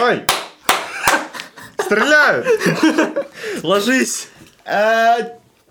[0.00, 0.24] Ой!
[1.80, 2.46] Стреляют!
[3.62, 4.28] Ложись!
[4.64, 5.16] А,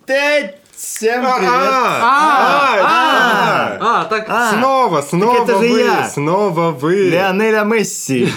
[0.05, 1.49] ты- Всем привет!
[1.51, 4.25] А, а, А, так...
[4.29, 7.09] А, Снова, снова вы, снова вы.
[7.09, 8.31] Леонеля Месси.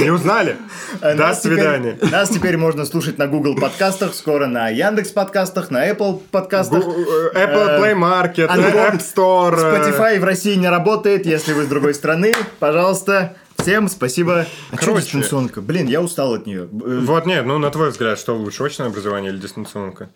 [0.00, 0.56] Не узнали?
[1.00, 1.98] До Нас теперь- свидания.
[2.10, 6.82] Нас теперь можно слушать на Google подкастах, скоро на Яндекс подкастах, на Apple подкастах.
[6.84, 9.54] Э, Apple Play Market, App Store.
[9.56, 12.32] э, Spotify в России не работает, если вы с другой страны.
[12.58, 14.46] Пожалуйста, всем спасибо.
[14.70, 15.06] А что Короче.
[15.06, 15.62] дистанционка?
[15.62, 16.68] Блин, я устал от нее.
[16.70, 20.10] Вот нет, ну на твой взгляд, что лучше, очное образование или дистанционка?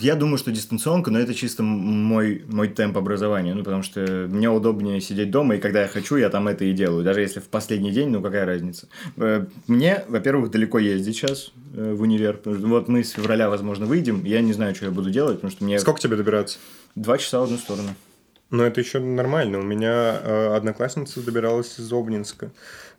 [0.00, 3.54] Я думаю, что дистанционка, но это чисто мой, мой темп образования.
[3.54, 6.72] Ну, потому что мне удобнее сидеть дома, и когда я хочу, я там это и
[6.72, 7.02] делаю.
[7.02, 8.88] Даже если в последний день, ну, какая разница.
[9.16, 12.38] Э, Мне, во-первых, далеко ездить сейчас э, в универ.
[12.40, 14.24] Что Вот мы с февраля, возможно, выйдем.
[14.24, 16.58] Я не знаю, что я буду делать, потому что мне Сколько тебе добираться?
[16.96, 17.94] два часа в одну сторону.
[18.50, 19.60] Ну, это еще нормально.
[19.60, 22.50] У меня э, одноклассница добиралась из Обнинска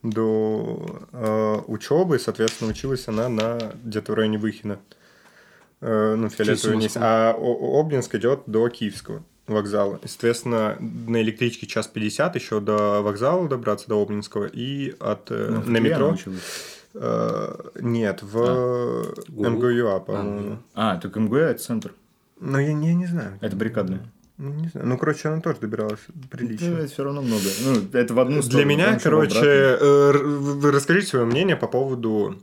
[0.04, 4.80] до э, учебы, соответственно, училась она на где-то в районе Выхина.
[5.82, 6.96] Э, ну, фиолетовый низ.
[6.96, 7.02] Москву.
[7.04, 7.36] А
[7.80, 10.00] Обнинск идет до Киевского вокзала.
[10.04, 15.48] И, Соответственно, на электричке час 50 еще до вокзала добраться, до Обнинского, и от, э,
[15.50, 16.16] Ну, на метро...
[16.94, 19.50] Э, нет, в ГУ?
[19.50, 20.58] МГУА, по-моему.
[20.74, 21.94] А, так МГУ это центр.
[22.40, 23.38] Ну, я, я не знаю.
[23.40, 24.02] Это баррикадная.
[24.42, 24.88] Ну, не знаю.
[24.88, 26.00] Ну, короче, она тоже добиралась
[26.32, 26.74] прилично.
[26.78, 27.44] Это все равно много.
[27.64, 30.12] Ну, это в одну Для сторону, меня, ещё в короче, э,
[30.72, 32.42] расскажите свое мнение по поводу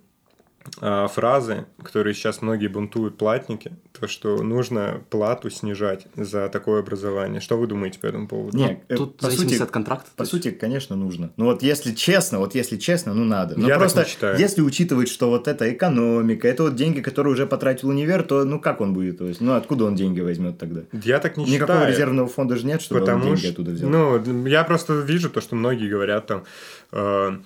[1.09, 7.41] фразы, которые сейчас многие бунтуют платники, то, что нужно плату снижать за такое образование.
[7.41, 8.57] Что вы думаете по этому поводу?
[8.57, 10.11] Не, э, Тут по зависимости сути, от контракта.
[10.17, 11.31] По сути, конечно, нужно.
[11.37, 13.59] Ну вот если честно, вот если честно, ну надо.
[13.59, 14.39] Но Я так просто не считаю.
[14.39, 18.61] если учитывать, что вот это экономика, это вот деньги, которые уже потратил универ, то ну
[18.61, 19.19] как он будет?
[19.19, 20.83] То есть, ну откуда он деньги возьмет тогда?
[20.93, 21.93] Я так не Никакого считаю.
[21.93, 23.91] резервного фонда же нет, чтобы он Потому деньги что, оттуда взял.
[23.91, 26.45] ну, я просто вижу то, что многие говорят там,
[26.93, 27.39] э,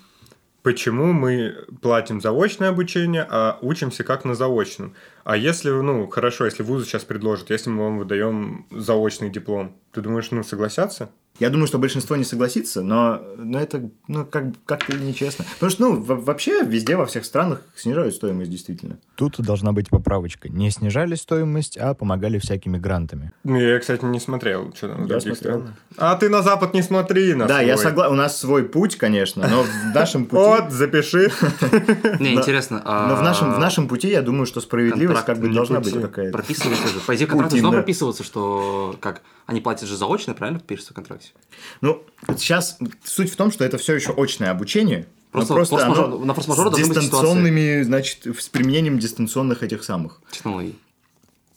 [0.63, 4.95] почему мы платим заочное обучение, а учимся как на заочном.
[5.23, 10.01] А если, ну, хорошо, если вузы сейчас предложат, если мы вам выдаем заочный диплом, ты
[10.01, 11.11] думаешь, ну, согласятся?
[11.39, 15.45] Я думаю, что большинство не согласится, но, но это ну, как, как-то нечестно.
[15.55, 18.97] Потому что, ну, во- вообще везде, во всех странах снижают стоимость действительно.
[19.15, 20.47] Тут должна быть поправочка.
[20.49, 23.31] Не снижали стоимость, а помогали всякими грантами.
[23.43, 25.59] Ну, я, кстати, не смотрел, что там Я других смотрел.
[25.61, 25.75] странах.
[25.97, 27.89] А ты на Запад не смотри, на да, я свой.
[27.89, 28.13] согласен.
[28.13, 30.43] У нас свой путь, конечно, но в нашем пути...
[30.43, 31.31] Вот, запиши.
[32.19, 32.81] Не, интересно.
[32.85, 35.79] а Но в нашем, в нашем пути, я думаю, что справедливость контракт как бы должна
[35.79, 36.31] быть какая-то.
[36.37, 36.99] Прописывается же.
[36.99, 37.77] По идее, должно да.
[37.77, 41.33] прописываться, что как они платят же заочно, правильно пишется в контракте?
[41.81, 42.03] Ну,
[42.37, 45.07] сейчас суть в том, что это все еще очное обучение.
[45.33, 50.21] но Просто просто форс-мажор- оно на форс-мажора с дистанционными, значит, с применением дистанционных этих самых.
[50.31, 50.75] Технологии.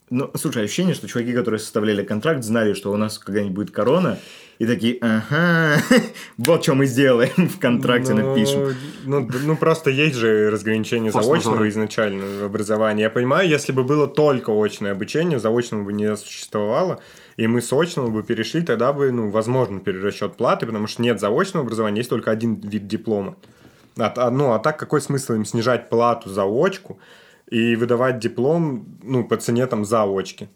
[0.09, 4.21] Ну, слушай, ощущение, что чуваки, которые составляли контракт, знали, что у нас когда-нибудь будет корона,
[4.61, 5.83] и такие, ага,
[6.39, 8.75] вот что мы сделаем в контракте Ну, напишем.
[9.05, 13.03] Ну, ну, просто есть же разграничение заочного изначального образования.
[13.03, 17.01] Я понимаю, если бы было только очное обучение, заочного бы не существовало,
[17.37, 21.21] и мы с очного бы перешли, тогда бы, ну, возможно, перерасчет платы, потому что нет
[21.21, 23.37] заочного образования, есть только один вид диплома.
[23.99, 26.99] А, а, ну, а так какой смысл им снижать плату за очку
[27.51, 30.49] и выдавать диплом, ну, по цене там заочки?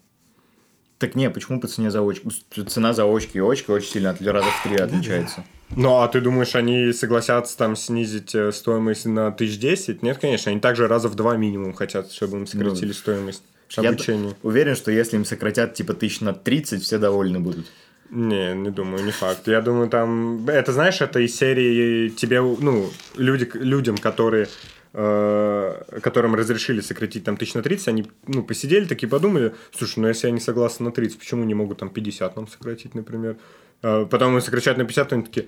[0.97, 2.29] Так не, почему по цене заочки?
[2.67, 5.43] Цена заочки и очки очень сильно от раза в три отличается.
[5.75, 10.03] Ну, а ты думаешь, они согласятся там снизить э, стоимость на тысяч десять?
[10.03, 13.43] Нет, конечно, они также раза в два минимум хотят, чтобы им сократили стоимость
[13.77, 14.35] Я обучения.
[14.43, 17.67] уверен, что если им сократят типа тысяч на 30, все довольны будут.
[18.09, 19.47] Не, не думаю, не факт.
[19.47, 20.47] Я думаю, там...
[20.49, 24.49] Это, знаешь, это из серии тебе, ну, люди, людям, которые
[24.93, 30.09] э, которым разрешили сократить там тысяч на 30, они, ну, посидели такие, подумали, слушай, ну,
[30.09, 33.37] если я не согласен на 30, почему не могут там 50 нам сократить, например?
[33.81, 35.47] Э, потом они сокращают на 50, они такие,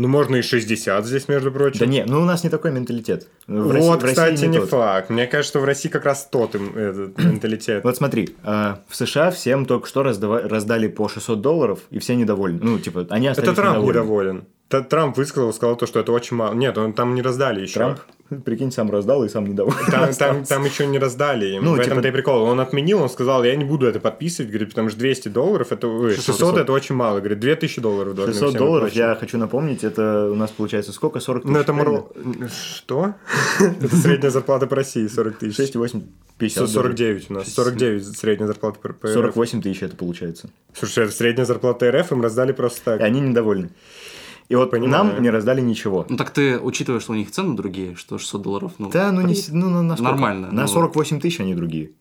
[0.00, 1.80] ну, можно и 60 здесь, между прочим.
[1.80, 3.28] Да не, ну у нас не такой менталитет.
[3.46, 4.68] В вот, России- в России кстати, не, тот.
[4.70, 5.10] факт.
[5.10, 7.84] Мне кажется, что в России как раз тот им этот менталитет.
[7.84, 12.14] Вот смотри, э, в США всем только что раздава- раздали по 600 долларов, и все
[12.16, 12.60] недовольны.
[12.62, 13.98] Ну, типа, они остались Это Трамп недовольны.
[13.98, 14.44] недоволен.
[14.70, 16.54] Трамп высказал, сказал то, что это очень мало.
[16.54, 17.74] Нет, он там не раздали еще.
[17.74, 17.98] Трамп,
[18.44, 19.78] прикинь, сам раздал и сам недоволен.
[19.90, 21.64] Там, там, там еще не раздали им.
[21.64, 22.42] Ну, в этом-то типа- и прикол.
[22.42, 25.88] Он отменил, он сказал, я не буду это подписывать, говорит, потому что 200 долларов, это,
[25.88, 26.58] ой, 600, 600.
[26.58, 27.18] это очень мало.
[27.18, 29.08] Говорит, 2000 долларов должны 600 всем долларов, выплачивать.
[29.08, 31.18] я хочу напомнить, это у нас получается сколько?
[31.18, 31.52] 40 тысяч?
[31.52, 32.04] Ну, это моро...
[32.76, 33.14] Что?
[33.58, 35.74] Это средняя зарплата по России, 40 тысяч.
[35.74, 36.02] 6,8,
[36.38, 36.92] 50 долларов.
[36.92, 37.52] 49 у нас.
[37.52, 38.96] 49 средняя зарплата по РФ.
[39.02, 40.50] 48 тысяч это получается.
[40.74, 43.00] Слушай, это средняя зарплата РФ им раздали просто так.
[43.00, 43.70] И они недовольны.
[44.50, 45.04] И вот Понимаю.
[45.04, 46.04] нам не раздали ничего.
[46.08, 48.90] Ну так ты, учитывая, что у них цены другие, что 600 долларов, ну...
[48.90, 50.10] Да, ну, не, при- ну, на, на сколько?
[50.10, 50.66] Нормально, На ну.
[50.66, 51.92] 48 тысяч они другие.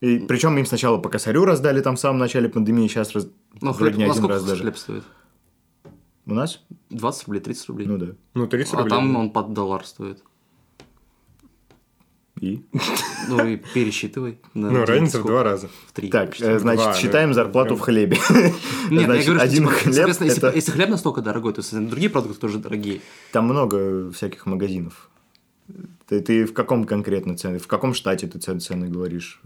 [0.00, 3.28] И причем им сначала по косарю раздали там в самом начале пандемии, сейчас раз...
[3.60, 4.62] Ну, хлеб, не один раз даже.
[4.62, 5.04] хлеб стоит?
[6.24, 6.64] У нас?
[6.88, 7.86] 20 рублей, 30 рублей.
[7.86, 8.06] Ну да.
[8.32, 8.90] Ну, 30 а рублей.
[8.90, 10.24] там он под доллар стоит.
[12.42, 12.60] И?
[13.28, 14.40] Ну и пересчитывай.
[14.52, 15.68] на Ну, разница в два раза.
[15.86, 16.10] В три.
[16.10, 18.18] Так, э, значит, Два, считаем ну, зарплату в хлебе.
[18.90, 22.10] Нет, Значит, я говорю, что, один типа, хлеб соответственно, если, хлеб настолько дорогой, то другие
[22.10, 23.00] продукты тоже дорогие.
[23.30, 25.08] Там много всяких магазинов.
[26.08, 27.60] Ты, ты в каком конкретно цены?
[27.60, 29.40] В каком штате ты цены, цены говоришь?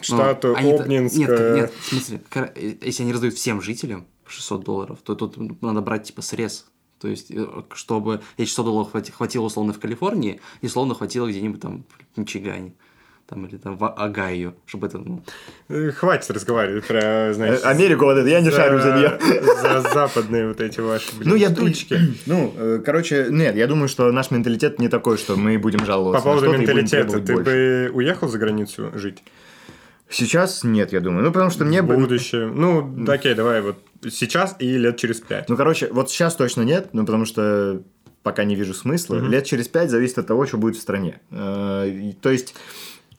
[0.00, 1.16] Штату Ну, они-то- Обнинск.
[1.16, 2.20] Нет, нет, в смысле,
[2.54, 6.66] э, если они раздают всем жителям по 600 долларов, то тут надо брать типа срез.
[7.00, 11.26] То есть, э, чтобы эти 600 долларов хвати- хватило условно в Калифорнии, и условно хватило
[11.28, 11.84] где-нибудь там
[12.14, 12.72] в Мичигане.
[13.28, 15.20] Там, или там в Огайо, чтобы это, ну,
[15.68, 17.64] э, Хватит разговаривать про, э, значит...
[17.64, 19.18] Америку вот это, я не шарю за нее.
[19.62, 21.98] За западные вот эти ваши, блин, Ну, я штучки.
[22.26, 25.86] Ну, э, короче, нет, я думаю, что наш менталитет не такой, что мы будем По
[25.86, 27.42] жаловаться на поводу менталитета, ты больше.
[27.44, 29.24] бы уехал за границу жить?
[30.08, 31.24] Сейчас нет, я думаю.
[31.24, 31.96] Ну, потому что мне В бы...
[31.96, 32.46] будущее.
[32.46, 35.48] Ну, окей, давай вот сейчас и лет через пять.
[35.48, 37.82] Ну, короче, вот сейчас точно нет, ну, потому что
[38.22, 39.16] пока не вижу смысла.
[39.16, 41.20] Лет через пять зависит от того, что будет в стране.
[41.30, 42.54] Э, То есть,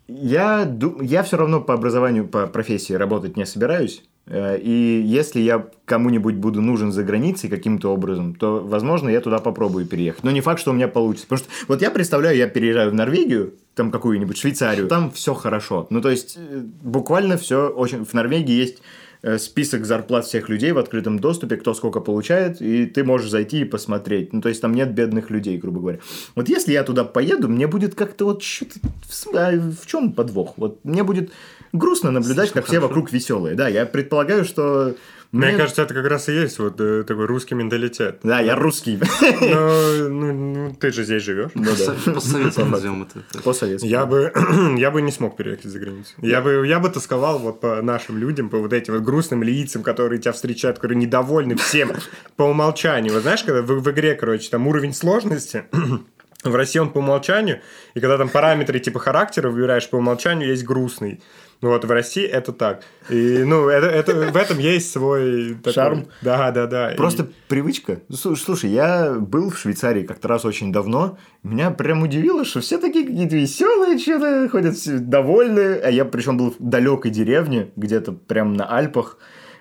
[0.08, 0.70] я,
[1.02, 4.04] я все равно по образованию, по профессии работать не собираюсь.
[4.28, 9.40] Э, И если я кому-нибудь буду нужен за границей каким-то образом, то, возможно, я туда
[9.40, 10.24] попробую переехать.
[10.24, 11.28] Но не факт, что у меня получится.
[11.28, 15.88] Потому что вот я представляю, я переезжаю в Норвегию, там какую-нибудь Швейцарию, там все хорошо.
[15.90, 18.04] Ну, то есть, э, буквально все очень...
[18.06, 18.82] В Норвегии есть
[19.22, 23.62] э, список зарплат всех людей в открытом доступе, кто сколько получает, и ты можешь зайти
[23.62, 24.34] и посмотреть.
[24.34, 26.00] Ну, то есть, там нет бедных людей, грубо говоря.
[26.36, 28.80] Вот если я туда поеду, мне будет как-то вот что-то...
[29.08, 30.54] В, см- а в чем подвох?
[30.58, 31.32] Вот мне будет
[31.78, 33.56] грустно наблюдать, как все вокруг веселые.
[33.56, 34.96] Да, я предполагаю, что...
[35.32, 38.20] Мне мне- кажется, это как раз и есть вот э, такой русский менталитет.
[38.24, 38.98] Да, я русский.
[39.42, 41.52] Но ну, ну, ты же здесь живешь.
[41.54, 41.94] Ну да.
[42.06, 43.42] по- постсоветски назовем это.
[43.44, 43.86] По-советски.
[43.88, 44.32] Я бы,
[44.78, 46.14] я бы не смог переехать за границу.
[46.22, 49.84] Я бы, я бы тосковал вот по нашим людям, по вот этим вот грустным лицам,
[49.84, 51.92] которые тебя встречают, которые недовольны всем
[52.38, 53.14] по умолчанию.
[53.14, 55.66] Вот знаешь, когда в, в игре, короче, там уровень сложности,
[56.44, 57.62] в России он по умолчанию,
[57.94, 61.22] и когда там параметры типа характера выбираешь по умолчанию, есть грустный.
[61.62, 62.84] Ну вот в России это так.
[63.10, 65.56] И, ну, это, это, в этом есть свой...
[65.56, 66.08] такой- Шарм.
[66.22, 66.94] Да, да, да.
[66.94, 68.02] И- Просто привычка.
[68.14, 71.18] Слушай, слушай, я был в Швейцарии как-то раз очень давно.
[71.42, 75.80] Меня прям удивило, что все такие какие-то веселые, что-то ходят все довольные.
[75.80, 79.18] А я причем был в далекой деревне, где-то прям на Альпах.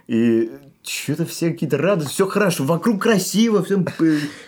[0.06, 0.50] И
[0.82, 3.84] что-то все какие-то радостные, все хорошо, вокруг красиво, все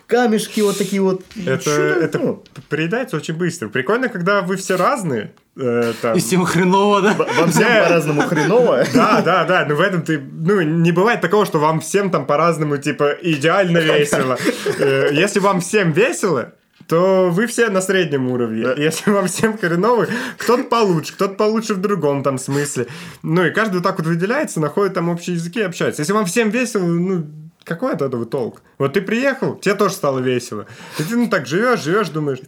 [0.06, 1.22] камешки вот такие вот.
[1.46, 3.68] Это, это ну, приедается очень быстро.
[3.68, 5.32] Прикольно, когда вы все разные.
[5.58, 6.16] Э, там.
[6.16, 7.14] И всем хреново, да?
[7.14, 8.84] Вам всем по-разному хреново.
[8.94, 12.26] Да, да, да, но в этом ты, ну, не бывает такого, что вам всем там
[12.26, 14.36] по-разному, типа, идеально весело.
[14.78, 16.52] Э, Если вам всем весело,
[16.88, 18.66] то вы все на среднем уровне.
[18.76, 20.06] Если вам всем хреново,
[20.38, 22.86] кто-то получше, кто-то получше в другом там смысле.
[23.22, 26.00] Ну, и каждый вот так вот выделяется, находит там общие языки и общается.
[26.02, 27.26] Если вам всем весело, ну,
[27.64, 28.62] какой от этого толк?
[28.78, 30.66] Вот ты приехал, тебе тоже стало весело.
[30.98, 32.38] И ты, ну, так живешь, живешь, думаешь,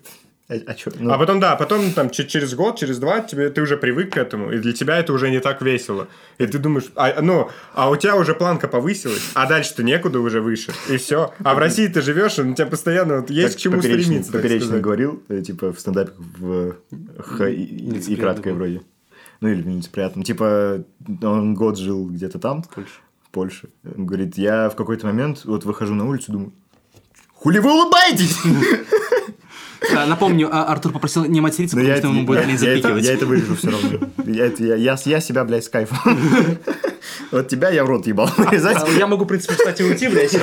[0.51, 0.91] А, а чё?
[1.09, 4.17] а потом, да, потом там че- через год, через два тебе ты уже привык к
[4.17, 6.09] этому, и для тебя это уже не так весело.
[6.39, 10.41] И ты думаешь, а, ну, а у тебя уже планка повысилась, а дальше-то некуда уже
[10.41, 11.33] выше, и все.
[11.45, 14.03] А в России ты живешь, и у тебя постоянно вот есть Как к чему Поперечный-
[14.05, 14.33] стремиться.
[14.33, 16.75] так Поперечный говорил, э, типа, в стендапе в
[17.21, 18.83] Х и, и Нелицеприятно краткое вроде.
[19.41, 20.25] Ну, или в нелицеприятном.
[20.25, 20.85] Типа,
[21.23, 22.91] он год жил где-то там, Польша.
[23.23, 23.69] в Польше.
[23.97, 26.53] Он говорит, я в какой-то момент вот выхожу на улицу, думаю,
[27.35, 28.37] хули вы улыбаетесь?
[29.97, 33.05] А, Напомню, а, Артур попросил не материться, Но потому я, что ему будет это, запикивать.
[33.05, 34.09] я это вырежу все равно.
[34.27, 34.47] Я,
[35.21, 35.99] себя, блядь, с кайфом.
[37.33, 38.77] Вот тебя я в рот ебал вырезать.
[38.77, 40.37] А, Я могу, в принципе, кстати, уйти, блядь.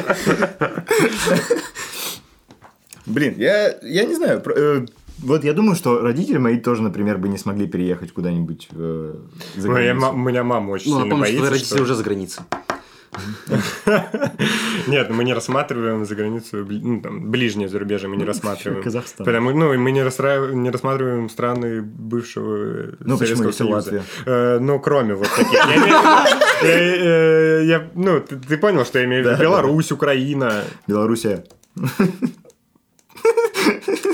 [3.05, 4.41] Блин, я, я не знаю.
[4.55, 4.85] э,
[5.19, 9.15] Вот я думаю, что родители мои тоже, например, бы не смогли переехать куда-нибудь э,
[9.55, 10.05] за Моя границу.
[10.07, 12.03] ма- У меня мама очень Ну, сильно напомню, что твои боится, родители что- уже за
[12.03, 12.43] границей.
[14.87, 18.83] Нет, ну, мы не рассматриваем за границу, ну, там, ближнее зарубежье мы не рассматриваем.
[18.83, 19.25] Казахстан.
[19.25, 24.03] Потому, ну, и мы не, расстраив- не рассматриваем страны бывшего Ну, Советского Союза.
[24.25, 25.53] Э, ну, кроме вот таких.
[26.63, 29.41] Я Ну, ты понял, что я имею в виду?
[29.41, 30.63] Беларусь, Украина.
[30.87, 31.43] Белоруссия.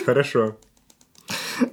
[0.06, 0.58] Хорошо.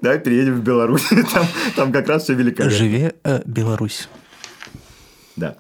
[0.02, 1.08] Давай переедем в Беларусь.
[1.32, 2.76] Там, там как раз все великолепно.
[2.76, 4.08] Живе э, Беларусь.
[5.36, 5.56] Да.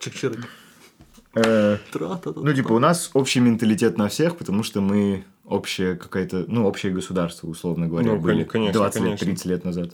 [0.00, 0.44] Чик-чирик.
[1.34, 1.78] Э.
[1.94, 6.92] Ну, типа, у нас общий менталитет на всех, потому что мы общее какое-то, ну, общее
[6.92, 9.26] государство, условно говоря, Ну, были конечно, 20 лет, конечно.
[9.26, 9.90] 30 лет назад.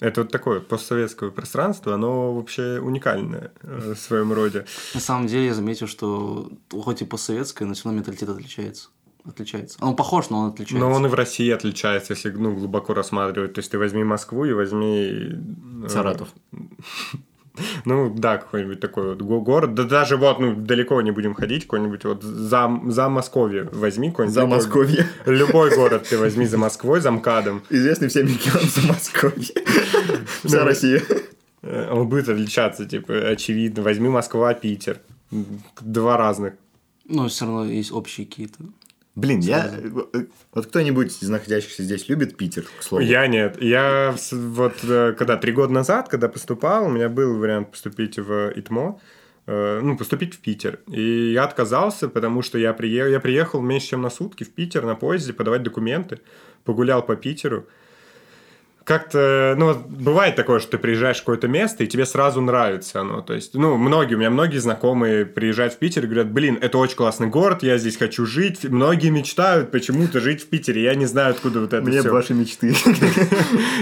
[0.00, 4.66] Это вот такое постсоветское пространство, оно вообще уникальное э, в своем роде.
[4.92, 8.88] На самом деле я заметил, что хоть и постсоветское, но все равно менталитет отличается.
[9.24, 9.78] Отличается.
[9.80, 10.86] Он похож, но он отличается.
[10.86, 13.54] Но он и в России отличается, если ну, глубоко рассматривать.
[13.54, 15.32] То есть ты возьми Москву и возьми...
[15.84, 16.28] э, Саратов.
[17.84, 19.74] Ну, да, какой-нибудь такой вот го- город.
[19.74, 24.34] Да даже вот, ну, далеко не будем ходить, какой-нибудь вот за, за Московье возьми какой-нибудь.
[24.34, 25.06] За любой- Московье.
[25.26, 27.62] Любой город ты возьми за Москвой, за МКАДом.
[27.70, 29.54] Известный всем регион за Московье.
[30.44, 31.02] Вся Ну, Россия.
[31.62, 33.82] Э, Он будет отличаться, типа, очевидно.
[33.82, 34.98] Возьми Москва, Питер.
[35.80, 36.54] Два разных.
[37.06, 38.58] Но все равно есть общие какие-то.
[39.14, 39.70] Блин, я...
[40.12, 43.04] э, Вот кто-нибудь из находящихся здесь любит Питер, к слову?
[43.04, 43.62] Я нет.
[43.62, 48.50] Я вот э, когда три года назад, когда поступал, у меня был вариант поступить в
[48.56, 49.00] ИТМО,
[49.46, 50.80] э, ну, поступить в Питер.
[50.88, 53.10] И я отказался, потому что я, прие...
[53.10, 56.20] я приехал меньше, чем на сутки в Питер на поезде подавать документы,
[56.64, 57.66] погулял по Питеру.
[58.84, 63.22] Как-то, ну, бывает такое, что ты приезжаешь в какое-то место, и тебе сразу нравится оно.
[63.22, 66.76] То есть, ну, многие, у меня многие знакомые приезжают в Питер и говорят, блин, это
[66.76, 68.64] очень классный город, я здесь хочу жить.
[68.64, 70.82] Многие мечтают почему-то жить в Питере.
[70.82, 72.12] Я не знаю, откуда вот это Мне всё.
[72.12, 72.74] ваши мечты.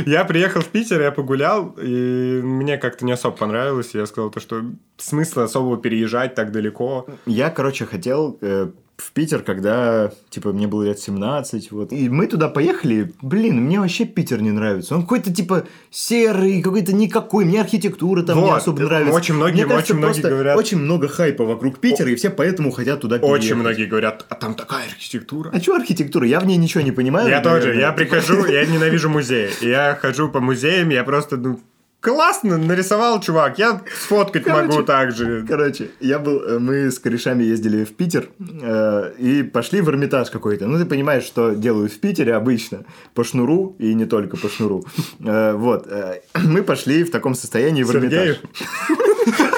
[0.06, 3.90] Я приехал в Питер, я погулял, и мне как-то не особо понравилось.
[3.94, 4.62] Я сказал то, что
[4.98, 7.06] смысла особого переезжать так далеко.
[7.26, 8.68] Я, короче, хотел э,
[9.02, 11.92] в Питер, когда, типа, мне было лет 17, вот.
[11.92, 14.94] И мы туда поехали, блин, мне вообще Питер не нравится.
[14.94, 17.44] Он какой-то, типа, серый, какой-то никакой.
[17.44, 19.14] Мне архитектура там не Вот, особо нравится.
[19.14, 22.70] очень многие- Мне кажется, очень многие говорят- Очень много хайпа вокруг Питера, и все поэтому
[22.70, 23.44] хотят туда переехать.
[23.44, 25.50] Очень многие говорят, а там такая архитектура.
[25.52, 26.26] А что архитектура?
[26.26, 27.28] Я в ней ничего не понимаю.
[27.28, 27.80] Я тоже, наверное.
[27.80, 29.50] я прихожу, я ненавижу музеи.
[29.60, 31.60] Я хожу по музеям, я просто, ну,
[32.02, 35.46] классно нарисовал, чувак, я сфоткать Короче, могу так же.
[35.48, 40.30] Короче, я был, э, мы с корешами ездили в Питер э, и пошли в Эрмитаж
[40.30, 40.66] какой-то.
[40.66, 42.84] Ну, ты понимаешь, что делают в Питере обычно.
[43.14, 44.84] По шнуру и не только по шнуру.
[45.20, 45.86] Э, вот.
[45.88, 48.38] э, мы пошли в таком состоянии в Сергеев?
[48.38, 49.52] Эрмитаж.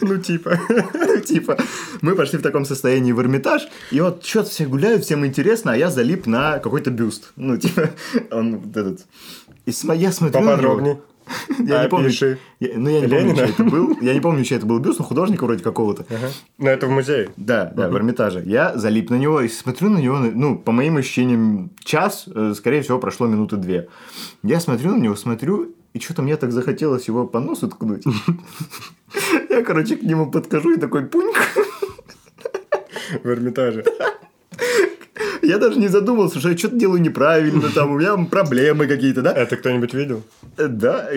[0.00, 0.60] Ну, типа.
[0.68, 1.56] Ну, Типа,
[2.02, 5.76] мы пошли в таком состоянии в Эрмитаж, и вот что-то все гуляют, всем интересно, а
[5.76, 7.32] я залип на какой-то бюст.
[7.36, 7.90] Ну, типа,
[8.30, 9.00] он вот этот...
[9.66, 10.40] И см- я смотрю.
[10.40, 11.00] Поподробнее.
[11.58, 12.38] Я не помню, Опиши.
[12.60, 13.36] я- ну, я не помню, Ленина?
[13.46, 13.98] чей это был.
[14.00, 16.06] Я не помню, чей это был бюст, но художника вроде какого-то.
[16.08, 16.28] Ага.
[16.58, 17.30] Но это в музее.
[17.36, 18.44] Да, да, в Эрмитаже.
[18.46, 22.82] Я залип на него и смотрю на него, ну, по моим ощущениям, час, э, скорее
[22.82, 23.88] всего, прошло минуты две.
[24.44, 28.04] Я смотрю на него, смотрю, и что-то мне так захотелось его по носу ткнуть.
[29.50, 31.34] Я, короче, к нему подхожу и такой пуньк.
[33.24, 33.84] В Эрмитаже.
[35.46, 39.32] Я даже не задумался, что я что-то делаю неправильно, там у меня проблемы какие-то, да?
[39.32, 40.22] Это кто-нибудь видел?
[40.56, 41.08] Э, Да,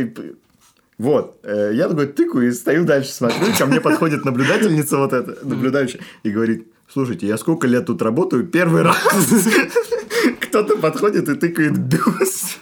[0.97, 5.37] вот, э, я такой тыкаю и стою дальше, смотрю, ко мне подходит наблюдательница вот эта,
[5.47, 8.97] наблюдающая, и говорит, слушайте, я сколько лет тут работаю, первый раз
[10.41, 12.59] кто-то подходит и тыкает бюст.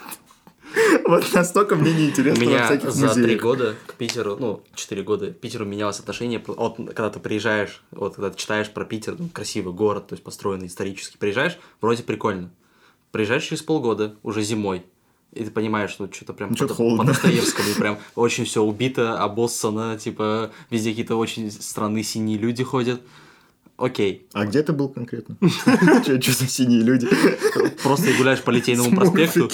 [1.08, 5.38] Вот настолько мне неинтересно во всяких за три года к Питеру, ну, четыре года, к
[5.38, 6.44] Питеру менялось отношение.
[6.46, 10.24] Вот когда ты приезжаешь, вот когда ты читаешь про Питер, ну, красивый город, то есть
[10.24, 12.50] построенный исторически, приезжаешь, вроде прикольно.
[13.12, 14.86] Приезжаешь через полгода, уже зимой,
[15.34, 20.52] и ты понимаешь, что что-то прям чё-то по, Достоевскому, прям очень все убито, обоссано, типа
[20.70, 23.02] везде какие-то очень странные синие люди ходят.
[23.78, 24.28] Окей.
[24.34, 25.38] А где ты был конкретно?
[26.02, 27.08] Что за синие люди?
[27.84, 29.50] Просто гуляешь по Литейному проспекту.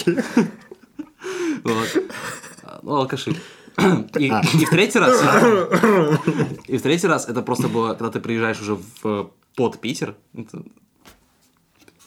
[1.63, 2.03] Вот.
[2.82, 3.32] Ну, алкаши.
[4.20, 4.41] И, А.
[4.41, 5.20] и в третий раз...
[6.67, 10.15] И в третий раз это просто было, когда ты приезжаешь уже в, под Питер,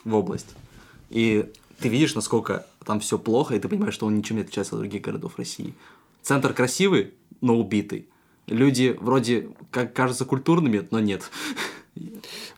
[0.05, 0.55] в область,
[1.11, 4.77] и ты видишь, насколько там все плохо, и ты понимаешь, что он ничем не отличается
[4.77, 5.75] от других городов России.
[6.23, 8.09] Центр красивый, но убитый.
[8.47, 11.31] Люди вроде как кажутся культурными, но нет.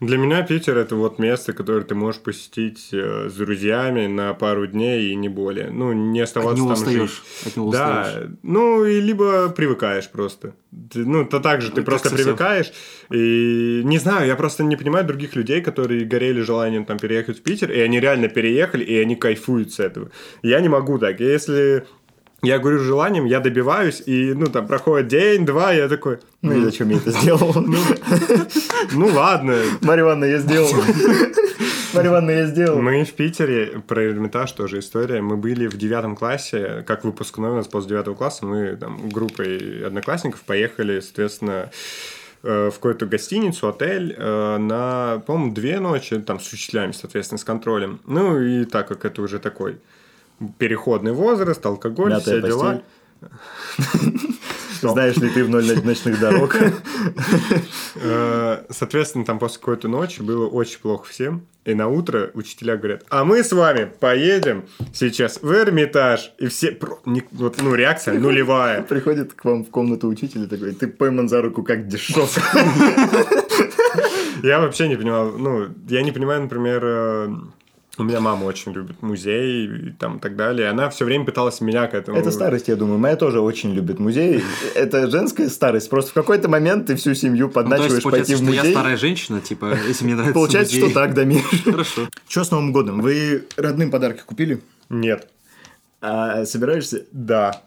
[0.00, 4.66] Для меня Питер это вот место, которое ты можешь посетить э, с друзьями на пару
[4.66, 5.70] дней и не более.
[5.70, 7.00] Ну, не оставаться От него там устаешь.
[7.10, 7.46] жить.
[7.46, 8.30] От него Да, устаешь.
[8.42, 10.54] ну и либо привыкаешь просто.
[10.92, 12.26] Ты- ну, то так же, ты Как просто совсем.
[12.26, 12.72] привыкаешь.
[13.12, 17.42] И не знаю, я просто не понимаю других людей, которые горели желанием там переехать в
[17.42, 20.10] Питер, и они реально переехали, и они кайфуют с этого.
[20.42, 21.20] Я не могу так.
[21.20, 21.84] Если
[22.42, 26.88] я говорю желанием, я добиваюсь, и, ну, там, проходит день-два, я такой, Ну и зачем
[26.90, 27.52] я это сделал?
[28.92, 30.70] ну, ладно, Марья Ивановна, я сделал.
[31.94, 32.80] Марья Ивановна, я сделал.
[32.80, 35.20] Мы в Питере, про Эрмитаж тоже история.
[35.20, 39.84] Мы были в девятом классе, как выпускной у нас после девятого класса, мы там группой
[39.84, 41.70] одноклассников поехали, соответственно,
[42.44, 47.44] э, в какую-то гостиницу, отель э, на, по-моему, две ночи, там, с учителями, соответственно, с
[47.44, 47.98] контролем.
[48.06, 49.78] Ну, и так как это уже такой
[50.58, 52.82] переходный возраст, алкоголь, Мятая все дела.
[54.80, 56.56] Знаешь ли ты в ноль ночных дорог?
[57.96, 61.46] Э, Соответственно, там после какой-то ночи было очень плохо всем.
[61.64, 64.64] И на утро учителя говорят, а мы с вами поедем
[64.94, 66.32] сейчас в Эрмитаж.
[66.38, 66.78] И все,
[67.32, 68.82] вот, ну, реакция нулевая.
[68.82, 72.38] Приходит к вам в комнату учитель и такой, ты пойман за руку, как дешев.
[74.42, 77.28] Я вообще не понимал, ну, я не понимаю, например, э,
[77.98, 80.68] У меня мама очень любит музей и там и так далее.
[80.68, 82.16] Она все время пыталась меня к этому...
[82.16, 82.98] Это старость, я думаю.
[82.98, 84.42] Моя тоже очень любит музей.
[84.76, 85.90] Это женская старость.
[85.90, 88.72] Просто в какой-то момент ты всю семью Ну, подначиваешь получается, пойти в что я музей.
[88.72, 90.90] старая женщина, типа, если мне нравится Получается, музей.
[90.90, 91.42] что так, Дамир.
[91.64, 92.08] Хорошо.
[92.28, 93.00] Что с Новым годом?
[93.00, 94.60] Вы родным подарки купили?
[94.88, 95.28] Нет.
[96.00, 97.04] А собираешься?
[97.10, 97.62] Да.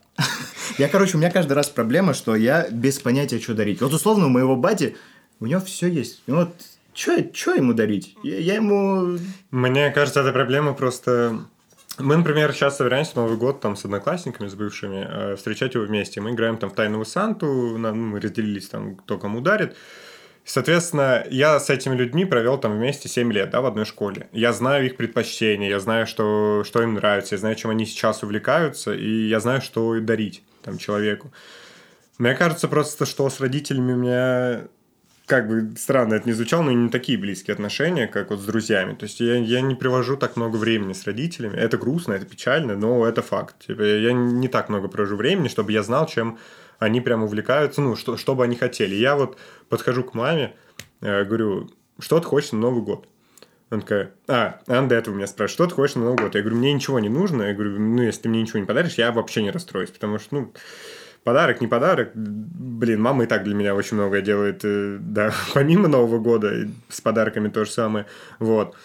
[0.77, 3.81] Я, короче, у меня каждый раз проблема, что я без понятия, что дарить.
[3.81, 4.95] Вот условно у моего бати,
[5.41, 6.21] у него все есть.
[6.27, 6.53] Ну вот,
[6.93, 8.15] что ему дарить?
[8.23, 9.17] Я, я ему...
[9.51, 11.39] Мне кажется, эта проблема просто...
[11.97, 16.21] Мы, например, сейчас собираемся Новый год там с одноклассниками, с бывшими, э, встречать его вместе.
[16.21, 19.75] Мы играем там в Тайного Санту, на- ну, мы разделились там, кто кому дарит.
[20.43, 24.27] Соответственно, я с этими людьми провел там вместе 7 лет, да, в одной школе.
[24.31, 28.23] Я знаю их предпочтения, я знаю, что, что им нравится, я знаю, чем они сейчас
[28.23, 31.31] увлекаются, и я знаю, что дарить там человеку.
[32.17, 34.61] Мне кажется просто, что с родителями у меня
[35.31, 38.95] как бы странно это не звучало, но не такие близкие отношения, как вот с друзьями.
[38.95, 41.55] То есть я, я не привожу так много времени с родителями.
[41.55, 43.55] Это грустно, это печально, но это факт.
[43.65, 46.37] Типа, я не так много провожу времени, чтобы я знал, чем
[46.79, 48.93] они прям увлекаются, ну, что, что бы они хотели.
[48.93, 49.37] Я вот
[49.69, 50.53] подхожу к маме,
[50.99, 53.07] э, говорю, что ты хочешь на Новый год?
[53.69, 56.35] Она такая, а, она до этого меня спрашивает, что ты хочешь на Новый год?
[56.35, 57.43] Я говорю, мне ничего не нужно.
[57.43, 60.35] Я говорю, ну, если ты мне ничего не подаришь, я вообще не расстроюсь, потому что,
[60.35, 60.53] ну,
[61.23, 62.11] подарок, не подарок.
[62.15, 67.01] Блин, мама и так для меня очень многое делает, э, да, помимо Нового года, с
[67.01, 68.05] подарками то же самое.
[68.39, 68.75] Вот.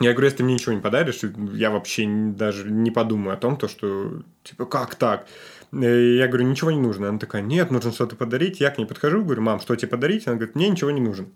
[0.00, 1.20] Я говорю, если ты мне ничего не подаришь,
[1.52, 5.26] я вообще даже не подумаю о том, то, что, типа, как так?
[5.72, 7.08] Э, Я говорю, ничего не нужно.
[7.08, 8.60] Она такая, нет, нужно что-то подарить.
[8.60, 10.26] Я к ней подхожу, говорю, мам, что тебе подарить?
[10.26, 11.26] Она говорит, мне ничего не нужно.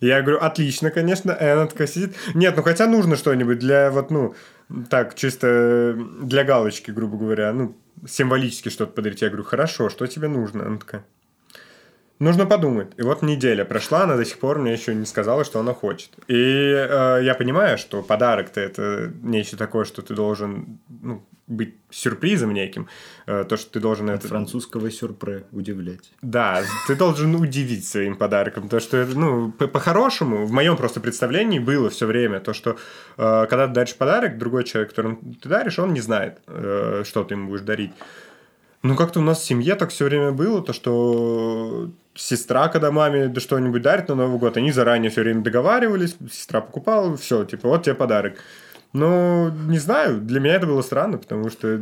[0.00, 1.30] Я говорю, отлично, конечно.
[1.30, 2.14] И она такая сидит.
[2.34, 4.34] Нет, ну хотя нужно что-нибудь для вот, ну,
[4.90, 7.76] так, чисто для галочки, грубо говоря, ну,
[8.06, 9.22] символически что-то подарить.
[9.22, 10.66] Я говорю, хорошо, что тебе нужно?
[10.66, 11.06] Она такая,
[12.22, 12.92] нужно подумать.
[12.96, 16.10] И вот неделя прошла, она до сих пор мне еще не сказала, что она хочет.
[16.28, 22.54] И э, я понимаю, что подарок-то это нечто такое, что ты должен ну, быть сюрпризом
[22.54, 22.88] неким.
[23.26, 24.28] Э, то, что ты должен От это...
[24.28, 26.12] французского сюрпре удивлять.
[26.22, 28.68] Да, ты должен удивить своим подарком.
[28.68, 32.76] То, что это, ну, по- по-хорошему, в моем просто представлении было все время то, что
[33.16, 37.24] э, когда ты даришь подарок, другой человек, которому ты даришь, он не знает, э, что
[37.24, 37.92] ты ему будешь дарить.
[38.82, 43.28] Ну, как-то у нас в семье так все время было, то, что сестра, когда маме
[43.28, 47.68] да что-нибудь дарит на Новый год, они заранее все время договаривались, сестра покупала, все, типа,
[47.68, 48.38] вот тебе подарок.
[48.92, 51.80] Ну, не знаю, для меня это было странно, потому что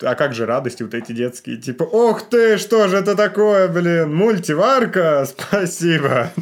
[0.00, 4.14] а как же радости вот эти детские, типа, ох ты, что же это такое, блин,
[4.14, 6.32] мультиварка, спасибо.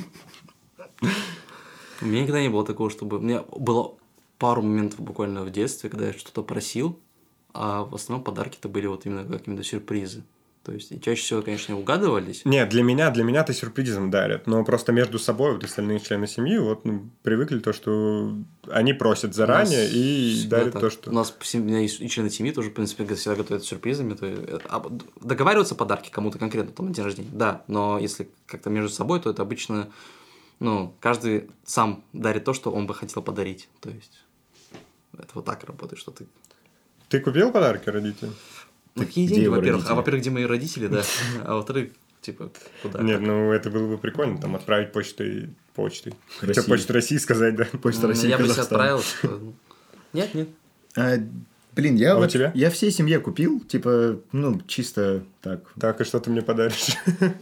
[2.01, 3.19] У меня никогда не было такого, чтобы...
[3.19, 3.95] У меня было
[4.39, 7.01] пару моментов буквально в детстве, когда я что-то просил,
[7.57, 10.23] а в основном подарки-то были вот именно какие-то сюрпризы.
[10.67, 12.45] То есть, и чаще всего, конечно, угадывались.
[12.45, 16.59] Нет, для меня, для меня-то сюрпризом дарят, но просто между собой вот остальные члены семьи
[16.59, 18.35] вот ну, привыкли то, что
[18.69, 20.83] они просят заранее и дарят так.
[20.83, 21.11] то, что...
[21.11, 24.15] У нас у меня есть и члены семьи тоже, в принципе, всегда готовят сюрпризами.
[24.15, 24.85] То, есть, а,
[25.21, 27.63] договариваются подарки кому-то конкретно, там, на день рождения, да.
[27.69, 29.89] Но если как-то между собой, то это обычно,
[30.59, 33.69] ну, каждый сам дарит то, что он бы хотел подарить.
[33.81, 34.19] То есть,
[35.13, 36.27] это вот так работает, что ты...
[37.09, 38.35] Ты купил подарки родителям?
[38.95, 39.89] Такие где деньги, во-первых.
[39.89, 41.03] А во-первых, где мои родители, да.
[41.45, 41.91] А во-вторых,
[42.21, 42.51] типа,
[42.83, 43.03] куда?
[43.03, 46.15] Нет, ну это было бы прикольно, там отправить почтой, почтой.
[46.41, 47.65] Хотя почту России сказать, да.
[47.83, 48.81] Почта Ну, России, Я бы себе Казахстан.
[48.81, 49.55] отправил.
[50.13, 50.49] Нет, нет.
[50.97, 51.17] А,
[51.75, 52.31] блин, я А у вот...
[52.31, 52.51] тебя?
[52.55, 55.61] Я всей семье купил, типа, ну, чисто так.
[55.79, 56.97] Так, и что ты мне подаришь?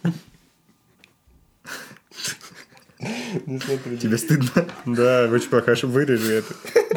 [3.46, 3.98] Не смотри.
[3.98, 4.66] Тебе стыдно?
[4.86, 6.54] Да, очень плохая, что вырежи это.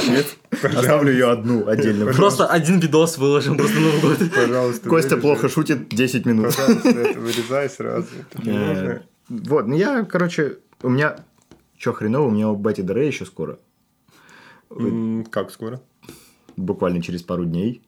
[0.08, 0.26] Нет?
[0.64, 2.14] Оставлю ее одну отдельно.
[2.14, 4.18] Просто один видос выложим просто Новый год.
[4.36, 6.56] Пожалуйста, Костя плохо шутит 10 минут.
[6.56, 8.08] Пожалуйста, это вырезай сразу.
[8.44, 9.04] Это.
[9.30, 11.18] Вот, ну я, короче, у меня...
[11.78, 13.60] Чё хреново, у меня у Бати Дре еще скоро.
[15.30, 15.80] Как скоро?
[16.56, 17.84] Буквально через пару дней.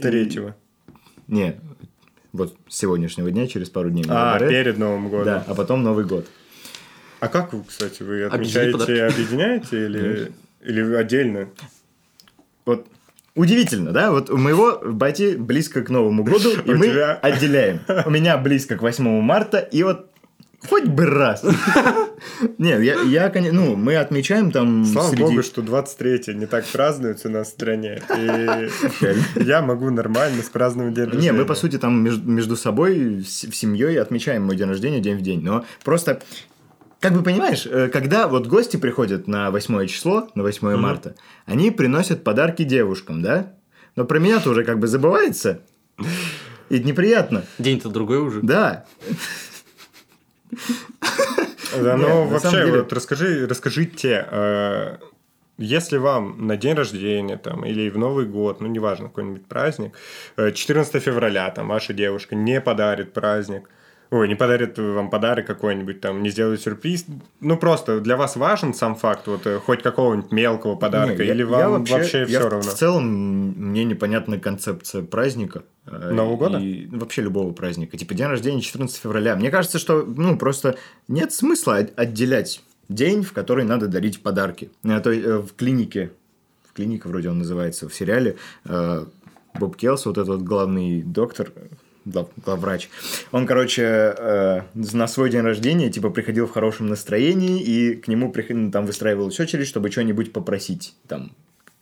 [0.00, 0.54] Третьего.
[1.26, 1.60] Не,
[2.32, 4.04] вот с сегодняшнего дня, через пару дней.
[4.08, 5.24] А, перед Новым годом.
[5.24, 6.28] Да, а потом Новый год.
[7.20, 11.48] А как вы, кстати, вы отмечаете, объединяете или, или отдельно?
[12.64, 12.86] Вот
[13.36, 14.10] Удивительно, да?
[14.10, 17.14] Вот у моего бати близко к Новому году, и мы тебя?
[17.14, 17.80] отделяем.
[18.06, 20.10] У меня близко к 8 марта, и вот
[20.68, 21.44] хоть бы раз.
[22.58, 25.22] Нет, я, я, коне- ну, мы отмечаем там Слава среди...
[25.22, 28.02] богу, что 23 не так празднуется у нас в стране.
[28.18, 28.68] И
[29.42, 31.30] я могу нормально спраздновать день рождения.
[31.30, 35.16] Не, мы, по сути, там между, собой, с, в семьей отмечаем мой день рождения день
[35.16, 35.40] в день.
[35.42, 36.20] Но просто,
[37.00, 41.70] как бы понимаешь, э, когда вот гости приходят на 8 число, на 8 марта, они
[41.70, 43.54] приносят подарки девушкам, да?
[43.96, 45.62] Но про меня-то уже как бы забывается.
[46.68, 47.44] И неприятно.
[47.58, 48.40] День-то другой уже.
[48.42, 48.86] Да.
[51.80, 54.96] Да, Нет, ну вообще, вот расскажи, расскажите, э,
[55.56, 59.94] если вам на день рождения там, или в Новый год, ну, неважно, какой-нибудь праздник,
[60.36, 63.68] э, 14 февраля там ваша девушка не подарит праздник,
[64.10, 67.06] ой, не подарит вам подарок какой-нибудь, там, не сделает сюрприз,
[67.40, 71.34] ну, просто для вас важен сам факт вот э, хоть какого-нибудь мелкого подарка, Не, я-
[71.34, 72.60] или я вам вообще, я все равно?
[72.70, 75.62] В целом, мне непонятна концепция праздника.
[75.86, 76.58] э, Нового года?
[76.58, 77.96] И вообще любого праздника.
[77.96, 79.36] Типа день рождения 14 февраля.
[79.36, 80.76] Мне кажется, что, ну, просто
[81.08, 84.70] нет смысла от- отделять день, в который надо дарить подарки.
[84.84, 86.10] А то в клинике,
[86.68, 88.36] в клинике вроде он называется, в сериале,
[89.58, 91.50] Боб Келс, вот этот вот главный доктор,
[92.04, 92.88] главврач,
[93.32, 98.32] он, короче, э, на свой день рождения, типа, приходил в хорошем настроении, и к нему
[98.32, 100.94] приход- ну, там выстраивалась очередь, чтобы что-нибудь попросить.
[101.08, 101.32] Там,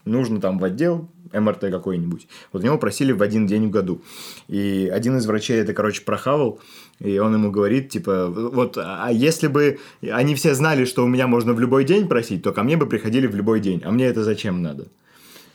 [0.05, 2.27] нужно там в отдел МРТ какой-нибудь.
[2.53, 4.03] Вот него просили в один день в году.
[4.49, 6.61] И один из врачей это, короче, прохавал,
[7.01, 11.27] и он ему говорит, типа, вот, а если бы они все знали, что у меня
[11.27, 13.83] можно в любой день просить, то ко мне бы приходили в любой день.
[13.85, 14.89] А мне это зачем надо?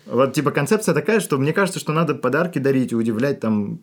[0.06, 3.80] Вот, типа, концепция такая, что мне кажется, что надо подарки дарить, удивлять там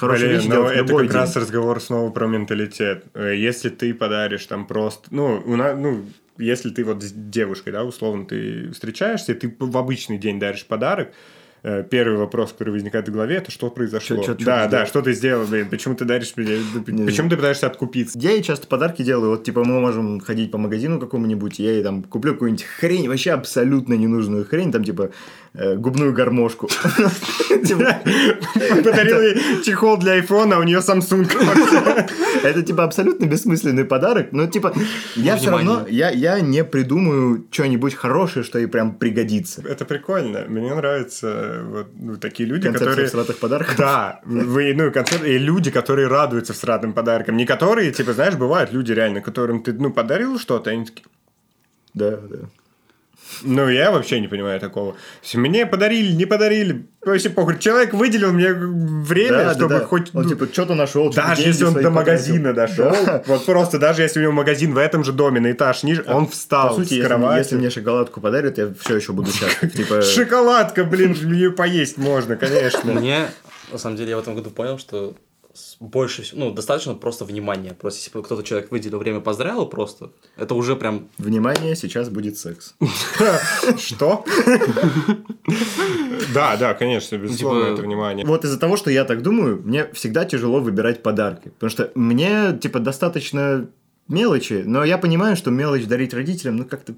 [0.00, 1.20] хорошие Блин, вещи но делать это любой как день.
[1.20, 3.04] раз разговор снова про менталитет.
[3.14, 5.08] Э, Если ты подаришь там просто...
[5.10, 6.04] Ну, у нас, ну,
[6.38, 10.66] если ты вот с девушкой, да, условно, ты встречаешься, и ты в обычный день даришь
[10.66, 11.12] подарок,
[11.62, 14.16] первый вопрос, который возникает в голове, это что произошло?
[14.16, 14.86] Чё- чё- чё да, да, сделал?
[14.86, 16.58] что ты сделал, блин, почему ты даришь мне...
[16.86, 18.18] Не Почему ты пытаешься откупиться?
[18.18, 19.30] Я ей часто подарки делаю.
[19.30, 23.32] Вот, типа, мы можем ходить по магазину какому-нибудь, я ей там куплю какую-нибудь хрень, вообще
[23.32, 25.10] абсолютно ненужную хрень, там, типа,
[25.54, 26.68] э, губную гармошку.
[27.66, 27.98] Типа,
[28.84, 31.28] Подарил ей чехол для айфона, а у нее Samsung.
[32.42, 34.72] Это, типа, абсолютно бессмысленный подарок, но, типа,
[35.16, 39.62] я все равно, я не придумаю что-нибудь хорошее, что ей прям пригодится.
[39.68, 40.44] Это прикольно.
[40.48, 43.08] Мне нравятся э, вот, ну, такие люди, Концепция которые...
[43.08, 43.76] всратых подарков.
[43.76, 47.36] Да, вы, ну, концерт, и люди, которые радуются всратым подаркам.
[47.36, 51.06] Не которые, типа, знаешь, бывают люди реально, которым ты, ну, подарил что-то, они такие,
[51.94, 52.38] Да, да.
[53.42, 54.96] Ну, я вообще не понимаю такого.
[55.34, 57.58] Мне подарили, не подарили, вообще похуй.
[57.58, 59.84] Человек выделил мне время, Да, да, чтобы да.
[59.86, 60.14] хоть...
[60.14, 61.10] Он, ну, типа, что-то нашел.
[61.12, 62.94] даже если он до магазина дошел,
[63.26, 66.26] вот просто даже если у него магазин в этом же доме на этаж ниже, он
[66.28, 67.38] встал По сути, с если, кровати.
[67.38, 69.72] если мне шоколадку подарят, я все еще буду счастлив.
[69.72, 72.92] Типа, Шоколадка, блин, ее поесть можно, конечно.
[72.92, 73.28] Мне,
[73.72, 75.14] на самом деле, я в этом году понял, что
[75.80, 77.74] больше всего, ну, достаточно просто внимания.
[77.74, 82.38] Просто если бы кто-то человек выделил время, поздравил просто, это уже прям внимание, сейчас будет
[82.38, 82.74] секс.
[83.78, 84.24] Что?
[86.34, 88.26] Да, да, конечно, безусловно, Типа, это внимание.
[88.26, 91.48] Вот из-за того, что я так думаю, мне всегда тяжело выбирать подарки.
[91.48, 93.68] Потому что мне, типа, достаточно
[94.08, 96.94] мелочи, но я понимаю, что мелочь дарить родителям, ну, как-то...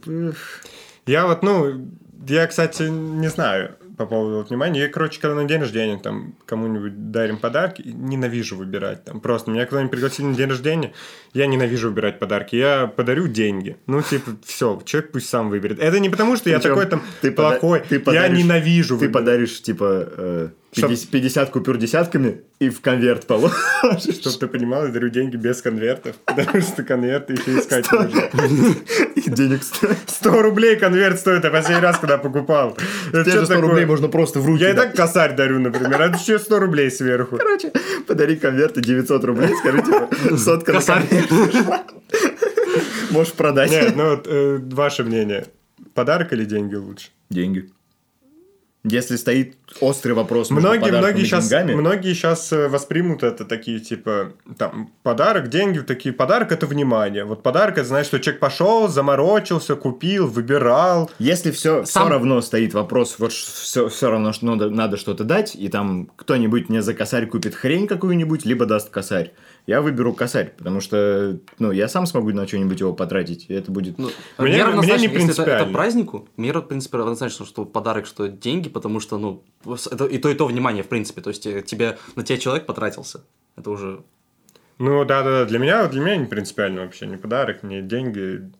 [1.06, 1.88] Я вот, ну,
[2.28, 4.80] я, кстати, не знаю по поводу вот внимания.
[4.80, 9.20] Я, короче, когда на день рождения там кому-нибудь дарим подарки, ненавижу выбирать там.
[9.20, 10.92] Просто меня кто-нибудь пригласил на день рождения,
[11.34, 12.56] я ненавижу выбирать подарки.
[12.56, 13.76] Я подарю деньги.
[13.86, 15.78] Ну, типа, все, человек пусть сам выберет.
[15.78, 17.80] Это не потому, что я Причём такой там ты пода- плохой.
[17.88, 19.12] ты я подаришь- ненавижу Ты выбирать.
[19.12, 24.16] подаришь, типа, э, 50, 50 купюр десятками и в конверт положишь.
[24.20, 28.22] Чтобы ты понимал, я дарю деньги без конвертов, потому что конверты еще искать нужно.
[29.14, 29.98] И денег стоит.
[30.06, 32.78] 100 рублей конверт стоит, а последний раз, когда покупал.
[33.12, 33.68] Это Те же 100 такое?
[33.68, 36.90] рублей можно просто в руки Я и так косарь дарю, например, а еще 100 рублей
[36.90, 37.36] сверху.
[37.36, 37.70] Короче,
[38.06, 41.30] подари конверты 900 рублей, скажи, типа, сотка на конверт.
[43.10, 43.70] Можешь продать.
[43.70, 45.46] Нет, ну вот э, ваше мнение.
[45.94, 47.08] Подарок или деньги лучше?
[47.28, 47.68] Деньги.
[48.84, 54.90] Если стоит острый вопрос Многие, многие сейчас, деньгами, многие сейчас воспримут это такие, типа, там,
[55.04, 57.24] подарок, деньги, такие, подарок это внимание.
[57.24, 61.10] Вот подарок это значит, что человек пошел, заморочился, купил, выбирал.
[61.20, 65.22] Если все, Сам- все равно стоит вопрос, вот все, все равно, что надо, надо что-то
[65.22, 69.32] дать, и там кто-нибудь мне за косарь купит хрень какую-нибудь, либо даст косарь,
[69.66, 73.70] я выберу косарь, потому что, ну, я сам смогу на что-нибудь его потратить, и это
[73.70, 73.96] будет...
[73.98, 75.72] Ну, Мне- мне, мне не если это, это принципиально.
[75.72, 79.44] празднику, мне, в принципе, равнозначно, что подарок, что деньги, потому что, ну,
[79.90, 81.20] это и то, и то внимание, в принципе.
[81.20, 83.24] То есть, э, тебе, на тебя человек потратился.
[83.56, 84.02] Это уже...
[84.78, 88.50] Ну, да-да-да, для меня, для меня не принципиально вообще, ни подарок, ни деньги,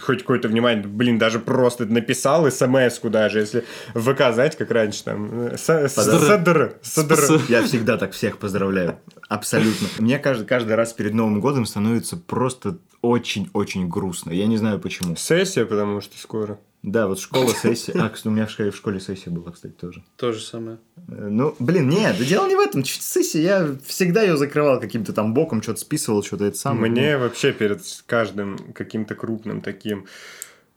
[0.00, 5.04] хоть какое-то внимание, блин, даже просто написал смс-ку даже, если в ВК, знаете, как раньше
[5.04, 6.76] там, э, садр, садр.
[6.82, 8.98] Спас- Я всегда так всех поздравляю.
[9.30, 9.86] Абсолютно.
[10.00, 14.32] Мне каждый, каждый раз перед Новым годом становится просто очень-очень грустно.
[14.32, 15.14] Я не знаю почему.
[15.14, 16.58] Сессия, потому что скоро.
[16.82, 17.92] Да, вот школа, сессия.
[17.92, 20.02] А, кстати, у меня в школе, в школе сессия была, кстати, тоже.
[20.16, 20.78] То же самое.
[21.08, 22.82] Э, Ну, блин, нет, да дело не в этом.
[22.82, 26.90] Чуть сессия, я всегда ее закрывал каким-то там боком, что-то списывал, что-то это самое.
[26.90, 30.06] Мне вообще перед каждым каким-то крупным таким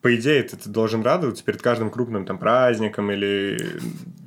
[0.04, 3.58] по идее, ты, ты должен радоваться перед каждым крупным там праздником или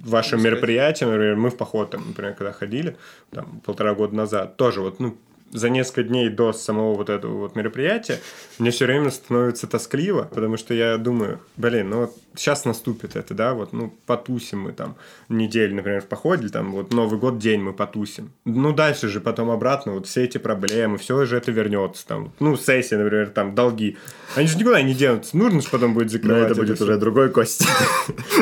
[0.05, 1.11] вашим мероприятием.
[1.11, 2.97] Например, мы в поход, там, например, когда ходили,
[3.31, 5.19] там, полтора года назад, тоже вот, ну,
[5.53, 8.21] за несколько дней до самого вот этого вот мероприятия
[8.59, 13.35] мне все время становится тоскливо, потому что я думаю, блин, ну вот сейчас наступит это,
[13.35, 14.97] да, вот, ну, потусим мы там
[15.29, 18.31] неделю, например, в походе, там вот Новый год день мы потусим.
[18.45, 22.57] Ну, дальше же потом обратно вот все эти проблемы, все же это вернется, там, ну,
[22.57, 23.97] сессия, например, там, долги.
[24.35, 26.51] Они же никуда не денутся, нужно же потом будет Но закрывать.
[26.51, 26.85] это будет всё.
[26.85, 27.67] уже другой кость.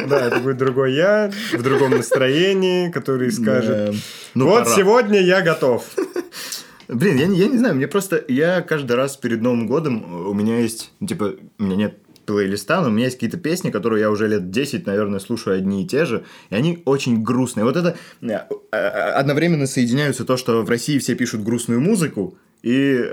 [0.09, 3.95] Да, это будет другой я, в другом настроении, который скажет.
[4.35, 5.85] Ну, вот сегодня я готов.
[6.89, 8.25] Блин, я, не- я не знаю, мне просто...
[8.29, 10.93] Я каждый раз перед Новым годом э, у меня есть...
[11.01, 14.29] ну, Типа, у меня нет плейлиста, но у меня есть какие-то песни, которые я уже
[14.29, 17.65] лет 10, наверное, слушаю одни и те же, и они очень грустные.
[17.65, 18.39] Вот это э,
[18.73, 23.05] э, одновременно соединяются то, что в России все пишут грустную музыку, и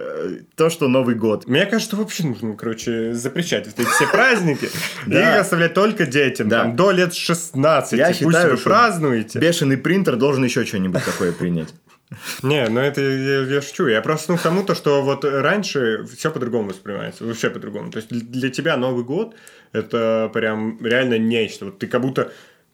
[0.55, 1.45] то, что Новый год.
[1.45, 4.69] Мне кажется, вообще нужно, короче, запрещать вот эти все праздники
[5.07, 6.49] и оставлять только детям.
[6.49, 7.99] Там, до лет 16.
[7.99, 9.39] Я Пусть считаю, вы празднуете.
[9.39, 11.73] Бешеный принтер должен еще что-нибудь такое принять.
[12.43, 13.87] Не, ну это я, я шучу.
[13.87, 17.25] Я просто ну, к тому, то, что вот раньше все по-другому воспринимается.
[17.25, 17.91] Вообще по-другому.
[17.91, 19.35] То есть для- тебя Новый год
[19.71, 21.65] это прям реально нечто.
[21.65, 22.31] Вот ты как будто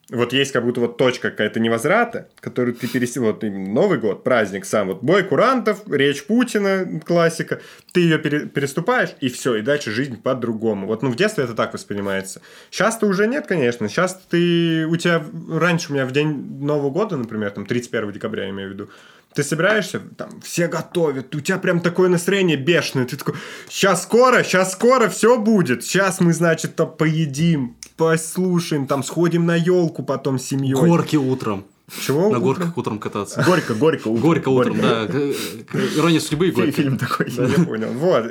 [0.10, 4.23] вот есть как будто вот точка какая-то невозврата, которую ты пересел, вот именно Новый год,
[4.23, 7.60] праздник сам, вот бой курантов, речь Путина, классика,
[7.91, 10.88] ты ее переступаешь, и все, и дальше жизнь по-другому.
[10.88, 12.41] Вот, ну, в детстве это так воспринимается.
[12.71, 15.21] Сейчас-то уже нет, конечно, сейчас ты, у тебя,
[15.52, 18.89] раньше у меня в день Нового года, например, там, 31 декабря, я имею в виду,
[19.38, 23.36] ты собираешься, там, все готовят, у тебя прям такое настроение бешеное, ты такой,
[23.69, 29.56] сейчас скоро, сейчас скоро все будет, сейчас мы, значит, там поедим, послушаем, там, сходим на
[29.56, 30.73] елку потом с семьей.
[30.73, 31.65] Горки утром.
[32.04, 32.32] Чего?
[32.32, 33.43] На горках утром кататься.
[33.45, 34.08] Горько, горько.
[34.08, 35.06] утром, Горько утром, да.
[35.06, 36.71] Ирония судьбы и горько.
[36.71, 37.30] Фильм такой.
[37.30, 37.89] Я понял.
[37.93, 38.26] Вот,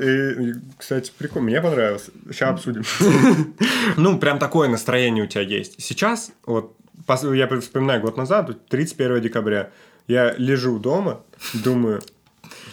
[0.76, 2.10] кстати, прикольно, мне понравилось.
[2.32, 2.82] Сейчас обсудим.
[3.96, 5.80] Ну, прям такое настроение у тебя есть.
[5.80, 6.76] Сейчас, вот,
[7.08, 9.70] я вспоминаю год назад, вот 31 декабря,
[10.08, 11.22] я лежу дома,
[11.54, 12.00] думаю,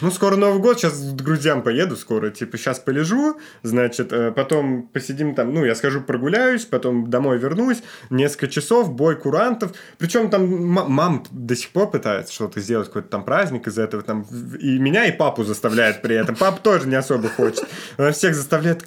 [0.00, 4.88] ну, скоро Новый год, сейчас к друзьям поеду скоро, типа, сейчас полежу, значит, э, потом
[4.92, 10.42] посидим там, ну, я скажу, прогуляюсь, потом домой вернусь, несколько часов, бой курантов, причем там
[10.42, 14.26] м- мама до сих пор пытается что-то сделать, какой-то там праздник из этого, там,
[14.60, 17.64] и меня, и папу заставляет при этом, папа тоже не особо хочет,
[17.96, 18.84] она всех заставляет,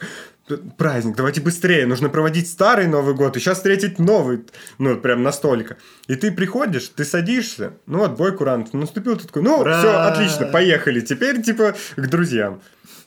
[0.77, 4.45] праздник, давайте быстрее, нужно проводить старый Новый год и сейчас встретить новый,
[4.77, 5.77] ну, прям настолько.
[6.07, 9.79] И ты приходишь, ты садишься, ну, вот, бой курантов наступил, ты такой, ну, Ура!
[9.79, 12.61] все, отлично, поехали, теперь, типа, к друзьям.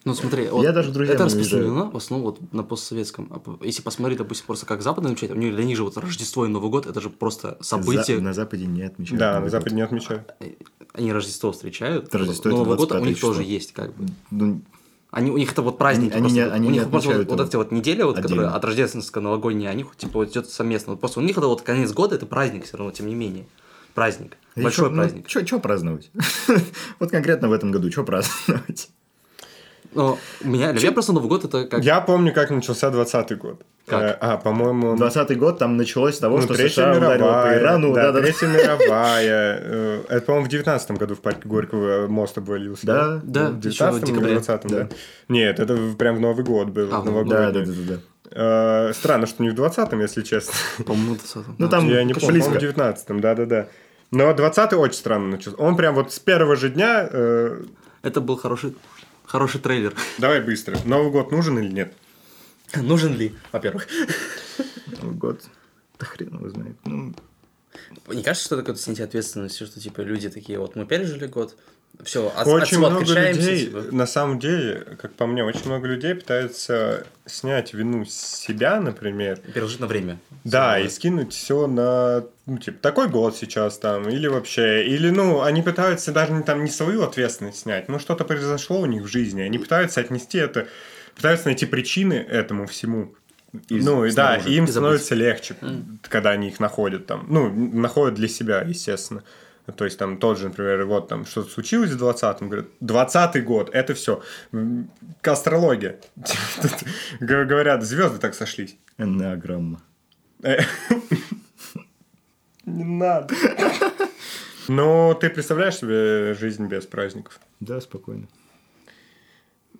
[0.06, 3.30] Ну смотри, вот Я даже друзьям это распространено в основном вот на постсоветском.
[3.30, 6.46] А Если посмотреть, допустим, просто как западные отмечают, у них для них же вот Рождество
[6.46, 8.16] и Новый год это же просто событие.
[8.16, 9.18] За- На Западе не отмечают.
[9.18, 9.50] Да, Новый на год.
[9.52, 10.32] Западе не отмечают.
[10.94, 13.28] Они Рождество встречают, Рождество Новый год у 25 них число.
[13.28, 14.06] тоже есть, как бы.
[14.30, 14.62] Ну,
[15.10, 16.12] Они, у них это вот праздники.
[16.12, 16.52] Они- они просто не- вот.
[16.54, 18.56] они у них просто вот, вот эти вот недели, вот, которые отдельно.
[18.56, 20.92] от рождественского новогодние, они типа вот идет совместно.
[20.92, 23.46] Вот просто у них это вот конец года, это праздник все равно, тем не менее.
[23.94, 24.36] Праздник.
[24.54, 25.28] Большой праздник.
[25.28, 26.10] Что праздновать?
[27.00, 28.90] Вот конкретно в этом году, что праздновать?
[29.94, 31.82] Но у меня, для меня просто Новый год это как...
[31.82, 33.62] Я помню, как начался 20 год.
[33.86, 34.02] Как?
[34.02, 34.96] Э, А, по-моему...
[34.96, 37.92] 20 год там началось с того, ну, что Третья США ударила по мировая, Ирану.
[37.94, 38.20] да, Да-да-да.
[38.24, 38.46] Третья
[38.90, 39.58] мировая.
[39.62, 42.86] э, Это, по-моему, в 19 году в парке Горького мост обвалился.
[42.86, 44.32] Да, Да, В еще в 19 или декабре.
[44.34, 44.78] 20 да.
[44.84, 44.88] Да.
[45.28, 46.88] Нет, это в- прям в Новый год был.
[46.94, 47.36] А, в новогодний.
[47.36, 48.00] Да, да, да, да, да.
[48.32, 50.52] Э, Странно, что не в 20-м, если честно.
[50.84, 53.66] По-моему, 20 Ну, там Я не помню, в 19-м, да-да-да.
[54.12, 55.56] Но 20-й очень странно начался.
[55.58, 57.08] Он прям вот с первого же дня...
[57.10, 57.62] э,
[58.02, 58.74] Это был хороший,
[59.30, 59.94] хороший трейлер.
[60.18, 60.76] Давай быстро.
[60.84, 61.94] Новый год нужен или нет?
[62.74, 63.86] Нужен ли, во-первых?
[65.00, 65.44] Новый год.
[66.00, 66.76] Да хрен его знает.
[66.84, 67.14] Ну,
[68.08, 71.56] Не кажется, что это какое-то снятие ответственности, что типа люди такие, вот мы пережили год,
[72.04, 73.84] все, от, Очень много людей, типа.
[73.90, 79.38] на самом деле, как по мне, очень много людей пытаются снять вину с себя, например,
[79.54, 80.18] пережить на время.
[80.44, 85.42] Да, и скинуть все на, ну, типа, такой год сейчас там, или вообще, или, ну,
[85.42, 89.06] они пытаются даже не, там не свою ответственность снять, но что-то произошло у них в
[89.06, 90.68] жизни, они пытаются отнести это,
[91.14, 93.14] пытаются найти причины этому всему.
[93.68, 95.56] Из- ну, и да, и им И становится легче,
[96.08, 99.22] когда они их находят там, ну, находят для себя, естественно.
[99.76, 103.70] То есть там тот же, например, вот там что-то случилось в 20-м, говорят, 20-й год,
[103.72, 104.22] это все.
[105.22, 106.00] Астрология.
[106.62, 106.72] Тут
[107.20, 108.76] г- Говорят, звезды так сошлись.
[108.98, 109.80] энеограмма.
[110.42, 110.58] Э,
[112.64, 113.34] Не надо.
[114.68, 117.40] Но ты представляешь себе жизнь без праздников?
[117.58, 118.28] Да, спокойно.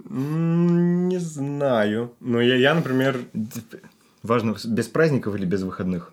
[0.09, 2.15] Не знаю.
[2.21, 3.21] Но я, я, например,
[4.23, 6.13] Важно, без праздников или без выходных?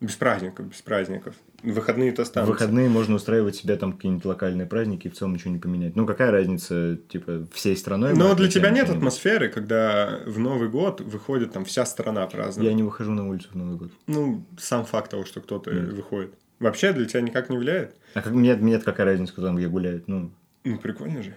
[0.00, 1.34] Без праздников, без праздников.
[1.62, 2.52] Выходные-то останутся.
[2.52, 5.94] выходные можно устраивать себе там какие-нибудь локальные праздники и в целом ничего не поменять.
[5.94, 8.14] Ну, какая разница, типа, всей страной?
[8.14, 12.70] Но для тебя нет атмосферы, когда в Новый год выходит там вся страна праздновать.
[12.70, 13.90] Я не выхожу на улицу в Новый год.
[14.06, 15.92] Ну, сам факт того, что кто-то Нет.
[15.92, 16.32] выходит.
[16.60, 17.94] Вообще для тебя никак не влияет?
[18.14, 20.08] А как, мне, мне какая разница, кто там где гуляет?
[20.08, 20.30] Ну,
[20.64, 21.36] Ну, прикольно же.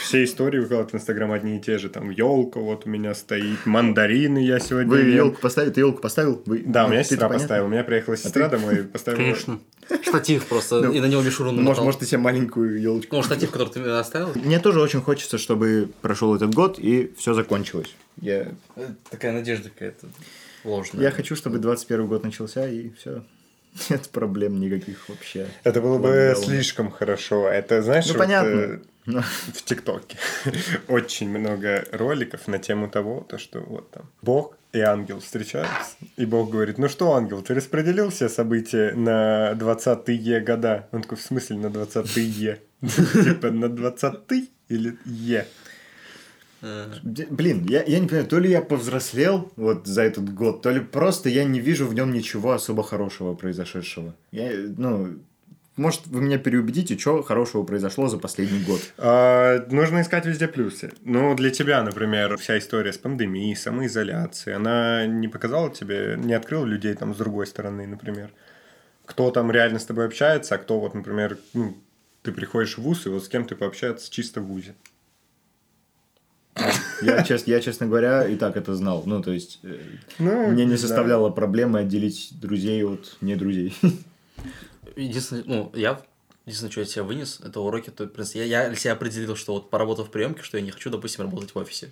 [0.00, 1.88] Все истории выкладывают в Инстаграм одни и те же.
[1.90, 5.14] Там елка вот у меня стоит, мандарины я сегодня Вы ем.
[5.16, 5.70] елку поставили?
[5.72, 6.42] Ты елку поставил?
[6.46, 6.62] Вы...
[6.66, 7.44] Да, у меня Ну, ты-то сестра понятно.
[7.44, 7.66] поставила.
[7.66, 9.18] У меня приехала сестра домой и поставила.
[9.20, 9.58] Конечно.
[10.02, 11.84] Штатив просто, и на него мишуру Ну, Может, намотал.
[11.84, 13.16] может, ты себе маленькую елочку.
[13.16, 14.30] Ну, штатив, который ты мне оставил.
[14.34, 17.94] Мне тоже очень хочется, чтобы прошел этот год и все закончилось.
[18.20, 18.52] Я,
[19.10, 20.06] Такая надежда какая-то
[20.64, 21.02] ложная.
[21.02, 23.24] я хочу, чтобы 21 год начался и все.
[23.90, 25.46] Нет проблем никаких вообще.
[25.64, 27.48] Это было бы слишком хорошо.
[27.48, 28.48] Это, знаешь, Ну, вот, понятно.
[29.06, 29.20] э,
[29.54, 30.16] в ТикТоке
[30.88, 36.24] очень много роликов на тему того, то, что вот там Бог и ангел встречаются, и
[36.24, 40.88] Бог говорит, ну что, ангел, ты распределил все события на 20-е года?
[40.92, 42.60] Он такой, в смысле на 20-е?
[43.24, 44.14] Типа на 20
[44.68, 45.46] или е?
[46.62, 50.80] Блин, я, я не понимаю, то ли я повзрослел вот за этот год, то ли
[50.80, 54.14] просто я не вижу в нем ничего особо хорошего произошедшего.
[54.30, 55.18] Я, ну,
[55.76, 58.80] может, вы меня переубедите, что хорошего произошло за последний год.
[58.98, 60.92] А, нужно искать везде плюсы.
[61.00, 66.66] Ну, для тебя, например, вся история с пандемией, самоизоляцией, она не показала тебе, не открыла
[66.66, 68.30] людей там с другой стороны, например?
[69.06, 71.76] Кто там реально с тобой общается, а кто вот, например, ну,
[72.22, 74.74] ты приходишь в ВУЗ, и вот с кем ты пообщаться чисто в ВУЗе.
[77.02, 79.02] Я, чест- я, честно говоря, и так это знал.
[79.06, 79.78] Ну, то есть, э,
[80.18, 80.78] Ну, мне не да.
[80.78, 83.74] составляло проблемы отделить друзей от не друзей.
[84.96, 86.00] Единственное, ну, я
[86.46, 87.90] единственное, что я себя вынес, это уроки.
[87.90, 90.90] То, есть, я, я себя определил, что вот поработав в приемке, что я не хочу,
[90.90, 91.88] допустим, работать в офисе.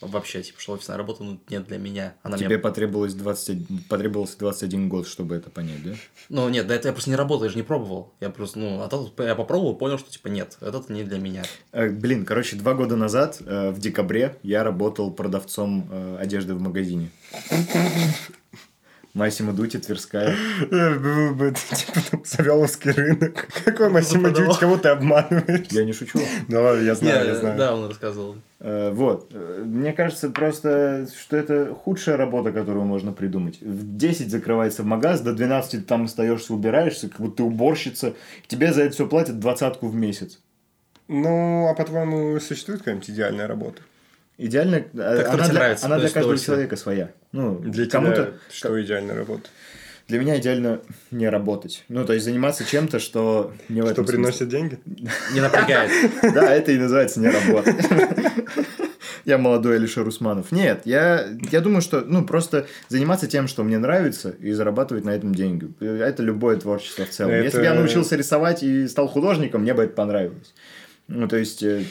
[0.00, 2.14] Вообще, типа, что офисная работа ну, нет для меня.
[2.22, 2.58] Она Тебе мне...
[2.58, 5.90] потребовалось 20, потребовался 21 год, чтобы это понять, да?
[6.28, 8.14] Ну, нет, да это я просто не работал, я же не пробовал.
[8.20, 11.42] Я просто, ну, а тут я попробовал, понял, что, типа, нет, это не для меня.
[11.72, 16.60] Э, Блин, короче, два года назад, э, в декабре, я работал продавцом э, одежды в
[16.60, 17.10] магазине.
[19.14, 20.36] Массимо Дути, Тверская.
[20.70, 23.48] Э, Был бы, типа, там, Савеловский рынок.
[23.64, 25.66] Какой Массимо Дьюти, кого ты обманываешь?
[25.70, 26.18] Я не шучу.
[26.48, 27.58] Да ладно, я знаю, я знаю.
[27.58, 28.36] Да, он рассказывал.
[28.60, 29.30] Э, Вот.
[29.32, 33.60] Э, Мне кажется просто, что это худшая работа, которую можно придумать.
[33.60, 38.14] В 10 закрывается магаз, до 12 ты там остаешься, убираешься, как будто ты уборщица.
[38.46, 40.38] Тебе за это все платят двадцатку в месяц.
[41.08, 43.80] Ну, а по-твоему, существует какая-нибудь идеальная работа?
[44.38, 47.10] Идеально, э, которая она, для, нравится, она то для каждого человека своя.
[47.32, 49.48] Ну, Для кому-то, что идеальная работа?
[50.06, 51.84] для меня идеально не работать.
[51.90, 54.22] Ну, то есть заниматься чем-то, что не в Что этом смысле.
[54.22, 54.78] приносит деньги?
[55.34, 55.90] Не напрягает.
[56.32, 57.74] Да, это и называется не работа.
[59.26, 60.50] Я молодой Алишер Усманов.
[60.52, 65.10] Нет, я, я думаю, что ну просто заниматься тем, что мне нравится, и зарабатывать на
[65.10, 65.68] этом деньги.
[65.84, 67.32] Это любое творчество в целом.
[67.32, 70.54] Это- Если бы я научился рисовать и стал художником, мне бы это понравилось.
[71.08, 71.84] Ну, то есть, э,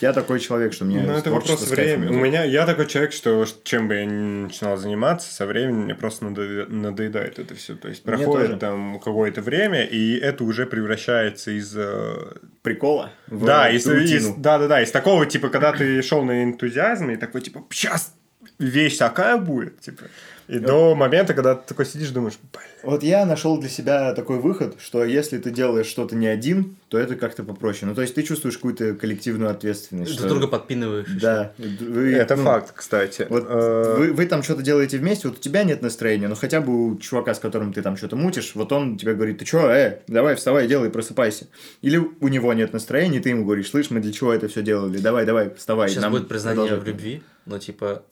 [0.00, 2.10] я такой человек, что мне Ну, это вопрос времени.
[2.10, 5.94] У меня, я такой человек, что чем бы я ни начинал заниматься, со временем мне
[5.94, 7.74] просто надо- надоедает это все.
[7.76, 11.76] То есть проходит там какое-то время, и это уже превращается из...
[11.76, 13.10] э, Прикола.
[13.26, 17.14] в Да, из, из- да, да, да, из такого, типа, когда ты шел на энтузиазме,
[17.14, 18.14] и такой, типа, сейчас
[18.58, 20.04] вещь такая будет, типа.
[20.48, 22.66] И до момента, когда ты такой сидишь, думаешь, блин.
[22.82, 26.98] Вот я нашел для себя такой выход, что если ты делаешь что-то не один, то
[26.98, 27.88] это как-то попроще.
[27.88, 30.12] Ну, то есть ты чувствуешь какую-то коллективную ответственность.
[30.12, 31.08] Друг что- друга подпинываешь.
[31.20, 31.52] Да.
[31.58, 33.26] Вы, Это ну, факт, кстати.
[33.28, 36.60] Вот Э, вы, вы там что-то делаете вместе, вот у тебя нет настроения, но хотя
[36.60, 39.68] бы у чувака, с которым ты там что-то мутишь, вот он тебе говорит, ты чё,
[39.68, 41.46] э, давай вставай, делай, просыпайся.
[41.82, 44.62] Или у него нет настроения, и ты ему говоришь, слышь, мы для чего это все
[44.62, 45.88] делали, давай, давай, вставай.
[45.88, 46.84] Сейчас будет признание продолжать».
[46.84, 48.02] в любви, но типа...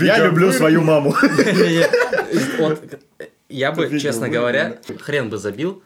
[0.00, 1.14] Я люблю свою маму.
[3.48, 5.82] Я бы, честно говоря, хрен бы забил,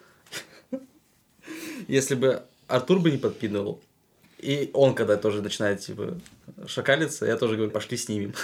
[1.88, 3.80] если бы Артур бы не подпинывал.
[4.38, 6.18] И он, когда тоже начинает, типа,
[6.66, 8.34] шакалиться, я тоже говорю, пошли снимем.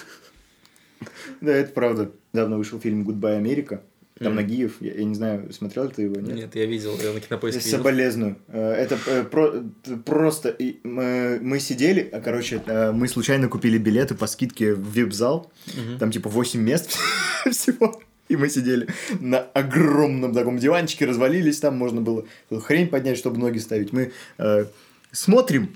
[1.40, 2.10] Да, это правда.
[2.32, 3.82] Недавно вышел фильм «Гудбай, Америка».
[4.20, 4.34] Там.
[4.34, 6.36] Нагиев, я, я не знаю, смотрел ты его, нет?
[6.36, 7.60] Нет, я видел, я на кинопоиске.
[7.62, 8.36] Соболезную.
[8.48, 10.54] Э, Это э, про- т- просто...
[10.84, 15.50] Мы, мы сидели, а, короче, э, мы случайно купили билеты по скидке в вип-зал.
[15.74, 15.98] Мгм.
[15.98, 16.98] Там типа 8 мест
[17.50, 18.00] всего.
[18.28, 18.88] И мы сидели
[19.20, 22.26] на огромном таком диванчике, развалились, там можно было
[22.62, 23.92] хрень поднять, чтобы ноги ставить.
[23.92, 24.66] Мы э,
[25.12, 25.74] смотрим,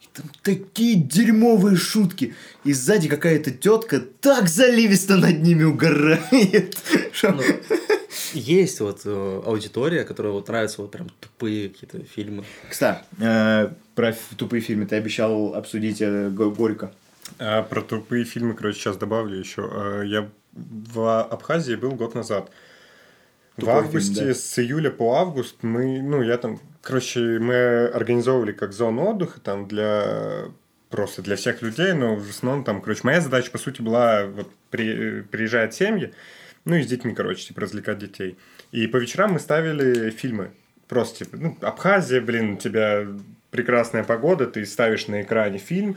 [0.00, 2.34] и там такие дерьмовые шутки.
[2.64, 6.76] И сзади какая-то тетка так заливисто над ними угорает.
[7.22, 7.42] Ну,
[8.34, 12.44] Есть вот э, аудитория, которая вот нравится вот прям тупые какие-то фильмы.
[12.68, 16.92] Кстати, э, про тупые фильмы ты обещал обсудить э, Го- Горько.
[17.38, 19.68] А про тупые фильмы, короче, сейчас добавлю еще.
[19.70, 22.50] А, Я в Абхазии был год назад.
[23.56, 24.34] В Тупой фильм, августе, да.
[24.34, 29.68] с июля по август мы, ну, я там, короче, мы организовывали как зону отдыха там
[29.68, 30.44] для
[30.88, 34.48] просто для всех людей, но в основном там, короче, моя задача, по сути, была, вот,
[34.70, 36.12] при- приезжают семьи,
[36.64, 38.36] ну, и с детьми, короче, типа, развлекать детей.
[38.70, 40.52] И по вечерам мы ставили фильмы.
[40.88, 43.06] Просто, типа, ну, Абхазия, блин, тебя
[43.50, 45.96] прекрасная погода, ты ставишь на экране фильм,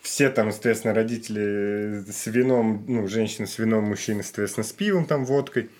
[0.00, 5.24] все там, соответственно, родители с вином, ну, женщины с вином, мужчины, соответственно, с пивом, там,
[5.24, 5.70] водкой.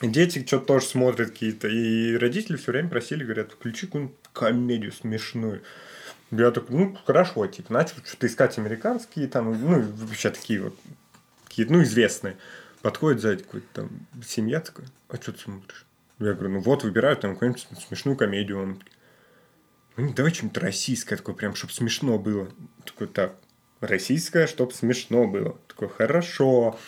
[0.00, 1.66] Дети что-то тоже смотрят какие-то.
[1.66, 5.62] И родители все время просили, говорят, включи какую-нибудь комедию смешную.
[6.30, 10.78] Я такой, ну, хорошо, типа, начал что-то искать американские, там, ну, вообще такие вот,
[11.48, 12.36] какие ну, известные.
[12.82, 15.86] Подходит сзади какой-то там семья такая, а что ты смотришь?
[16.18, 18.62] Я говорю, ну вот, выбираю там какую-нибудь смешную комедию.
[18.62, 18.82] Он
[19.98, 22.48] ну, давай что-нибудь российское, такое прям, чтобы смешно было.
[22.84, 23.34] Такой, так,
[23.80, 25.58] российское, чтобы смешно было.
[25.66, 26.78] Такой, хорошо.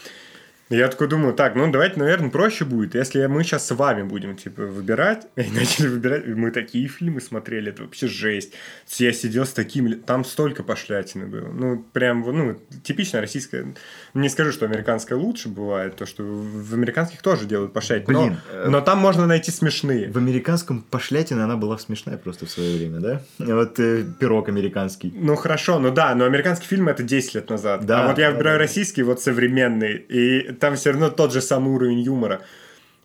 [0.71, 4.37] Я такой думаю, так, ну давайте, наверное, проще будет, если мы сейчас с вами будем,
[4.37, 5.27] типа, выбирать.
[5.37, 6.27] И начали выбирать.
[6.27, 8.53] И мы такие фильмы смотрели, это вообще жесть.
[8.99, 10.01] Я сидел с таким...
[10.03, 11.49] Там столько пошлятины было.
[11.49, 13.75] Ну, прям, ну, типично российская.
[14.15, 18.07] Не скажу, что американская лучше бывает, то, что в американских тоже делают пошлятины.
[18.17, 20.09] Блин, но, э, но там можно найти смешные.
[20.09, 23.23] В американском пошлятина она была смешная просто в свое время, да?
[23.39, 25.13] Вот э, пирог американский.
[25.17, 27.85] Ну хорошо, ну да, но американский фильм это 10 лет назад.
[27.87, 28.63] Да, а вот я да, выбираю да.
[28.63, 29.97] российский, вот современный.
[29.97, 32.43] И там все равно тот же самый уровень юмора.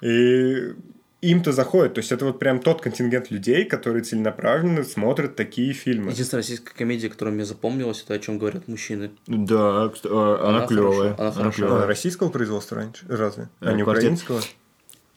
[0.01, 0.73] И
[1.21, 1.95] им-то заходит.
[1.95, 6.11] То есть это вот прям тот контингент людей, которые целенаправленно смотрят такие фильмы.
[6.11, 9.11] Единственная российская комедия, которая мне запомнилась, это о чем говорят мужчины.
[9.25, 11.15] Да, а, она, Она клевая.
[11.15, 11.47] хорошо, она хорошо.
[11.47, 11.87] А, клевая.
[11.87, 13.05] российского производства раньше?
[13.09, 13.49] Разве?
[13.61, 14.03] Э, А не «Квартет».
[14.03, 14.41] украинского?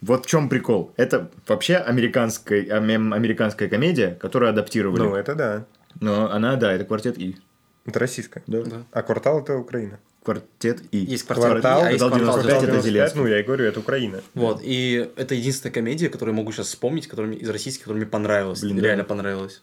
[0.00, 0.92] Вот в чем прикол.
[0.96, 5.00] Это вообще американская, ам- американская комедия, которую адаптировали.
[5.02, 5.64] Ну, это да.
[6.00, 7.36] Но она, да, это квартет И.
[7.84, 8.42] Это российская.
[8.46, 8.62] Да.
[8.62, 8.82] Да.
[8.92, 9.98] А квартал это Украина.
[10.28, 10.98] Квартет И.
[10.98, 12.84] Есть квартал, Квартал, а есть квартал квартал 95 это 95.
[12.84, 13.20] Зеленский.
[13.20, 14.20] Ну, я и говорю, это Украина.
[14.34, 18.02] Вот, и это единственная комедия, которую я могу сейчас вспомнить, которая мне, из российских, которая
[18.02, 18.60] мне понравилась.
[18.60, 18.82] Блин, да.
[18.82, 19.62] реально понравилась.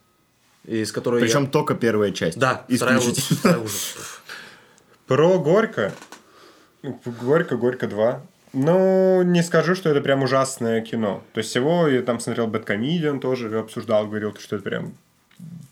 [0.66, 1.49] И из которой Причем я...
[1.51, 2.39] только первая часть.
[2.39, 3.38] Да, исключительно.
[3.38, 3.74] вторая уже.
[5.05, 5.93] Про Горько.
[7.22, 8.24] Горько, Горько 2.
[8.53, 11.22] Ну, не скажу, что это прям ужасное кино.
[11.34, 14.95] То есть его я там смотрел Бэткомедиан тоже, обсуждал, говорил, что это прям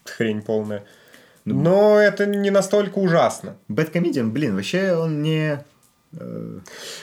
[0.06, 0.84] хрень полная.
[1.46, 3.56] Но это не настолько ужасно.
[3.68, 5.64] Бэткомедиан, блин, вообще он не...
[6.18, 6.60] э,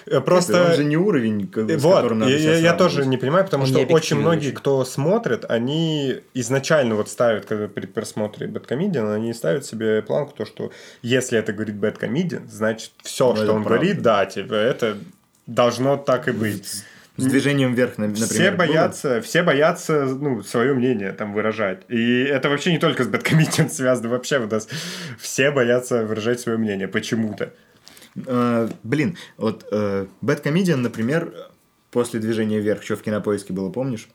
[0.06, 0.66] Э, Просто...
[0.70, 3.68] Он же не уровень, с Вот, которым надо я, я- тоже не понимаю, потому Он
[3.68, 4.56] что очень многие, очень.
[4.56, 10.46] кто смотрит, они изначально вот ставят, когда при просмотре Бэткомедиан, они ставят себе планку, то,
[10.46, 10.70] что
[11.02, 13.84] если это говорит Бэткомедиан, значит, все, Ну, что это он правда.
[13.84, 14.96] говорит, да, типа, это
[15.46, 16.84] должно так и быть.
[17.20, 18.28] С движением вверх, на- например.
[18.28, 18.58] все было?
[18.58, 21.82] боятся, все боятся, ну, свое мнение там выражать.
[21.88, 24.68] И это вообще не только с Бэткомедиан связано, вообще у нас
[25.18, 27.52] все боятся выражать свое мнение почему-то.
[28.26, 31.32] Э, блин, вот э, Бэткомедиан, например,
[31.90, 34.08] после движения вверх, что в кинопоиске было, помнишь?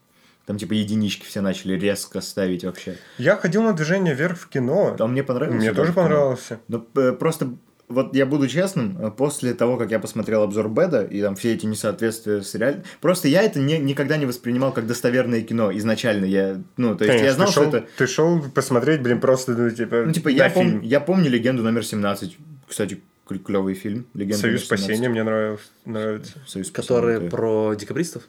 [0.46, 2.98] Там типа единички все начали резко ставить вообще.
[3.18, 4.96] Я ходил на движение вверх в кино.
[5.00, 5.60] А мне понравилось.
[5.60, 6.04] Мне тоже кино.
[6.04, 6.60] понравился.
[6.68, 7.56] Ну, э, просто,
[7.88, 11.54] вот я буду честным, э, после того, как я посмотрел обзор Беда, и там все
[11.54, 12.84] эти несоответствия с реаль...
[13.02, 16.26] Просто я это не, никогда не воспринимал как достоверное кино изначально.
[16.26, 17.88] Я, ну, то есть я Конечно, знал, ты что шел, это...
[17.98, 20.80] Ты шел посмотреть, блин, просто, ну, типа, Ну, типа, я, фильм.
[20.80, 22.34] пом- я помню «Легенду номер 17».
[22.68, 23.02] Кстати,
[23.46, 24.08] клевый фильм.
[24.14, 24.84] «Легенда Союз номер 17».
[24.84, 26.34] спасения мне нравился, нравится.
[26.48, 27.30] Союз Которые спасения.
[27.32, 28.24] про декабристов?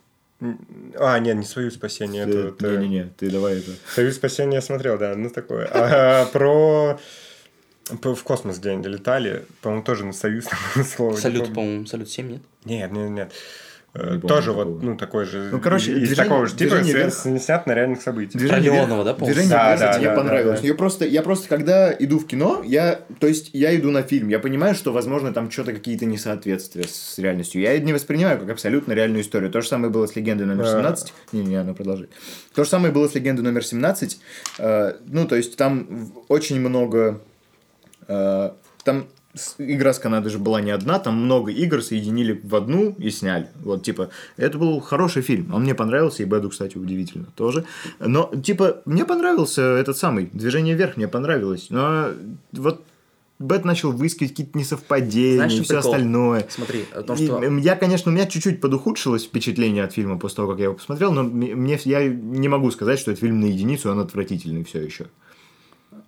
[0.98, 3.70] А, нет, не Союз спасения, Ты- это, это- Не-не-не, ты давай это...
[3.94, 5.66] Союз спасения я смотрел, да, ну такое.
[5.72, 7.00] А про про-
[7.90, 11.16] в космос, где они летали, по-моему, тоже на Союз там слово.
[11.16, 12.42] Салют, по-моему, Салют 7, нет?
[12.64, 13.32] Нет, нет, нет.
[13.94, 14.64] Э, Не Тоже такого.
[14.64, 15.48] вот, ну, такой же.
[15.50, 18.38] Ну, короче, из движение- такого же типа, движение свя- вверх- с- снят на реальных событиях.
[18.38, 19.26] Движение Леонова, да, по-моему?
[19.34, 20.60] Движение Да, вверх, да, кстати, мне да, понравилось.
[20.60, 24.02] да, Я просто, я просто, когда иду в кино, я, то есть, я иду на
[24.02, 27.62] фильм, я понимаю, что, возможно, там что-то какие-то несоответствия с реальностью.
[27.62, 29.50] Я это не воспринимаю как абсолютно реальную историю.
[29.50, 30.72] То же самое было с легендой номер Да.
[30.72, 31.14] 17.
[31.32, 32.10] Не-не, ну продолжи.
[32.54, 34.18] То же самое было с легендой номер 17.
[34.58, 37.22] Э, ну, то есть, там очень много...
[38.08, 38.50] э,
[38.84, 39.06] там
[39.58, 43.48] игра с Канадой же была не одна, там много игр соединили в одну и сняли.
[43.62, 45.52] Вот, типа, это был хороший фильм.
[45.52, 47.64] Он мне понравился, и Бэду, кстати, удивительно тоже.
[48.00, 51.66] Но, типа, мне понравился этот самый «Движение вверх», мне понравилось.
[51.68, 52.08] Но
[52.52, 52.82] вот
[53.38, 55.92] Бэт начал выискивать какие-то несовпадения Знаешь, и все прикол?
[55.92, 56.46] остальное.
[56.48, 57.42] Смотри, о том, И, что...
[57.42, 60.74] м, Я, конечно, у меня чуть-чуть подухудшилось впечатление от фильма после того, как я его
[60.74, 64.80] посмотрел, но мне я не могу сказать, что это фильм на единицу, он отвратительный все
[64.80, 65.08] еще.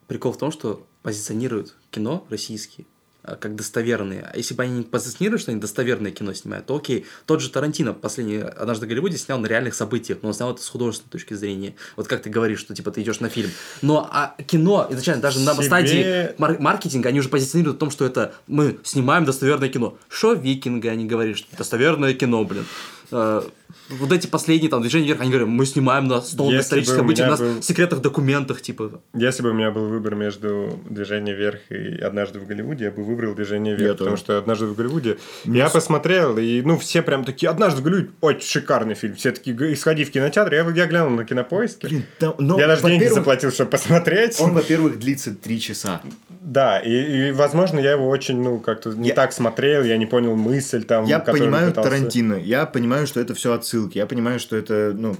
[0.09, 2.87] Прикол в том, что позиционируют кино российские
[3.23, 4.23] а, как достоверные.
[4.33, 7.05] А если бы они не позиционируют, что они достоверное кино снимают, то окей.
[7.27, 10.63] Тот же Тарантино последний «Однажды в Голливуде» снял на реальных событиях, но он снял это
[10.63, 11.75] с художественной точки зрения.
[11.97, 13.51] Вот как ты говоришь, что типа ты идешь на фильм.
[13.83, 17.91] Но а кино изначально даже на Себе- стадии мар- маркетинга они уже позиционируют в том,
[17.91, 19.99] что это мы снимаем достоверное кино.
[20.09, 22.65] Шо викинга они говорят, что достоверное кино, блин.
[23.11, 23.43] Э,
[23.91, 27.27] вот эти последние там движения вверх, они говорят, мы снимаем на стол Если историческое событие,
[27.27, 29.01] у нас был- в секретных документах, типа.
[29.15, 33.05] Если бы у меня был выбор между «Движение вверх» и «Однажды в Голливуде», я бы
[33.05, 34.23] выбрал «Движение вверх», Я потому тоже.
[34.23, 38.49] что «Однажды в Голливуде» я посмотрел, и, ну, все прям такие «Однажды в Голливуде» очень
[38.49, 39.17] шикарный фильм.
[39.17, 40.53] Все такие «Г- «Сходи в кинотеатр».
[40.55, 41.89] Я, я глянул на кинопоиске.
[41.89, 44.41] Блин, там- но, я даже деньги заплатил, чтобы посмотреть.
[44.41, 46.01] Он, во-первых, длится три часа.
[46.49, 50.07] Да, и, и, возможно, я его очень, ну, как-то не Я- так смотрел, я не
[50.07, 54.41] понял мысль там, Я понимаю пытался- Тарантино, я понимаю, что это все отсылки, я понимаю,
[54.41, 55.15] что это, ну,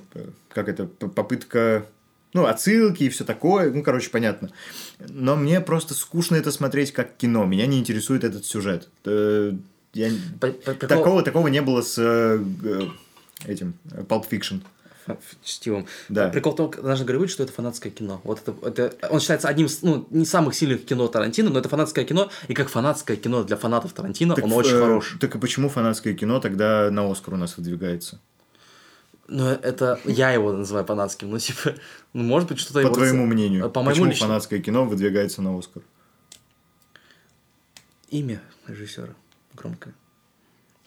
[0.49, 1.85] как это, попытка,
[2.33, 4.49] ну, отсылки и все такое, ну, короче, понятно.
[5.11, 8.89] Но мне просто скучно это смотреть как кино, меня не интересует этот сюжет.
[9.05, 9.53] Э,
[9.93, 10.09] Я...
[10.41, 12.81] Прикол- Такого, такого не было с э, э,
[13.47, 14.63] этим, э, Pulp Fiction.
[15.43, 15.87] Чтивом.
[16.09, 16.29] Да.
[16.29, 18.21] Прикол в том, даже говорит, что это фанатское кино.
[18.25, 21.69] Вот это, это, он считается одним из, ну, не самых сильных кино Тарантино, но это
[21.69, 25.17] фанатское кино, и как фанатское кино для фанатов Тарантино, Так, он очень э, хорош.
[25.21, 28.21] Так и почему фанатское кино тогда на Оскар у нас выдвигается?
[29.29, 31.75] Но это, я его называю фанатским, ну, типа,
[32.15, 32.95] ну, может быть, что-то По его...
[32.95, 35.83] твоему мнению, По моему почему личному- фанатское кино выдвигается на Оскар?
[38.11, 39.15] Имя режиссера
[39.55, 39.95] громкое.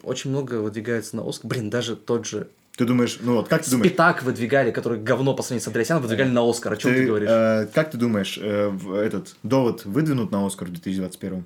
[0.02, 1.48] Очень много выдвигается на Оскар.
[1.48, 3.90] Блин, даже тот же Ты думаешь, ну вот, как ты думаешь?
[3.90, 6.72] Спитак выдвигали, который говно по сравнению с Андреасяном, выдвигали на Оскар.
[6.72, 7.28] О чем ты, говоришь?
[7.30, 11.44] э, как ты думаешь, э, в- этот довод выдвинут на Оскар в 2021?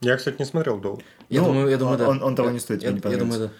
[0.00, 1.02] Я, кстати, не смотрел долго.
[1.28, 2.08] я ну, думаю, я думаю, он- да.
[2.08, 3.50] он- он того Я- не стоит, я, тебе не я думаю,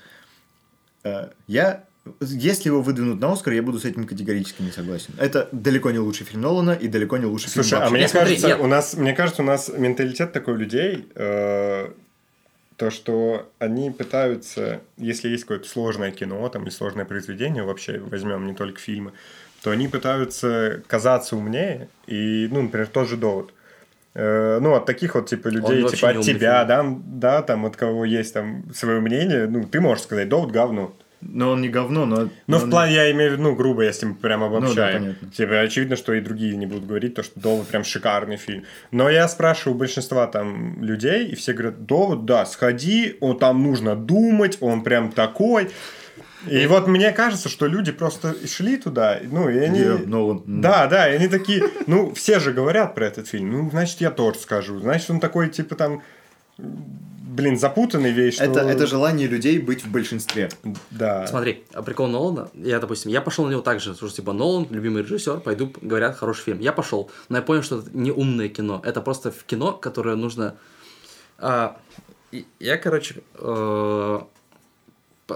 [1.05, 1.11] да.
[1.11, 1.85] Э, Я,
[2.21, 5.15] если его выдвинут на Оскар, я буду с этим категорически не согласен.
[5.19, 8.11] Это далеко не лучший фильм Нолана и далеко не лучший фильм Слушай, а мне Нет,
[8.11, 8.61] смотри, кажется, нет.
[8.61, 11.91] у нас, мне кажется, у нас менталитет такой у людей, э,
[12.81, 18.47] то, что они пытаются, если есть какое-то сложное кино, там, или сложное произведение, вообще возьмем
[18.47, 19.13] не только фильмы,
[19.63, 23.53] то они пытаются казаться умнее, и, ну, например, тот же довод.
[24.15, 27.05] Э, ну, от таких вот, типа, людей, вообще типа, от тебя, фильм.
[27.11, 30.97] да, да, там, от кого есть там свое мнение, ну, ты можешь сказать, довод говно.
[31.23, 32.31] Но он не говно, но...
[32.47, 35.03] Ну, в он- плане, я имею в виду, ну, грубо, если мы прям обобщаем.
[35.03, 35.31] понятно.
[35.31, 38.65] Типа, очевидно, что и другие не будут говорить, то, что «Довод» прям шикарный фильм.
[38.91, 43.63] Но я спрашиваю у большинства там людей, и все говорят, «Довод, да, сходи, он там
[43.63, 45.71] нужно думать, он прям такой».
[46.49, 49.81] И вот мне кажется, что люди просто шли туда, ну, и они...
[49.81, 50.43] Где Нолан?
[50.47, 54.11] Да, да, и они такие, ну, все же говорят про этот фильм, ну, значит, я
[54.11, 54.79] тоже скажу.
[54.79, 56.03] Значит, он такой, типа, там,
[57.41, 58.35] блин, запутанный вещь.
[58.35, 60.49] что- Это, это желание людей быть в большинстве.
[60.91, 61.27] Да.
[61.27, 64.67] Смотри, а прикол Нолана, я, допустим, я пошел на него так же, что, типа, Нолан,
[64.71, 66.61] любимый режиссер, пойду, говорят, хороший фильм.
[66.61, 70.55] Я пошел, но я понял, что это не умное кино, это просто кино, которое нужно...
[71.39, 71.77] а,
[72.61, 74.21] я, короче, э,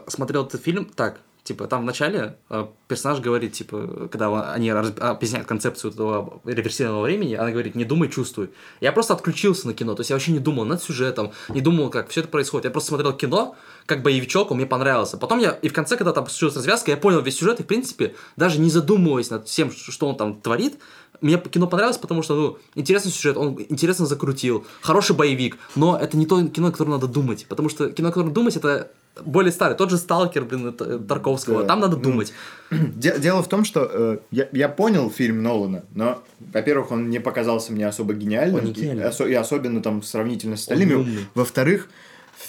[0.08, 4.70] смотрел этот фильм так, типа, там в начале э, персонаж говорит, типа, когда он- они
[4.70, 8.50] объясняют концепцию этого реверсивного времени, она говорит, не думай, чувствуй.
[8.80, 11.90] Я просто отключился на кино, то есть я вообще не думал над сюжетом, не думал,
[11.90, 12.64] как все это происходит.
[12.64, 15.18] Я просто смотрел кино, как боевичок, он мне понравился.
[15.18, 17.66] Потом я, и в конце, когда там случилась развязка, я понял весь сюжет, и, в
[17.66, 20.78] принципе, даже не задумываясь над всем, что он там творит,
[21.20, 26.16] мне кино понравилось, потому что, ну, интересный сюжет, он интересно закрутил, хороший боевик, но это
[26.16, 28.90] не то кино, о надо думать, потому что кино, о котором думать, это
[29.24, 31.68] более старый, тот же Сталкер, блин, это, Тарковского, Да.
[31.68, 32.32] там надо Ну, думать.
[32.70, 37.20] Де- Дело в том, что э, я, я понял фильм Нолана, но, во-первых, он не
[37.20, 39.04] показался мне особо гениальным, Он не и, гениальный.
[39.04, 41.06] осо- и особенно там сравнительно с остальными.
[41.34, 41.88] Во-вторых,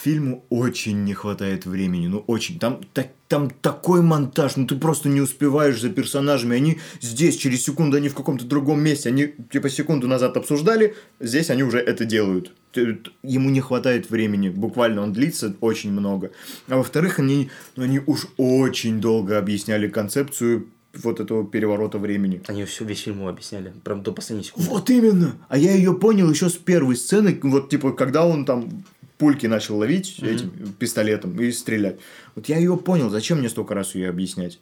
[0.05, 2.59] фильму очень не хватает времени, ну очень.
[2.59, 6.55] Там, так- там такой монтаж, ну ты просто не успеваешь за персонажами.
[6.55, 9.09] Они здесь, через секунду, они в каком-то другом месте.
[9.09, 12.51] Они типа секунду назад обсуждали, здесь они уже это делают.
[13.23, 16.29] Ему не хватает времени, буквально он длится очень много.
[16.67, 20.67] А во-вторых, они, ну, они уж очень долго объясняли концепцию
[21.03, 22.41] вот этого переворота времени.
[22.47, 24.69] Они все, весь фильм объясняли, прям до последней секунды.
[24.69, 25.35] Вот именно!
[25.49, 28.83] А я ее понял еще с первой сцены, вот типа, когда он там
[29.17, 31.97] пульки начал ловить этим пистолетом и стрелять.
[32.35, 34.59] Вот я ее понял, зачем мне столько раз ее объяснять?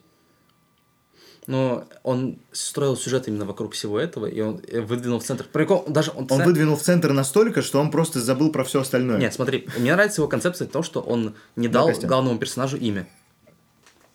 [1.46, 5.44] Но он строил сюжет именно вокруг всего этого, и он э, выдвинул в центр.
[5.52, 6.26] Прикол, даже он...
[6.30, 9.18] Он выдвинул в центр настолько, что он просто забыл про все остальное.
[9.18, 12.78] Нет, смотри, мне нравится его концепция в том, что он не Да, дал главному персонажу
[12.78, 13.06] имя.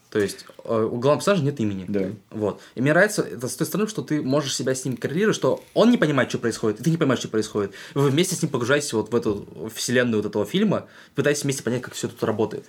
[0.09, 1.85] То есть э, у главного персонажа нет имени.
[1.87, 2.09] Да.
[2.31, 2.61] Вот.
[2.73, 5.63] И мне нравится это с той стороны, что ты можешь себя с ним коррелировать, что
[5.75, 7.73] он не понимает, что происходит, и ты не понимаешь, что происходит.
[7.93, 11.83] Вы вместе с ним погружаетесь вот в эту вселенную вот этого фильма, пытаетесь вместе понять,
[11.83, 12.65] как все тут работает.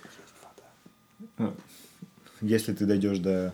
[2.41, 3.53] Если ты дойдешь до...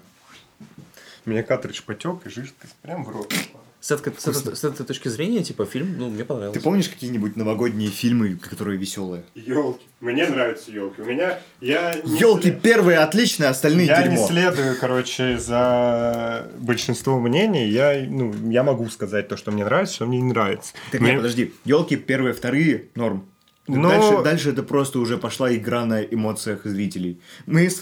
[1.26, 3.34] У меня картридж потек, и жидкость прям в рот.
[3.80, 6.60] С этой, с этой- с этой точки зрения, типа, фильм, ну, мне понравился.
[6.60, 9.24] Ты помнишь какие-нибудь новогодние фильмы, которые веселые?
[9.36, 9.86] Елки.
[10.02, 11.02] Мне нравятся елки.
[11.02, 14.28] У меня я не Елки след- первые отличные, остальные Я не дерьмо.
[14.28, 17.68] следую, короче, за большинством мнений.
[17.70, 20.74] Я, ну, я могу сказать то, что мне нравится, что мне не нравится.
[20.92, 21.54] Так Мне- нет, подожди.
[21.66, 23.28] Елки первые, вторые норм.
[23.68, 27.20] Но- Дальше, дальше это просто уже пошла игра на эмоциях зрителей.
[27.46, 27.82] Мы с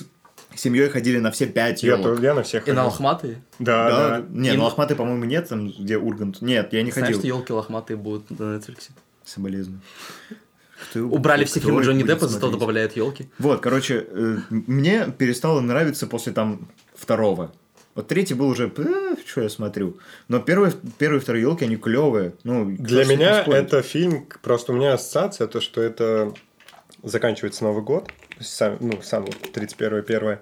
[0.59, 2.19] семьей ходили на все пять Я, елок.
[2.21, 2.91] я на всех И на ходил.
[2.91, 3.41] лохматые?
[3.59, 4.25] Да, Да, да.
[4.29, 6.41] не, Им- ну Ахматы, по-моему, нет, там, где Ургант.
[6.41, 7.19] Нет, я не Знаешь, ходил.
[7.19, 8.89] что елки лохматые будут на Netflix?
[9.23, 9.81] Соболезную.
[10.91, 13.29] Кто- Убрали все кто фильмы их Джонни Деппа, зато добавляют елки.
[13.39, 17.51] Вот, короче, э, мне перестало нравиться после там второго.
[17.95, 18.71] Вот третий был уже,
[19.25, 19.97] что я смотрю.
[20.27, 22.33] Но первые, первые и вторые елки, они клевые.
[22.43, 26.33] Ну, Для меня это фильм, просто у меня ассоциация, то, что это
[27.05, 30.41] заканчивается Новый год, сам, ну, сам вот 31 первое.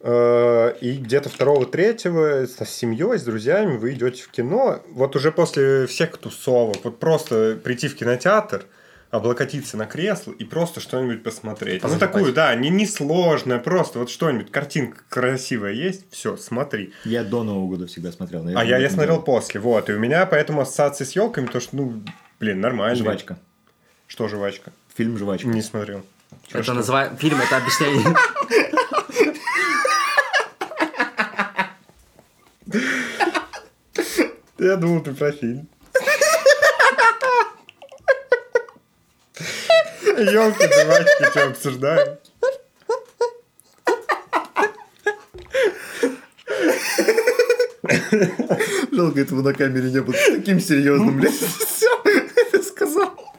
[0.00, 4.80] Э, И где-то второго, третьего с семьей, с друзьями вы идете в кино.
[4.90, 8.64] Вот уже после всех тусовок, вот просто прийти в кинотеатр,
[9.10, 11.82] облокотиться на кресло и просто что-нибудь посмотреть.
[11.82, 12.12] Ну, Позалипать.
[12.12, 16.92] такую, да, не, не сложное, просто вот что-нибудь, картинка красивая есть, все, смотри.
[17.04, 18.40] Я до Нового года всегда смотрел.
[18.40, 19.24] А наверное, я, я это смотрел было.
[19.24, 19.88] после, вот.
[19.88, 22.02] И у меня поэтому ассоциации с елками, то что, ну,
[22.40, 22.96] блин, нормально.
[22.96, 23.38] Жвачка.
[24.08, 24.72] Что жвачка?
[24.94, 25.48] Фильм «Жвачка».
[25.48, 26.06] Не смотрел.
[26.46, 27.16] Чё, это называется...
[27.16, 28.14] Фильм, это объяснение.
[34.58, 35.68] Я думал, ты про фильм.
[40.16, 42.18] Елки, жвачки, что обсуждаем?
[48.92, 50.14] Жалко, этого на камере не было.
[50.14, 51.34] Таким серьезным, блядь.
[51.34, 53.34] Все, это сказал.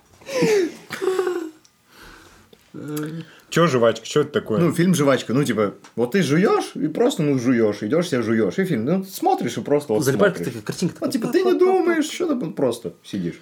[3.50, 4.06] Че жвачка?
[4.06, 4.60] Что это такое?
[4.60, 5.34] Ну, фильм «Жвачка».
[5.34, 7.82] Ну, типа, вот ты жуешь и просто, ну, жуешь.
[7.82, 8.58] Идешь себе жуешь.
[8.58, 10.54] И фильм, ну, смотришь и просто вот Залипает смотришь.
[10.54, 10.96] такая картинка.
[11.00, 13.40] Вот, типа, ты не думаешь, что ты просто сидишь.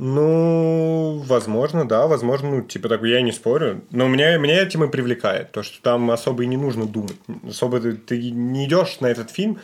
[0.00, 3.82] Ну, возможно, да, возможно, ну, типа так, я не спорю.
[3.90, 7.16] Но меня, меня этим и привлекает, то, что там особо и не нужно думать.
[7.48, 9.58] Особо ты, ты не идешь на этот фильм.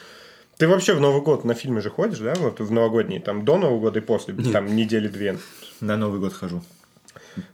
[0.59, 3.59] Ты вообще в Новый год на фильмы же ходишь, да, вот в новогодние, там до
[3.59, 5.38] Нового года и после, там недели две.
[5.80, 6.62] На Новый год хожу.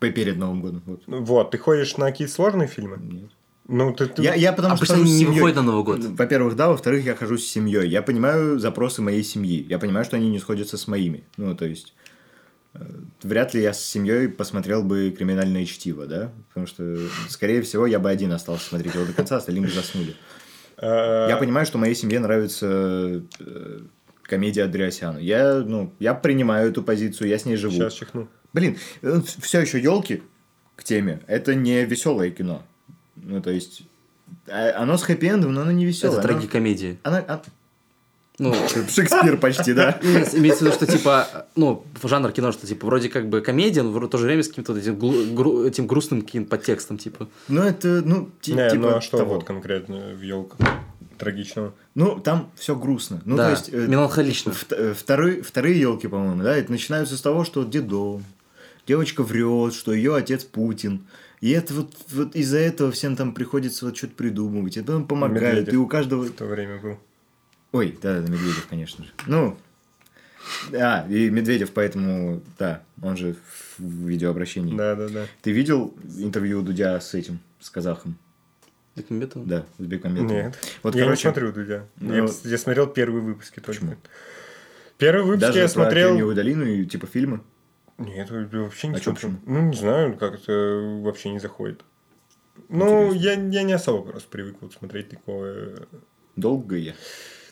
[0.00, 0.82] Перед Новым годом.
[0.86, 1.02] Вот.
[1.06, 2.98] Вот, ты ходишь на какие сложные фильмы?
[3.00, 3.30] Нет.
[3.68, 5.84] Ну, ты, ты- Я, я потому что Обычно хожу они с не выходят на Новый
[5.84, 6.00] год.
[6.00, 7.88] Во-первых, да, во-вторых, я хожу с семьей.
[7.88, 9.64] Я понимаю запросы моей семьи.
[9.68, 11.22] Я понимаю, что они не сходятся с моими.
[11.36, 11.94] Ну, то есть,
[12.74, 12.80] э,
[13.22, 16.32] вряд ли я с семьей посмотрел бы криминальное чтиво, да?
[16.48, 16.96] Потому что,
[17.28, 20.16] скорее всего, я бы один остался смотреть его до конца, остальные бы заснули.
[20.78, 23.80] э, Я понимаю, что моей семье нравится э,
[24.22, 25.18] комедия Андреасяна.
[25.18, 27.74] Я, ну, я принимаю эту позицию, я с ней живу.
[27.74, 28.28] Сейчас чихну.
[28.52, 28.76] Блин,
[29.40, 30.22] все еще елки
[30.76, 31.20] к теме.
[31.26, 32.62] Это не веселое кино.
[33.16, 33.82] Ну, то есть,
[34.48, 36.18] а- оно с хэппи-эндом, но оно не веселое.
[36.18, 36.96] Это трагикомедия.
[37.02, 37.42] Она, она-
[38.38, 39.98] Ну, Шекспир почти, да?
[40.02, 43.90] Имеется в виду, что типа, ну, жанр кино, что типа вроде как бы комедия, но
[43.90, 44.96] в то же время с каким-то вот этим,
[45.34, 47.28] гру- этим грустным каким-то подтекстом, типа.
[47.48, 49.34] Ну, это, ну, ти- Не, типа ну а что того.
[49.34, 50.58] вот конкретно в елках
[51.18, 51.74] трагичного?
[51.94, 53.20] Ну, там все грустно.
[53.26, 53.68] Ну, да, то есть...
[53.70, 54.54] э, меланхолично.
[54.70, 58.24] э, вторые, вторые елки, по-моему, да, это начинаются с того, что дедом,
[58.86, 61.06] девочка врет, что ее отец Путин.
[61.40, 64.76] И это вот, вот из-за этого всем там приходится вот что-то придумывать.
[64.76, 65.54] Это им помогает.
[65.54, 65.74] Медведев.
[65.74, 66.24] И у каждого...
[66.24, 66.98] В то время был.
[67.72, 69.10] Ой, да, да, Медведев, конечно же.
[69.26, 69.56] Ну,
[70.72, 73.36] а, и Медведев, поэтому, да, он же
[73.78, 74.76] в видеообращении.
[74.76, 75.26] Да, да, да.
[75.42, 78.16] Ты видел интервью Дудя с этим, с казахом?
[78.96, 79.46] Бекмамбетова?
[79.46, 80.36] Да, с Бекмамбетовым.
[80.36, 80.58] Нет.
[80.82, 81.86] Вот, я короче, не смотрю Дудя.
[81.98, 83.80] ну- Я, я смотрел первые выпуски только.
[83.80, 83.96] Почему?
[84.98, 86.08] Первые выпуски Даже я про смотрел.
[86.08, 87.40] Кремниевую долину и типа фильмы.
[88.00, 89.14] Нет, вообще не А смотрю.
[89.14, 89.36] почему?
[89.46, 91.82] Ну, не знаю, как-то вообще не заходит.
[92.68, 95.86] Ну, я, я не особо просто привык вот смотреть такое.
[96.36, 96.94] Долго я.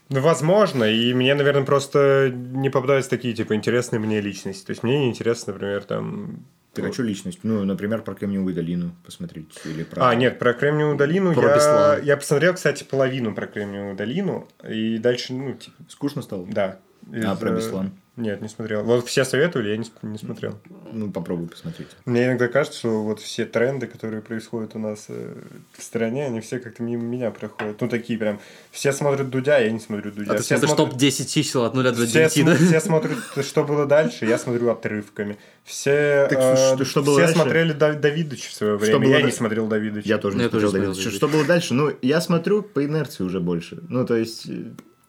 [0.08, 4.64] Ну, возможно, и мне, наверное, просто не попадаются такие, типа, интересные мне личности.
[4.64, 6.46] То есть, мне не интересно, например, там...
[6.72, 7.40] Ты хочу личность.
[7.42, 9.50] Ну, например, про Кремниевую долину посмотреть.
[9.64, 10.08] Или про...
[10.08, 11.56] А, нет, про Кремниевую долину Про я...
[11.56, 12.00] Беслана.
[12.02, 16.46] я посмотрел, кстати, половину про Кремниевую долину, и дальше, ну, типа, Скучно стало?
[16.46, 16.78] да.
[17.12, 17.92] А, Из, про э, Беслан?
[18.18, 18.82] Нет, не смотрел.
[18.82, 20.58] Вот все советовали, я не, не смотрел.
[20.92, 21.86] Ну, попробуй посмотреть.
[22.04, 25.34] Мне иногда кажется, что вот все тренды, которые происходят у нас э,
[25.76, 27.80] в стране, они все как-то мимо меня проходят.
[27.80, 28.40] Ну, такие прям...
[28.72, 30.32] Все смотрят Дудя, я не смотрю Дудя.
[30.32, 32.28] А ты все смотришь смотрят- топ-10 чисел от 0 до все, 9, да?
[32.30, 35.38] см- все смотрят, что было дальше, я смотрю отрывками.
[35.64, 37.40] Все, Так, э, что- что было все дальше?
[37.40, 38.98] смотрели Дав- Давидыч в свое Что время.
[39.06, 40.04] было Я не смотрел Давидыч.
[40.06, 41.04] Я тоже Ну, не я тоже смотрел смотрел Давид.
[41.04, 41.16] «Давид».
[41.16, 41.74] Что было дальше?
[41.74, 43.78] Ну, я смотрю по инерции уже больше.
[43.88, 44.46] Ну, то есть...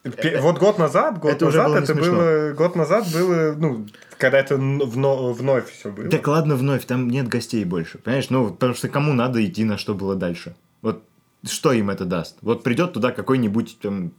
[0.02, 2.12] Вот год назад, год Это назад было это смешно.
[2.14, 3.86] было, год назад было, ну,
[4.16, 6.08] когда это вно- вновь все было.
[6.08, 7.98] Так ладно, вновь, там нет гостей больше.
[7.98, 8.30] Понимаешь?
[8.30, 10.56] Ну, потому что кому надо идти на что было дальше?
[10.80, 11.04] Вот
[11.44, 12.38] что им это даст?
[12.40, 14.12] Вот придет туда какой-нибудь там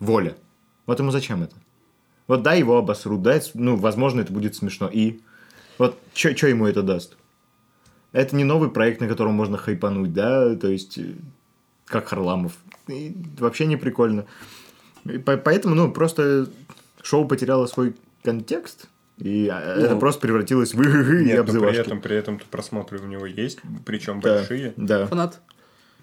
[0.00, 0.36] воля.
[0.86, 1.54] Вот ему зачем это?
[2.26, 4.88] Вот дай его обосрут, дай, ну, возможно, это будет смешно.
[4.92, 5.20] И
[5.78, 7.16] вот что ему это даст?
[8.12, 11.14] Это не новый проект, на котором можно хайпануть, да, то есть, э,
[11.86, 12.52] как Харламов.
[12.88, 14.26] И вообще не прикольно.
[15.04, 16.48] И по- поэтому, ну, просто
[17.02, 18.88] шоу потеряло свой контекст,
[19.20, 19.98] И а, это Ну.
[20.00, 21.80] просто превратилось в и Нет, но при обзывашки.
[21.80, 24.74] этом, при этом просмотры у него есть, причем Да, большие.
[24.76, 25.06] Да.
[25.08, 25.40] Фанат.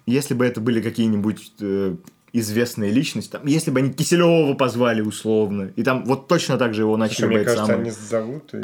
[0.04, 1.96] Если бы это были какие-нибудь э,
[2.34, 6.82] известные личности, там, если бы они Киселева позвали условно, и там вот точно так же
[6.82, 8.60] его начали Слушай, бы мне это кажется, самое- они зовут и...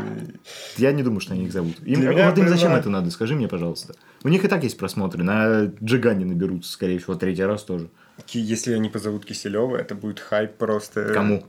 [0.77, 1.77] Я не думаю, что они их зовут.
[1.87, 3.11] Им, Для меня вот им было- зачем это надо?
[3.11, 3.95] Скажи мне, пожалуйста.
[4.23, 5.25] У них и так есть просмотры.
[5.25, 7.89] На Джигане наберутся, скорее всего, третий раз тоже.
[8.31, 11.13] Если они позовут Киселева, это будет хайп просто.
[11.13, 11.45] Кому?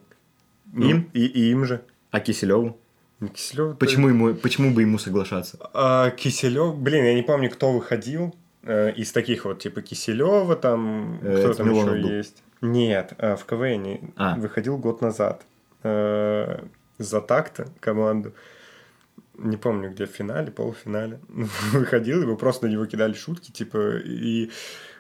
[0.72, 1.10] Ну, Им?
[1.14, 1.82] И, и им же.
[2.12, 2.78] А Киселеву?
[3.34, 3.78] Киселев.
[3.78, 5.58] Почему, ему, почему бы ему соглашаться?
[5.74, 11.20] А, Киселев, блин, я не помню, кто выходил э, из таких вот, типа Киселева, там,
[11.22, 12.12] Э, кто это там Милонов еще был.
[12.12, 12.44] есть.
[12.62, 14.36] Нет, э, в КВН А.
[14.36, 15.46] выходил год назад
[15.84, 16.60] э,
[16.98, 18.34] за такта команду.
[19.38, 21.20] Не помню, где в финале, полуфинале.
[21.72, 24.52] Выходил, его просто на него кидали шутки, типа, и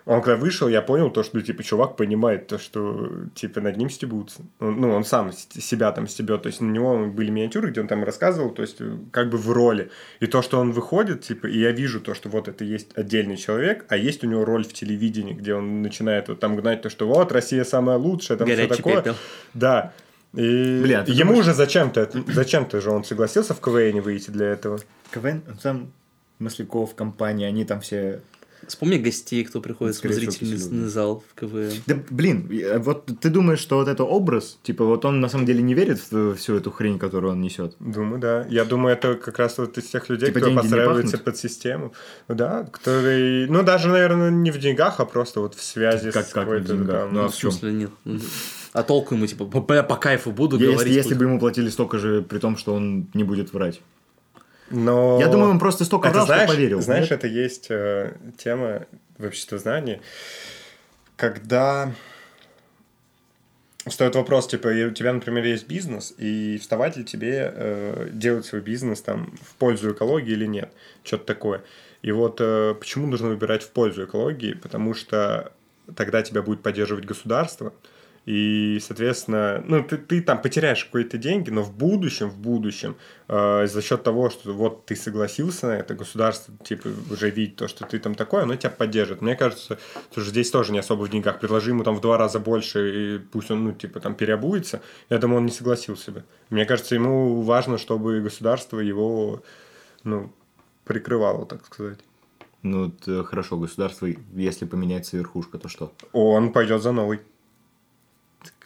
[0.05, 3.89] он когда вышел, я понял то, что, типа, чувак понимает то, что, типа, над ним
[3.89, 4.41] стебутся.
[4.59, 7.87] Он- Ну, он сам себя там стебет, то есть на него были миниатюры, где он
[7.87, 9.89] там рассказывал, то есть э, как бы в роли.
[10.19, 13.37] И то, что он выходит, типа, и я вижу то, что вот это есть отдельный
[13.37, 16.89] человек, а есть у него роль в телевидении, где он начинает вот там гнать то,
[16.89, 18.97] что вот, Россия самая лучшая, там все такое.
[18.97, 19.15] пепел.
[19.53, 19.93] Да.
[20.35, 24.79] И Бля, ему думаешь- же зачем-то, зачем-то же он согласился в КВН выйти для этого.
[25.11, 25.91] КВН, там
[26.39, 28.19] Масляков, компания, они там все...
[28.67, 30.89] Вспомни гостей, кто приходит в Скорее всего, зрительный да.
[30.89, 31.71] зал в КВН.
[31.87, 35.45] Да, блин, я- вот ты думаешь, что вот это образ, типа, вот он на самом
[35.45, 37.75] деле не верит в всю эту хрень, которую он несет?
[37.79, 38.45] Думаю, да.
[38.49, 41.93] Я думаю, это как раз вот из тех людей, Типа кто подстраивается под систему.
[42.27, 46.31] Да, который, ну, даже, наверное, не в деньгах, а просто вот в связи Как- с
[46.33, 47.01] как в какой-то деньгах?
[47.01, 47.89] там- Ну, а в в смысле нет?
[48.05, 48.19] Ну,
[48.73, 50.93] А толку ему, типа, по, по кайфу буду Если, говорить.
[50.95, 51.17] если будет.
[51.19, 53.81] бы ему платили столько же, при том, что он не будет врать.
[54.73, 55.19] Но...
[55.19, 56.81] Я думаю, он просто столько Это врал, знаешь, поверил.
[56.81, 57.19] Знаешь, нет?
[57.19, 58.87] это есть э, тема
[59.19, 60.01] в обществознании,
[61.15, 61.91] когда
[63.85, 68.61] встает вопрос, типа, у тебя, например, есть бизнес, и вставать ли тебе э, делать свой
[68.61, 70.71] бизнес там в пользу экологии или нет,
[71.03, 71.61] что-то такое.
[72.01, 75.51] И вот э, почему нужно выбирать в пользу экологии, потому что
[75.95, 77.73] тогда тебя будет поддерживать государство,
[78.25, 82.95] и, соответственно, ну, ты, ты там потеряешь какие-то деньги, но в будущем, в будущем,
[83.27, 87.67] э, за счет того, что вот ты согласился на это, государство, типа, уже видит то,
[87.67, 89.21] что ты там такое, оно тебя поддержит.
[89.21, 89.77] Мне кажется,
[90.11, 91.39] что здесь тоже не особо в деньгах.
[91.39, 94.81] Предложи ему там в два раза больше, и пусть он, ну, типа, там переобуется.
[95.09, 96.23] Я думаю, он не согласился бы.
[96.49, 99.43] Мне кажется, ему важно, чтобы государство его,
[100.05, 100.31] ну,
[100.85, 101.99] прикрывало, так сказать.
[102.61, 102.93] Ну,
[103.25, 105.91] хорошо, государство, если поменяется верхушка, то что?
[106.13, 107.19] Он пойдет за новый.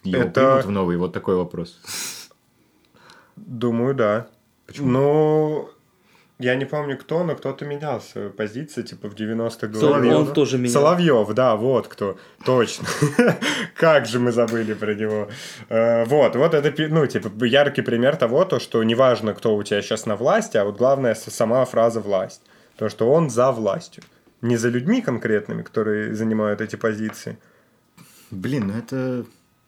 [0.03, 0.97] Его Это- примут в новый?
[0.97, 1.79] Вот такой вопрос.
[3.35, 4.27] Думаю, да.
[4.65, 4.87] Почему?
[4.91, 5.69] Ну,
[6.39, 9.79] я не помню кто, но кто-то менял свою позицию, типа в 90-х говорил.
[10.11, 10.33] Соловьев.
[10.33, 10.71] Тоже менял.
[10.73, 12.17] Соловьев, да, вот кто.
[12.45, 12.85] Точно.
[13.75, 15.29] Как же мы забыли про него.
[15.69, 19.81] Э, Вот, вот это, ну, типа, яркий пример того, то, что неважно, кто у тебя
[19.81, 22.41] сейчас на власти, а вот главное сама фраза «власть».
[22.77, 24.03] То, что он за властью.
[24.41, 27.37] Не за людьми конкретными, которые занимают эти позиции.
[28.29, 29.25] Блин, ну это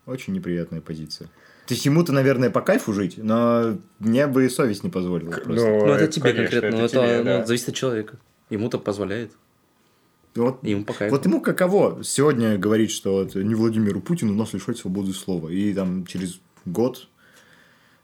[0.09, 1.27] очень неприятная позиция.
[1.67, 5.53] То есть ему-то, наверное, по кайфу жить, но мне бы и совесть не позволила просто.
[5.53, 7.45] Ну, это тебе конечно, конкретно, но это, тебе, ну, да.
[7.45, 8.17] зависит от человека.
[8.49, 9.31] Ему-то позволяет.
[10.35, 11.15] Вот, Ему по кайфу.
[11.15, 15.49] вот ему каково сегодня говорить, что вот не Владимиру Путину нас лишать свободы слова.
[15.49, 17.07] И там через год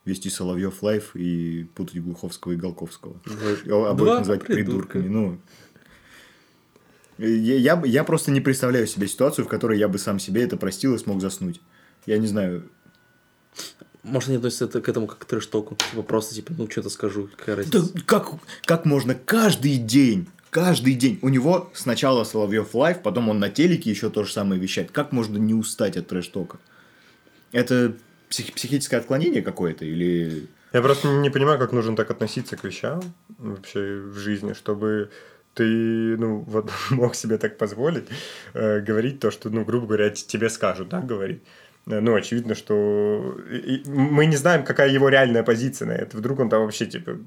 [0.05, 3.15] вести Соловьев Live и путать Глуховского и Галковского.
[3.65, 4.99] И Обоих Два называть придурка.
[4.99, 5.07] придурками.
[5.07, 5.39] Ну,
[7.17, 10.57] я, я, я просто не представляю себе ситуацию, в которой я бы сам себе это
[10.57, 11.61] простил и смог заснуть.
[12.05, 12.63] Я не знаю,
[14.03, 15.75] Может, они относятся это к этому как к trash talk у.
[15.75, 18.03] Типа просто, типа, ну, что-то скажу, какая Да разница.
[18.05, 18.27] как,
[18.65, 23.89] как можно каждый день, каждый день, у него сначала Соловьев Live, потом он на телеке
[23.89, 24.91] еще то же самое вещает.
[24.91, 26.59] Как можно не устать от trash talk а?
[27.51, 27.95] Это
[28.29, 30.47] псих- психическое отклонение какое-то или...
[30.73, 33.01] Я просто не понимаю, как нужно так относиться к вещам
[33.39, 35.09] вообще в жизни, чтобы
[35.53, 35.63] ты,
[36.17, 38.05] ну, вот мог себе так позволить
[38.53, 41.41] э, говорить то, что, ну, грубо говоря, тебе скажут, да, говорить.
[41.87, 46.17] Э, Ну, очевидно, что и- и мы не знаем, какая его реальная позиция на это.
[46.17, 47.17] Вдруг он там вообще, типа,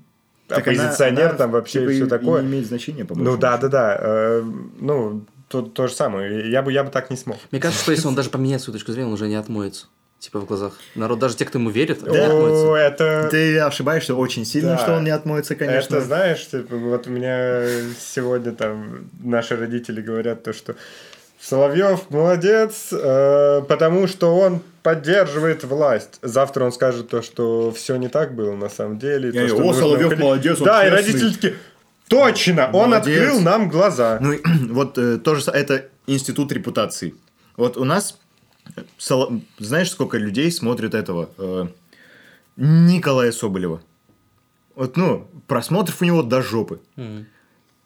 [0.48, 2.42] Так она- оппозиционер, она, там вообще типа, и- все и такое.
[2.42, 3.96] не имеет значения, по Ну, да, да, да.
[4.00, 4.42] э,
[4.80, 6.50] ну, то, то же самое.
[6.50, 7.38] Я бы, я бы так не смог.
[7.52, 9.86] Мне кажется, что если он даже поменяет свою точку зрения, он уже не отмоется.
[10.18, 10.72] Типа в глазах.
[10.96, 12.72] Народ, даже те, кто ему верит, не отмоется.
[12.72, 13.28] О, это...
[13.30, 14.78] Ты ошибаешься очень сильно, Да.
[14.78, 15.94] что он не отмоется, конечно.
[15.96, 17.62] Это знаешь, типа, вот у меня
[18.00, 20.74] сегодня там наши родители говорят то, что
[21.40, 26.18] Соловьев молодец, э, потому что он поддерживает власть.
[26.22, 29.30] Завтра он скажет то, что все не так было на самом деле.
[29.32, 30.24] то, Не, что о, Соловьев уходить.
[30.24, 30.96] молодец, он Да, и честный.
[31.12, 31.54] родители такие,
[32.08, 33.18] точно, он Молодец.
[33.22, 34.18] открыл нам глаза.
[34.20, 37.14] Ну, и вот э, тоже это институт репутации.
[37.56, 38.18] Вот у нас,
[38.76, 41.28] э, Соло- знаешь, сколько людей смотрят этого?
[41.38, 41.66] э,
[42.56, 43.80] Николая Соболева.
[44.74, 46.80] Вот, ну, просмотров у него до жопы.
[46.96, 47.26] Мгм.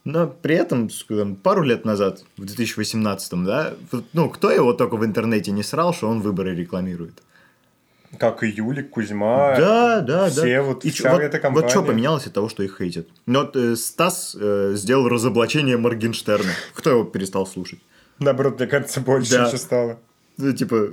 [0.04, 4.96] Но при этом там, пару лет назад, в 2018, да, вот, ну, кто его только
[4.96, 7.22] в интернете не срал, что он выборы рекламирует.
[8.18, 9.54] Как и Юлик, Кузьма.
[9.56, 10.62] да, да, все да.
[10.64, 11.68] вот, И вся вот, эта вот компания.
[11.68, 13.08] что поменялось от того, что их хейтят?
[13.26, 16.50] Ну, вот э, Стас э, сделал разоблачение Моргенштерна.
[16.74, 17.78] Кто его перестал слушать?
[18.18, 19.46] Наоборот, мне кажется, больше Да.
[19.46, 19.98] еще стало.
[20.36, 20.90] Ну, типа,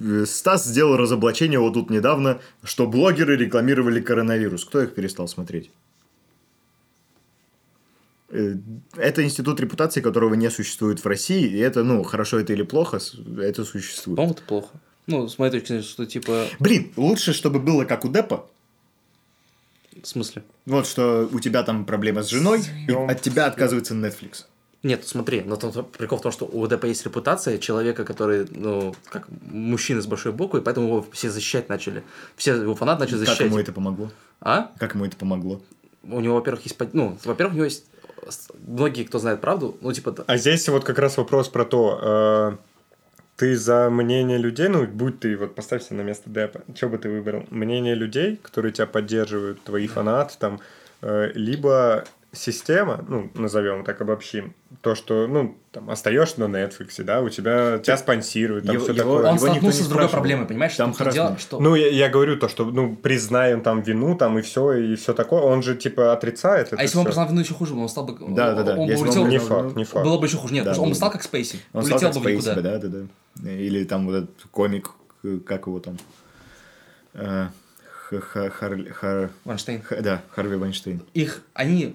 [0.00, 4.64] э, Стас сделал разоблачение вот тут недавно, что блогеры рекламировали коронавирус.
[4.64, 5.70] Кто их перестал смотреть?
[8.30, 8.54] Э,
[8.96, 13.00] Это институт репутации, которого не существует в России, и это, ну, хорошо это или плохо,
[13.40, 14.16] это существует.
[14.16, 14.68] По-моему, это плохо.
[15.06, 16.46] Ну, с моей точки зрения, что типа...
[16.60, 18.46] Блин, лучше, чтобы было как у Депа,
[20.02, 20.44] В смысле?
[20.66, 24.44] вот что у тебя там проблема с женой, и от тебя отказывается Netflix.
[24.82, 28.94] Нет, смотри, но там прикол в том, что у УДП есть репутация человека, который, ну,
[29.10, 32.02] как мужчина с большой буквы, и поэтому его все защищать начали.
[32.36, 33.46] Все его фанаты начали Как защищать.
[33.48, 34.10] ему это помогло?
[34.40, 34.70] А?
[34.78, 35.60] Как ему это помогло?
[36.02, 36.78] У него, во-первых, есть...
[36.94, 37.84] Ну, во-первых, у него есть...
[38.66, 40.14] Многие, кто знает правду, ну, типа...
[40.26, 42.56] А здесь вот как раз вопрос про то, э,
[43.36, 46.98] ты за мнение людей, ну, будь ты, вот поставь себя на место Депа, что бы
[46.98, 47.44] ты выбрал?
[47.50, 50.60] Мнение людей, которые тебя поддерживают, твои фанаты, там,
[51.02, 57.20] э, либо система, ну, назовем так, обобщим, то, что, ну, там, остаешься на Netflix, да,
[57.20, 59.28] у тебя, тебя спонсируют, там Его- все его- такое.
[59.28, 60.76] Он никто столкнулся с другой проблемой, понимаешь?
[60.76, 61.60] Там и дело, что...
[61.60, 65.12] Ну, я, я говорю то, что, ну, признаем там вину, там, и все, и все
[65.12, 65.40] такое.
[65.42, 68.04] Он же, типа, отрицает это а если бы он признал вину еще хуже, он стал
[68.06, 68.16] бы...
[68.34, 68.72] Да, да, да.
[68.76, 69.26] Он бы Если бы улетел...
[69.26, 70.04] Не факт, не факт.
[70.04, 70.54] Было бы еще хуже.
[70.54, 71.60] Нет, Да, потому что он бы стал как Спейси.
[71.72, 72.62] Он стал улетел как бы Спейси, никуда.
[72.62, 72.88] да, да,
[73.42, 73.50] да.
[73.50, 74.90] Или там вот этот комик,
[75.46, 75.98] как его там?
[77.14, 77.48] Э,
[78.10, 79.82] Хар- Хар- Вайнштейн.
[79.82, 81.02] Х- Да, Харви Вайнштейн.
[81.14, 81.42] Их...
[81.54, 81.94] Они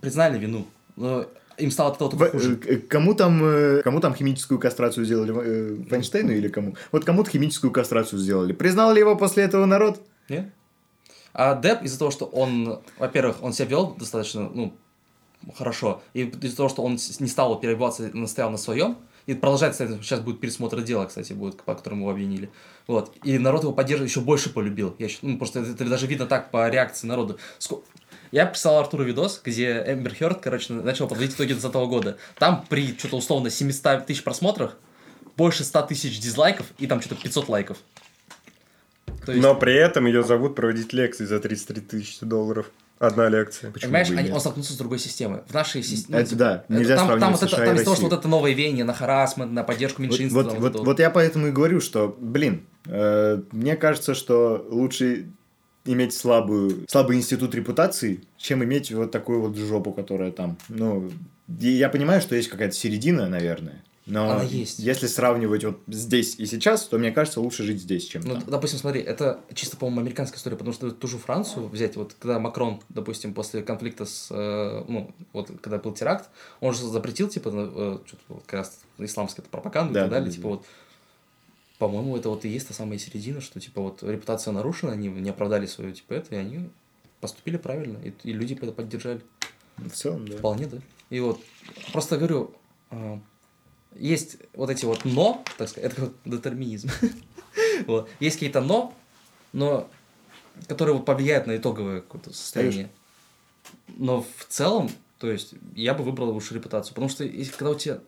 [0.00, 0.66] признали вину,
[0.96, 1.26] но
[1.58, 2.58] им стало только В- хуже.
[2.66, 5.32] э, Кому там, э, кому там химическую кастрацию сделали?
[5.34, 6.76] э, Вайнштейну или кому?
[6.92, 8.52] Вот кому-то химическую кастрацию сделали.
[8.52, 10.00] Признал ли его после этого народ?
[10.28, 10.50] Нет?
[11.34, 14.74] А Деп из-за того, что он, во-первых, он себя вел достаточно, ну,
[15.56, 19.92] хорошо, и из-за того, что он не стал перебиваться, настоял на своем, и продолжает, кстати,
[20.02, 22.50] сейчас будет пересмотр дела, кстати, будет, по которому его обвинили.
[22.88, 23.14] Вот.
[23.22, 24.94] И народ его поддерживает, еще больше полюбил.
[24.98, 27.36] Я ну, просто это, даже видно так по реакции народа.
[27.60, 27.82] Ско-
[28.32, 32.16] Я писал Артуру видос, где Эмбер Хёрд, короче, начал подводить итоги 2020 года.
[32.38, 34.78] Там при что-то условно 700 тысяч просмотрах
[35.36, 37.76] больше 100 тысяч дизлайков и там что-то 500 лайков.
[39.26, 42.70] То есть- Но при этом ее зовут проводить лекции за 33 тысячи долларов.
[42.98, 43.70] Одна лекция.
[43.70, 45.40] Почему Понимаешь, они- он столкнулся с другой системой.
[45.48, 46.20] В нашей системе...
[46.20, 48.52] Это да, нельзя там, там, сравнивать вот это, там из-за того, что вот это новое
[48.52, 50.34] веяние на харасмент, на поддержку Вот, меньшинств.
[50.34, 50.86] вот, там вот, это вот.
[50.86, 55.26] вот я поэтому и говорю, что, блин, э, мне кажется, что лучше
[55.84, 60.56] иметь слабую, слабый институт репутации, чем иметь вот такую вот жопу, которая там.
[60.68, 61.10] Ну,
[61.58, 63.82] я понимаю, что есть какая-то середина, наверное.
[64.04, 64.80] Но Она есть.
[64.80, 68.42] если сравнивать вот здесь и сейчас, то мне кажется, лучше жить здесь, чем Ну, там.
[68.48, 72.40] допустим, смотри, это чисто, по-моему, американская история, потому что ту же Францию взять, вот когда
[72.40, 76.30] Макрон, допустим, после конфликта с, э, ну, вот когда был теракт,
[76.60, 80.16] он же запретил, типа, э, что-то вот как раз исламская пропаганда Да, и так да,
[80.16, 80.54] далее, да, типа да.
[80.56, 80.66] вот,
[81.82, 85.30] по-моему, это вот и есть та самая середина, что, типа, вот репутация нарушена, они не
[85.30, 86.70] оправдали свою, типа, это, и они
[87.20, 89.20] поступили правильно, и, и люди это поддержали.
[89.78, 90.36] В целом, да.
[90.36, 90.78] Вполне, да.
[91.10, 91.40] И вот,
[91.92, 92.54] просто говорю,
[92.90, 93.18] а,
[93.96, 96.88] есть вот эти вот но, так сказать, это как детерминизм.
[97.88, 98.08] Вот.
[98.20, 98.94] Есть какие-то но,
[99.52, 99.88] но
[100.68, 102.90] которые вот повлияют на итоговое какое-то состояние.
[103.88, 106.94] Но в целом, то есть, я бы выбрал лучше репутацию.
[106.94, 107.98] Потому что если, когда у тебя...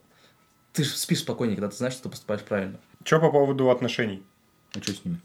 [0.72, 2.78] Ты же спишь спокойнее, когда ты знаешь, что ты поступаешь правильно.
[3.04, 4.22] Что по поводу отношений?
[4.74, 5.20] А что с ними?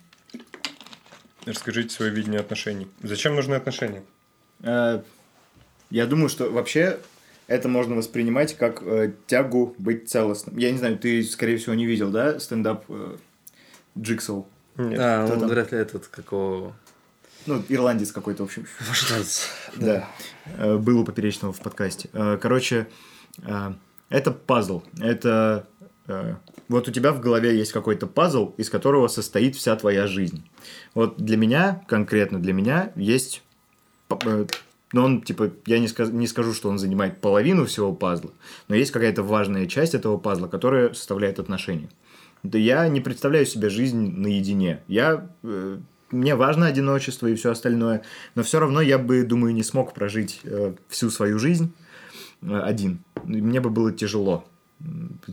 [1.45, 2.89] Расскажите свое видение отношений.
[3.01, 4.03] Зачем нужны отношения?
[4.61, 5.01] Э,
[5.89, 6.99] Я думаю, что вообще
[7.47, 10.57] это можно воспринимать как э, тягу быть целостным.
[10.57, 13.15] Я не знаю, ты, скорее всего, не видел, да, стендап э,
[13.97, 14.45] Джиксел?
[14.75, 14.99] Нет.
[15.01, 15.49] а, кто ну, там?
[15.49, 16.75] вряд ли этот, какого...
[17.45, 18.67] Ну, ирландец какой-то, в общем.
[18.87, 19.47] Вождец.
[19.77, 20.07] Да.
[20.57, 22.09] Э, Был у Поперечного в подкасте.
[22.11, 22.87] Э, Короче,
[24.09, 24.83] это пазл.
[24.99, 25.65] Это...
[26.09, 26.35] э,
[26.67, 30.43] Вот у тебя в голове есть какой-то пазл, из которого состоит вся твоя жизнь.
[30.93, 33.43] Вот для меня, конкретно для меня, есть...
[34.25, 34.45] э,
[34.91, 38.31] Ну, он, типа, я не, сказ- не скажу, что он занимает половину всего пазла,
[38.67, 41.89] но есть какая-то важная часть этого пазла, которая составляет отношения.
[42.43, 44.81] Да я не представляю себе жизнь наедине.
[44.87, 45.77] Я, э,
[46.11, 48.01] мне важно одиночество и все остальное,
[48.33, 50.41] но все равно я бы, думаю, не смог прожить
[50.87, 51.71] всю свою жизнь
[52.41, 52.99] один.
[53.25, 54.43] Мне бы было тяжело.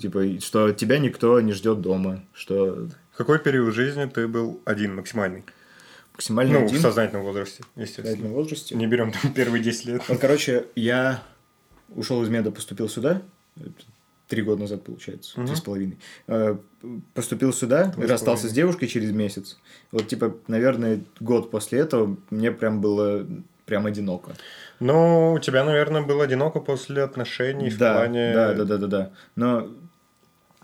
[0.00, 5.44] Типа, что тебя никто не ждет дома, что Какой период жизни ты был один максимальный?
[6.14, 8.06] максимально Ну, один в сознательном возрасте, в естественно.
[8.08, 8.74] сознательном возрасте.
[8.74, 10.02] Не берем там первые 10 лет.
[10.08, 11.22] Вот, короче, я
[11.90, 13.22] ушел из меда, поступил сюда.
[14.28, 15.34] Три года назад, получается.
[15.44, 15.98] Три с половиной.
[16.26, 16.56] Э,
[17.14, 18.50] Поступил сюда, Два с расстался половиной.
[18.50, 19.56] с девушкой через месяц.
[19.92, 23.24] Вот, типа, наверное, год после этого мне прям было
[23.66, 24.32] прям одиноко.
[24.80, 28.32] Ну, у тебя, наверное, было одиноко после отношений в да, плане...
[28.32, 29.10] да, да, да, да, да.
[29.34, 29.68] Но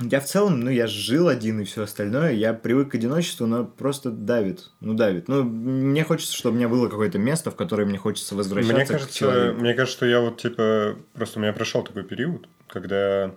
[0.01, 3.65] я в целом, ну, я жил один и все остальное, я привык к одиночеству, но
[3.65, 5.29] просто давит, ну, давит.
[5.29, 8.87] Ну, мне хочется, чтобы у меня было какое-то место, в которое мне хочется возвращаться Мне
[8.87, 13.33] кажется, мне кажется, что я вот типа просто у меня прошел такой период, когда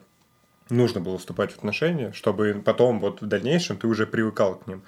[0.69, 4.83] нужно было вступать в отношения, чтобы потом вот в дальнейшем ты уже привыкал к ним.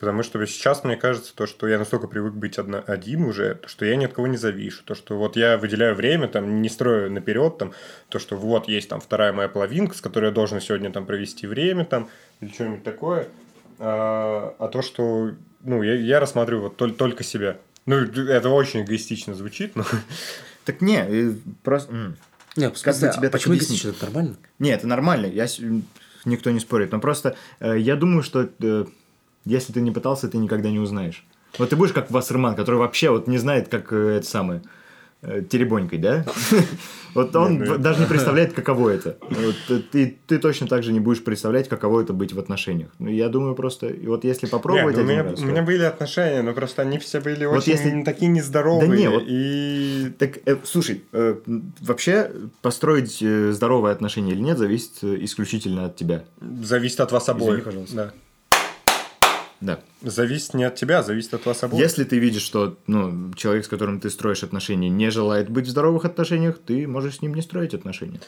[0.00, 3.68] Потому что сейчас мне кажется, то, что я настолько привык быть одно, один уже, то,
[3.68, 6.70] что я ни от кого не завишу, то, что вот я выделяю время, там, не
[6.70, 7.74] строю наперед, там,
[8.08, 11.46] то, что вот есть там вторая моя половинка, с которой я должен сегодня там провести
[11.46, 12.08] время, там,
[12.40, 13.28] или что-нибудь такое,
[13.78, 15.32] а, а то, что,
[15.64, 17.58] ну, я, я рассматриваю вот только, только себя.
[17.84, 19.84] Ну, это очень эгоистично звучит, но...
[20.64, 21.32] Так не, э,
[21.62, 21.92] просто...
[22.56, 23.80] Не, Как бы пускай, тебе так почему объяснить?
[23.82, 23.90] эгоистично?
[23.90, 24.36] Это нормально?
[24.58, 25.46] Не, это нормально, я,
[26.24, 28.84] никто не спорит, но просто э, я думаю, что э,
[29.44, 31.24] если ты не пытался, ты никогда не узнаешь.
[31.58, 34.62] Вот ты будешь как Вассерман, который вообще вот не знает, как э, это самое,
[35.22, 36.24] э, теребонькой, да?
[37.12, 39.18] Вот он Нет, ну, даже не представляет, каково это.
[39.90, 42.90] Ты точно так же не будешь представлять, каково это быть в отношениях.
[43.00, 46.52] Ну, я думаю, просто, и вот если попробовать Нет, ну, у, меня, были отношения, но
[46.52, 48.88] просто они все были очень если- такие нездоровые.
[48.88, 51.02] Да не, вот- И Так, э, слушай,
[51.80, 52.30] вообще
[52.62, 56.22] построить здоровые отношения или нет, зависит исключительно от тебя.
[56.62, 57.64] зависит от вас обоих.
[57.64, 58.12] Пожалуйста.
[59.60, 59.80] Да.
[60.02, 61.82] Зависит не от тебя, зависит от вас обоих.
[61.82, 65.70] Если ты видишь, что ну, человек, с которым ты строишь отношения, не желает быть в
[65.70, 68.20] здоровых отношениях, ты можешь с ним не строить отношения.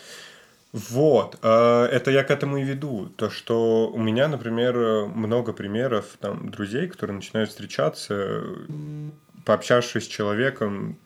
[0.72, 3.07] Вот, э, это я к этому и веду.
[3.16, 8.43] То, что у меня, например, много примеров там друзей, которые начинают встречаться,
[9.45, 10.99] пообщавшись с человеком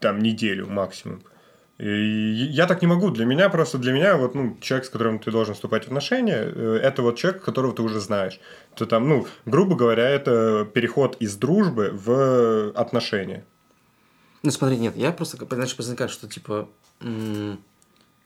[0.00, 1.22] там неделю максимум.
[1.78, 3.10] Я так не могу.
[3.10, 6.44] Для меня просто для меня вот ну человек, с которым ты должен вступать в отношения,
[6.44, 8.38] э, это вот человек, которого ты уже знаешь.
[8.76, 13.44] То там, ну, грубо говоря, это переход из дружбы в отношения.
[14.44, 16.68] Ну, смотри, нет, я просто иначе возникает, что, типа,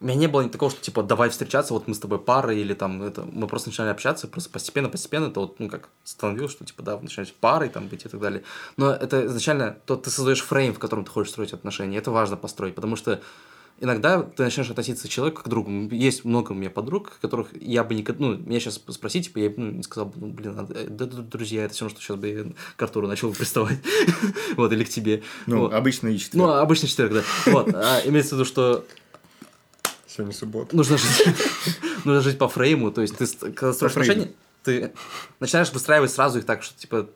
[0.00, 2.54] у меня не было ни такого, что, типа, давай встречаться, вот мы с тобой пара,
[2.54, 6.64] или там, это, мы просто начинали общаться, просто постепенно-постепенно, это вот, ну, как становилось, что,
[6.64, 8.44] типа, да, вы начинаете парой там быть и так далее.
[8.76, 12.36] Но это изначально, то ты создаешь фрейм, в котором ты хочешь строить отношения, это важно
[12.36, 13.20] построить, потому что
[13.80, 15.70] иногда ты начинаешь относиться к человеку к другу.
[15.90, 18.24] Есть много у меня подруг, которых я бы никогда...
[18.24, 21.06] Ну, меня сейчас спросить, типа, я бы ну, не сказал, ну, блин, а, э, да,
[21.06, 22.46] друзья, это все равно, что сейчас бы я
[22.76, 23.78] к Артуру начал приставать.
[24.56, 25.22] Вот, или к тебе.
[25.46, 25.72] Ну, Вот.
[25.72, 26.46] обычно и четверг.
[26.46, 27.22] Ну, обычно четверг, да.
[27.46, 27.74] Вот.
[27.74, 28.84] А имеется в виду, что
[30.18, 30.74] Сегодня суббота.
[30.74, 31.26] нужно жить,
[32.04, 32.90] нужно жить по фрейму.
[32.90, 34.32] То есть ты, когда строишь отношения,
[34.64, 34.92] ты
[35.38, 37.08] начинаешь выстраивать сразу их так, что, типа,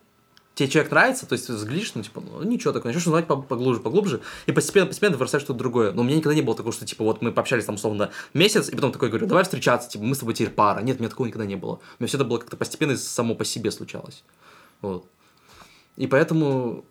[0.55, 3.41] тебе человек нравится, то есть ты взглядишь, ну, типа, ну, ничего такого, начнешь узнавать по-
[3.41, 5.91] поглубже, поглубже, и постепенно, постепенно ты вырастаешь что-то другое.
[5.91, 8.69] Но у меня никогда не было такого, что, типа, вот мы пообщались там, условно, месяц,
[8.69, 10.79] и потом такой говорю, давай встречаться, типа, мы с тобой теперь пара.
[10.79, 11.73] Нет, у меня такого никогда не было.
[11.73, 14.23] У меня все это было как-то постепенно и само по себе случалось.
[14.81, 15.05] Вот.
[15.97, 16.85] И поэтому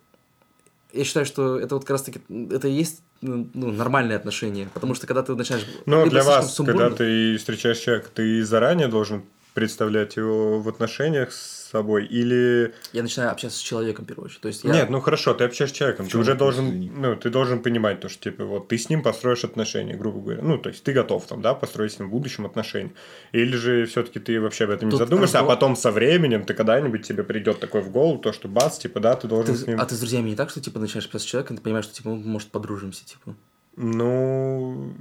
[0.93, 2.21] я считаю, что это вот как раз-таки,
[2.51, 5.65] это и есть ну, нормальные отношения, потому что когда ты начинаешь...
[5.85, 9.23] Но либо для вас, сумбурно- когда ты встречаешь человека, ты заранее должен
[9.53, 12.73] представлять его в отношениях с собой или...
[12.93, 14.41] Я начинаю общаться с человеком, в первую очередь.
[14.41, 14.71] То есть я...
[14.71, 18.09] Нет, ну хорошо, ты общаешься с человеком, ты уже должен, ну, ты должен понимать то,
[18.09, 20.41] что, типа, вот, ты с ним построишь отношения, грубо говоря.
[20.43, 22.91] Ну, то есть, ты готов там, да, построить с ним в будущем отношения.
[23.31, 26.43] Или же все-таки ты вообще об этом не Тут задумаешься, а разговор- потом со временем
[26.45, 29.61] ты когда-нибудь тебе придет такой в голову, то, что бац, типа, да, ты должен Ты-
[29.61, 29.81] с ним...
[29.81, 31.95] А ты с друзьями не так, что типа начинаешь общаться с человеком, ты понимаешь, что
[31.95, 33.35] типа, мы, может, подружимся, типа.
[33.75, 34.93] Ну,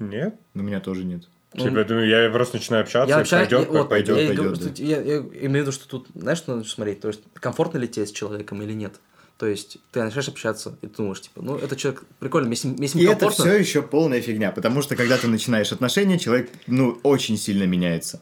[0.00, 0.34] нет.
[0.54, 1.22] У меня тоже нет.
[1.56, 4.44] Типа, ну, я просто начинаю общаться, Я общаюсь, пойдет, я- вот, пойдет, я, пойдет.
[4.44, 4.82] говорю, да.
[4.82, 7.00] я, я имею в виду, что тут, знаешь, что нужно смотреть?
[7.00, 8.94] То есть, комфортно ли тебе с человеком или нет?
[9.38, 12.64] То есть, ты начинаешь общаться, и ты думаешь, типа, ну, этот человек прикольный, мне с
[12.64, 13.44] ним, мне с ним И это комфортно.
[13.46, 18.20] все еще полная фигня, потому что когда ты начинаешь отношения, человек, ну, очень сильно меняется.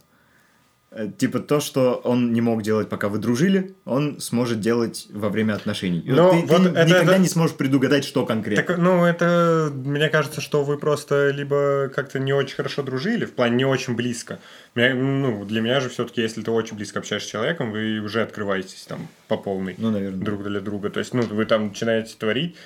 [0.99, 5.29] Э, Типа то, что он не мог делать, пока вы дружили, он сможет делать во
[5.29, 6.03] время отношений.
[6.07, 8.65] Но вот ты, вот ты это- никогда это- не сможешь предугадать, что конкретно.
[8.65, 13.33] Так, ну, это, мне кажется, что вы просто либо как-то не очень хорошо дружили, в
[13.35, 14.39] плане не очень близко.
[14.75, 18.23] Меня- ну, для меня же все-таки, если ты очень близко общаешься с человеком, вы уже
[18.23, 20.19] открываетесь там по полной Ну, наверное.
[20.25, 20.89] друг для друга.
[20.91, 22.57] То есть, ну, вы там начинаете творить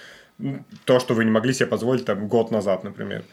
[0.84, 3.24] то, что вы не могли себе позволить там год назад, например.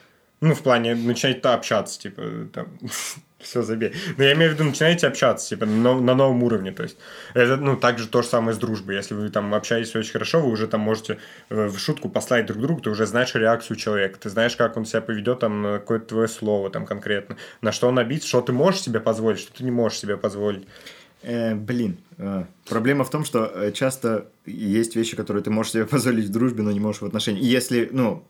[0.41, 2.21] Ну, в плане, начинаете общаться, типа,
[2.53, 2.67] там,
[3.39, 3.93] все забей.
[4.17, 6.97] Но я имею в виду, начинаете общаться, типа, на, на новом уровне, то есть.
[7.33, 8.95] Это, ну, также то же самое с дружбой.
[8.95, 11.19] Если вы там общаетесь очень хорошо, вы уже там можете
[11.49, 14.85] э, в шутку послать друг другу, ты уже знаешь реакцию человека, ты знаешь, как он
[14.85, 18.53] себя поведет там на какое-то твое слово там конкретно, на что он обидится, что ты
[18.53, 20.65] можешь себе позволить, что ты не можешь себе позволить.
[21.23, 25.85] Э, блин, э, проблема в том, что э, часто есть вещи, которые ты можешь себе
[25.91, 27.43] позволить в дружбе, но не можешь в отношениях.
[27.43, 28.23] И если, ну,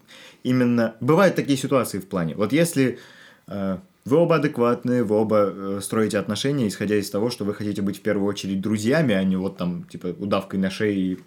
[0.43, 0.95] именно...
[0.99, 2.35] Бывают такие ситуации в плане.
[2.35, 2.99] Вот если
[3.47, 3.77] э,
[4.07, 7.97] вы оба адекватные, вы оба э, строите отношения, исходя из того, что вы хотите быть
[7.97, 11.19] в первую очередь друзьями, а не вот там, типа, удавкой на шее и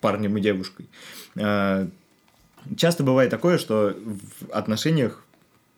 [0.00, 0.88] парнем и девушкой.
[1.36, 1.88] Э,
[2.76, 5.24] Часто бывает такое, что в отношениях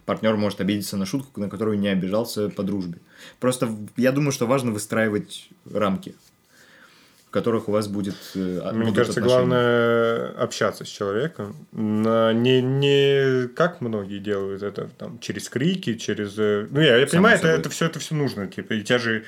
[0.04, 2.98] партнер может обидеться на шутку, на которую не обижался по дружбе.
[3.38, 6.14] Просто я думаю, что важно выстраивать рамки,
[7.32, 8.38] которых у вас будет э,
[8.72, 9.24] Мне будут кажется, отношения.
[9.24, 11.56] главное общаться с человеком.
[11.72, 16.34] Не, не как многие делают это там, через крики, через...
[16.38, 17.60] э, Ну, я, я Само понимаю, это, собой.
[17.60, 18.46] это, все, это все нужно.
[18.46, 19.24] Типа, и те же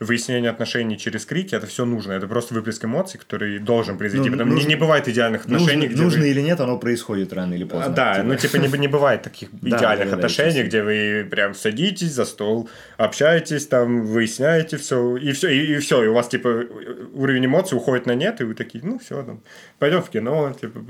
[0.00, 2.12] выяснение отношений через крики, это все нужно.
[2.12, 4.28] Это просто выплеск эмоций, который должен произойти.
[4.28, 6.78] Ну, Потому не- нужно- не, бывает идеальных Нужно, отношений, где нужно вы- или нет, оно
[6.78, 7.94] происходит рано или А, поздно.
[7.94, 8.26] Да, Типа.
[8.26, 10.68] ну типа не, не бывает таких Да, идеальных да, да, отношений, естественно.
[10.68, 10.82] где
[11.22, 12.68] вы прям садитесь за стол,
[12.98, 16.64] общаетесь, там выясняете все, и все, и, все, и у вас типа
[17.14, 19.42] уровень эмоций уходит на нет, и вы такие, ну все, там,
[19.78, 20.84] пойдем в кино, типа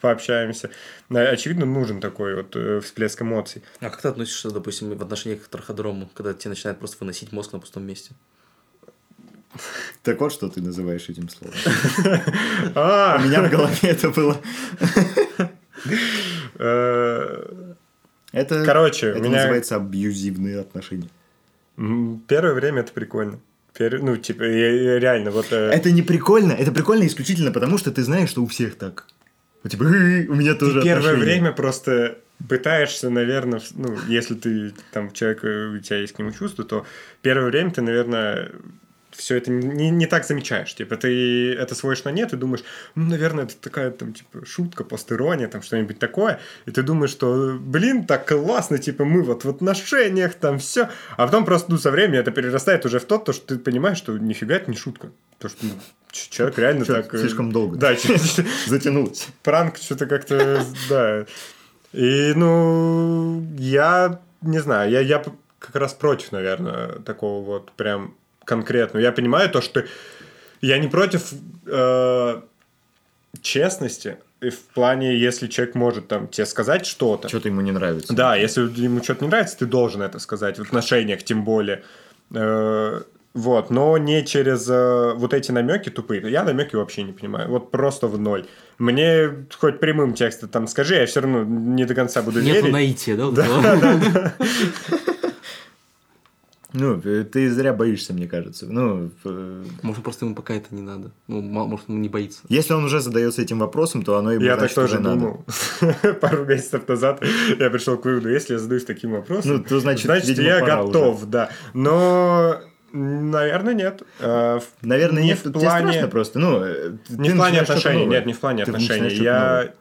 [0.00, 0.70] пообщаемся.
[1.10, 3.62] Да, Очевидно, нужен такой вот э, всплеск эмоций.
[3.80, 7.52] А как ты относишься, допустим, в отношениях к траходрому, когда тебе начинает просто выносить мозг
[7.52, 8.12] на пустом месте?
[10.02, 11.54] Так вот, что ты называешь этим словом.
[12.74, 14.40] А, У меня в голове это было.
[16.58, 17.44] э,
[18.32, 21.08] Это, Короче, это меня- называется абьюзивные отношения.
[22.28, 23.38] первое время это прикольно.
[23.74, 25.46] Пер- Ну, типа, я- я реально, вот...
[25.52, 29.06] э, Это не прикольно, это прикольно исключительно потому, что ты знаешь, что у всех так.
[29.62, 31.24] Вот типа, «Э, у меня тоже Ты первое отношения».
[31.24, 36.32] время просто пытаешься, наверное, ну, если ты там человек, э, у тебя есть к нему
[36.32, 36.84] чувство, то
[37.22, 38.50] первое время ты, наверное,
[39.20, 40.74] все это не, не так замечаешь.
[40.74, 42.64] Типа, ты это сводишь на нет и думаешь,
[42.94, 46.40] ну, наверное, это такая там, типа, шутка, постерония, там что-нибудь такое.
[46.66, 50.88] И ты думаешь, что, блин, так классно, типа, мы вот в отношениях, там все.
[51.16, 53.98] А потом просто, ну, со временем это перерастает уже в то, то, что ты понимаешь,
[53.98, 55.10] что нифига это не шутка.
[55.38, 55.72] То, что ну,
[56.10, 57.14] человек реально Чё-то так...
[57.14, 57.76] э, слишком долго.
[57.76, 57.94] Да,
[58.66, 59.28] Затянулось.
[59.42, 61.26] пранк что-то как-то, да.
[61.92, 65.22] И, ну, я не знаю, я, я
[65.58, 68.14] как раз против, наверное, такого вот прям
[68.50, 69.02] конкретного.
[69.02, 69.84] Я понимаю то, что
[70.60, 71.32] я не против
[71.66, 72.40] э,
[73.40, 77.28] честности, и в плане, если человек может там тебе сказать что-то.
[77.28, 78.12] Что-то ему не нравится.
[78.12, 81.82] Да, если ему что-то не нравится, ты должен это сказать, в отношениях тем более.
[82.34, 86.28] Э, вот, но не через э, вот эти намеки тупые.
[86.28, 87.48] Я намеки вообще не понимаю.
[87.48, 88.46] Вот просто в ноль.
[88.78, 92.72] Мне хоть прямым текстом там скажи, я все равно не до конца буду Нету верить.
[92.72, 93.26] наития, да?
[93.26, 94.32] вот этого?
[96.72, 98.66] Ну, ты зря боишься, мне кажется.
[98.68, 101.10] Ну, э, Может, просто ему пока это не надо.
[101.26, 102.40] Ну, может, он не боится.
[102.48, 105.16] если он уже задается этим вопросом, то оно ему Я так значит, тоже уже надо.
[105.20, 105.44] думал.
[106.20, 107.22] Пару месяцев назад
[107.58, 110.84] я пришел к выводу, если я задаюсь таким вопросом, Ну, то значит, видимо, я пора
[110.84, 111.50] готов, да.
[111.74, 112.60] Но,
[112.92, 114.02] наверное, нет.
[114.20, 116.38] В- Наверное, не нет, в тебе плане- страшно просто.
[116.38, 119.14] Ну, э, Не в плане отношений, нет, не в плане Ты отношений.
[119.16, 119.72] Я,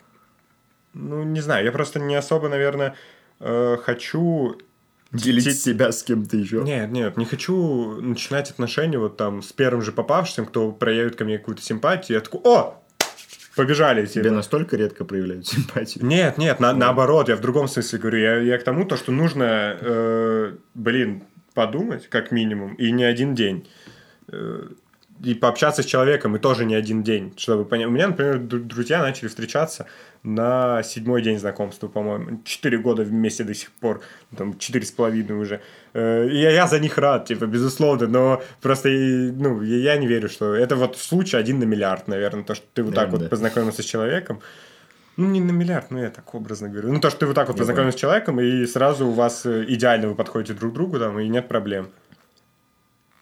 [0.94, 2.96] ну, не знаю, я просто не особо, наверное,
[3.40, 4.58] э, хочу...
[5.12, 6.62] Делить те- себя с кем-то еще.
[6.62, 11.26] Нет, нет, не хочу начинать отношения вот там с первым же попавшим, кто проявит ко
[11.26, 12.18] мне какую-то симпатию.
[12.18, 12.84] Я такой, о,
[13.56, 14.06] побежали.
[14.06, 14.36] Тебе Типа.
[14.36, 16.06] настолько редко проявляют симпатию.
[16.06, 18.20] Нет, нет, на- наоборот, я в другом смысле говорю.
[18.20, 21.24] Я, я к тому, то, что нужно, э, блин,
[21.56, 23.68] подумать, как минимум, и не один день.
[24.32, 24.68] Э,
[25.24, 27.88] и пообщаться с человеком, и тоже не один день, чтобы понять.
[27.88, 29.86] У меня, например, дру- друзья начали встречаться
[30.24, 32.42] на седьмой день знакомства, по-моему.
[32.44, 34.02] Четыре года вместе до сих пор,
[34.36, 35.62] там, четыре с половиной уже.
[35.94, 40.54] Э, я, я за них рад, типа, безусловно, но просто, ну, я не верю, что...
[40.54, 43.30] Это вот случай один на миллиард, наверное, то, что ты вот так Наверно, вот да.
[43.30, 44.42] познакомился с человеком,
[45.16, 46.94] ну, не на миллиард, ну, я так образно говорю.
[46.94, 49.46] Ну, то, что ты вот так вот Я познакомился с человеком, и сразу у вас
[49.46, 51.90] э, идеально вы подходите друг к другу, там, и нет проблем.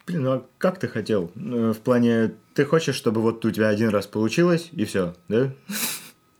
[0.07, 1.31] Блин, ну а как ты хотел?
[1.35, 5.51] Ну, В плане, ты хочешь, чтобы вот у тебя один раз получилось, и все, да?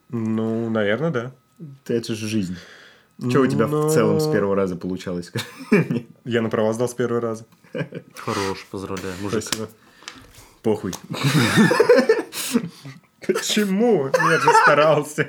[0.10, 1.32] Ну, наверное, да.
[1.88, 2.56] Это же жизнь.
[3.30, 5.32] Что у тебя Но- в целом с первого раза получалось?
[6.26, 7.46] Я на права сдал с первого раза.
[8.16, 9.44] Хорош, поздравляю, мужик.
[9.44, 9.68] Спасибо.
[10.62, 10.94] Похуй.
[13.26, 14.10] Почему?
[14.14, 15.28] Я же старался.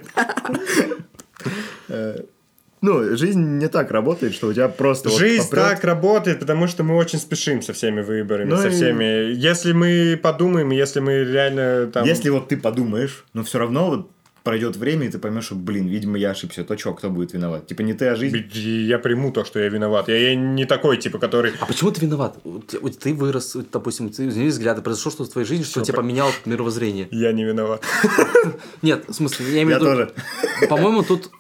[2.81, 5.09] Ну, жизнь не так работает, что у тебя просто...
[5.09, 5.65] вот Жизнь попрёт.
[5.69, 9.33] так работает, потому что мы очень спешим со всеми выборами, Ну со и- всеми.
[9.35, 12.07] Если мы подумаем, если мы реально там...
[12.07, 14.11] Если вот ты подумаешь, но все равно вот
[14.49, 16.65] пройдет время, и ты поймешь, что, блин, видимо, я ошибся.
[16.65, 17.67] То что, кто будет виноват?
[17.67, 18.43] Типа не ты, а жизнь.
[18.55, 20.09] Я приму то, что я виноват.
[20.09, 21.53] Я, я не такой, типа, который...
[21.61, 22.39] А почему ты виноват?
[22.67, 26.01] Ты, вырос, допустим, ты изменил взгляды, произошло что в твоей жизни, что Всё, тебя по-
[26.03, 27.09] поменяло мировоззрение.
[27.11, 27.85] Я не виноват.
[28.83, 29.91] Нет, в смысле, я имею Я в виду...
[29.91, 30.69] тоже.
[30.71, 31.31] По-моему, тут,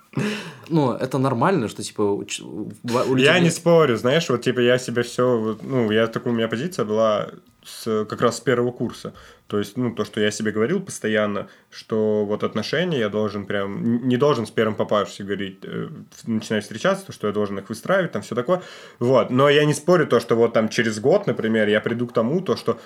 [0.68, 4.78] ну, это нормально, что, типа, у, у людей Я не спорю, знаешь, вот типа я
[4.78, 7.30] себе все, ну, я такой, у меня позиция была
[7.64, 9.14] с, как раз с первого курса.
[9.46, 14.06] То есть, ну, то, что я себе говорил постоянно, что вот отношения я должен прям,
[14.06, 15.88] не должен с первым попавшимся говорить, э,
[16.26, 18.62] начинать встречаться, то, что я должен их выстраивать, там все такое.
[18.98, 22.12] Вот, но я не спорю то, что вот там через год, например, я приду к
[22.12, 22.78] тому, то, что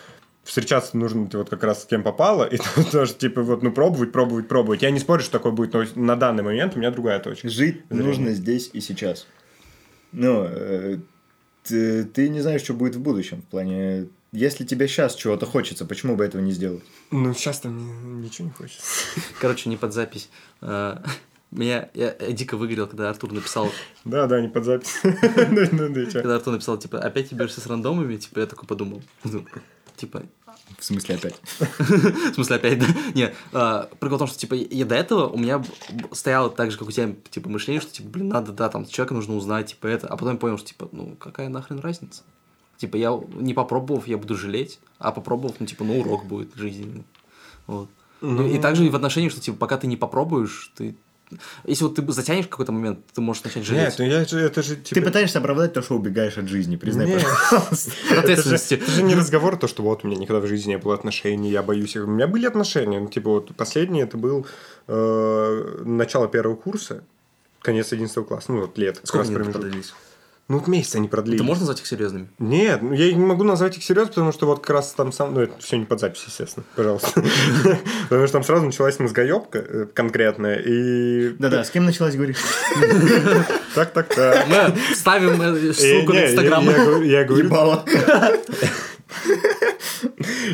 [0.45, 2.59] встречаться нужно вот как раз с кем попало, и
[2.93, 4.83] тоже, типа, вот, ну, пробовать, пробовать, пробовать.
[4.83, 7.49] Я не спорю, что такое будет, но на данный момент у меня другая точка.
[7.49, 8.07] Жить Зрение.
[8.07, 9.27] нужно здесь и сейчас.
[10.13, 10.99] Ну, э,
[11.65, 13.43] ты, ты не знаешь, что будет в будущем.
[13.43, 16.83] В плане, если тебе сейчас чего-то хочется, почему бы этого не сделать?
[17.11, 17.77] Ну, сейчас там
[18.21, 18.83] ни- ничего не хочется.
[19.41, 20.29] Короче, не под запись.
[20.61, 20.97] Э,
[21.51, 23.71] Меня я, я дико выгорел, когда Артур написал,
[24.07, 24.95] Да, да, не под запись.
[25.03, 29.03] Ну, ну, когда Артур написал, типа, опять ебешься с рандомами, типа, я такой подумал.
[29.25, 29.45] Ну,
[29.97, 30.23] Типа,
[30.79, 31.35] В смысле опять?
[31.59, 32.87] в смысле, опять, да?
[33.15, 35.63] Нет, а, прикол в том, что, типа, я до этого у меня
[36.13, 39.13] стояло так же, как у тебя, типа, мышление, что, типа, блин, надо, да, там, человека
[39.13, 40.07] нужно узнать, типа, это.
[40.07, 42.23] А потом я понял, что, типа, ну, какая нахрен разница?
[42.83, 47.05] Типа, я не попробовав, я буду жалеть, а попробовав, ну, типа, ну, урок будет жизненный.
[47.69, 47.89] Вот.
[48.21, 50.97] Ну, И также и в отношении, что, типа, пока ты не попробуешь, ты...
[51.65, 53.85] Если вот ты затянешь какой-то момент, ты можешь начать жалеть.
[53.85, 54.97] Нет, ну я же, это же, типа...
[54.97, 57.23] Ты пытаешься оправдать то, что убегаешь от жизни, признай, Нет.
[57.23, 57.93] пожалуйста.
[58.11, 60.79] Это же, это же не разговор, то, что вот у меня никогда в жизни не
[60.79, 62.03] было отношений, я боюсь их.
[62.03, 64.45] У меня были отношения, ну, типа, вот последний это был
[64.89, 67.05] э, начало первого курса,
[67.61, 69.01] конец 11 класса, ну, вот лет.
[69.05, 69.95] Сколько раз они промежуток.
[70.49, 71.41] Ну, вот месяц они продлились.
[71.41, 72.29] Ты можешь назвать их серьезными?
[72.39, 75.33] Нет, ну, я не могу назвать их серьезно, потому что вот как раз там сам...
[75.35, 77.23] Ну, это все не под запись, естественно, пожалуйста.
[78.11, 81.31] Потому что там сразу началась мозгоебка э, конкретная, и...
[81.39, 82.39] Да-да, с кем началась, говоришь?
[83.75, 84.47] Так, так, так.
[84.49, 86.65] Мы ставим э, Э, ссылку не, на я- Инстаграм.
[86.69, 87.85] Я говорю- я говорю, Ебало.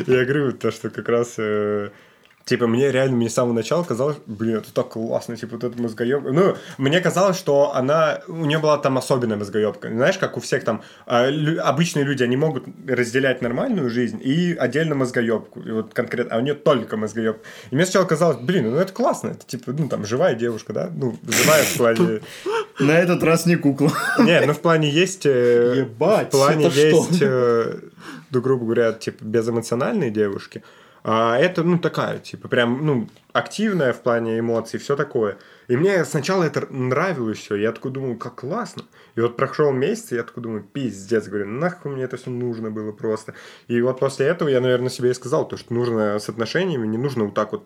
[0.07, 1.35] Я говорю, то, что как раз...
[2.49, 5.79] Типа, мне реально, мне с самого начала казалось, блин, это так классно, типа, вот эта
[5.79, 6.31] мозгоебка.
[6.31, 9.87] Ну, мне казалось, что она, у нее была там особенная мозгоебка.
[9.87, 14.55] Знаешь, как у всех там, а, лю- обычные люди, они могут разделять нормальную жизнь и
[14.59, 15.59] отдельно мозгоебку.
[15.59, 17.41] И вот конкретно, а у нее только мозгоебка.
[17.69, 20.89] И мне сначала казалось, блин, ну это классно, это типа, ну там, живая девушка, да?
[20.91, 22.21] Ну, живая в плане...
[22.79, 23.91] На этот раз не кукла.
[24.19, 25.25] Не, ну в плане есть...
[25.27, 27.75] э, Ебать, В плане есть, э,
[28.31, 30.63] ну, грубо говоря, типа, безэмоциональные девушки.
[31.03, 35.37] А это, ну, такая, типа, прям, ну, активная в плане эмоций, все такое.
[35.67, 37.55] И мне сначала это нравилось все.
[37.55, 38.83] Я такой думал, как классно.
[39.15, 42.69] И вот прошел месяц, и я такой думаю, пиздец, говорю, нахуй мне это все нужно
[42.69, 43.33] было просто.
[43.67, 46.97] И вот после этого я, наверное, себе и сказал, то, что нужно с отношениями, не
[46.97, 47.65] нужно вот так вот,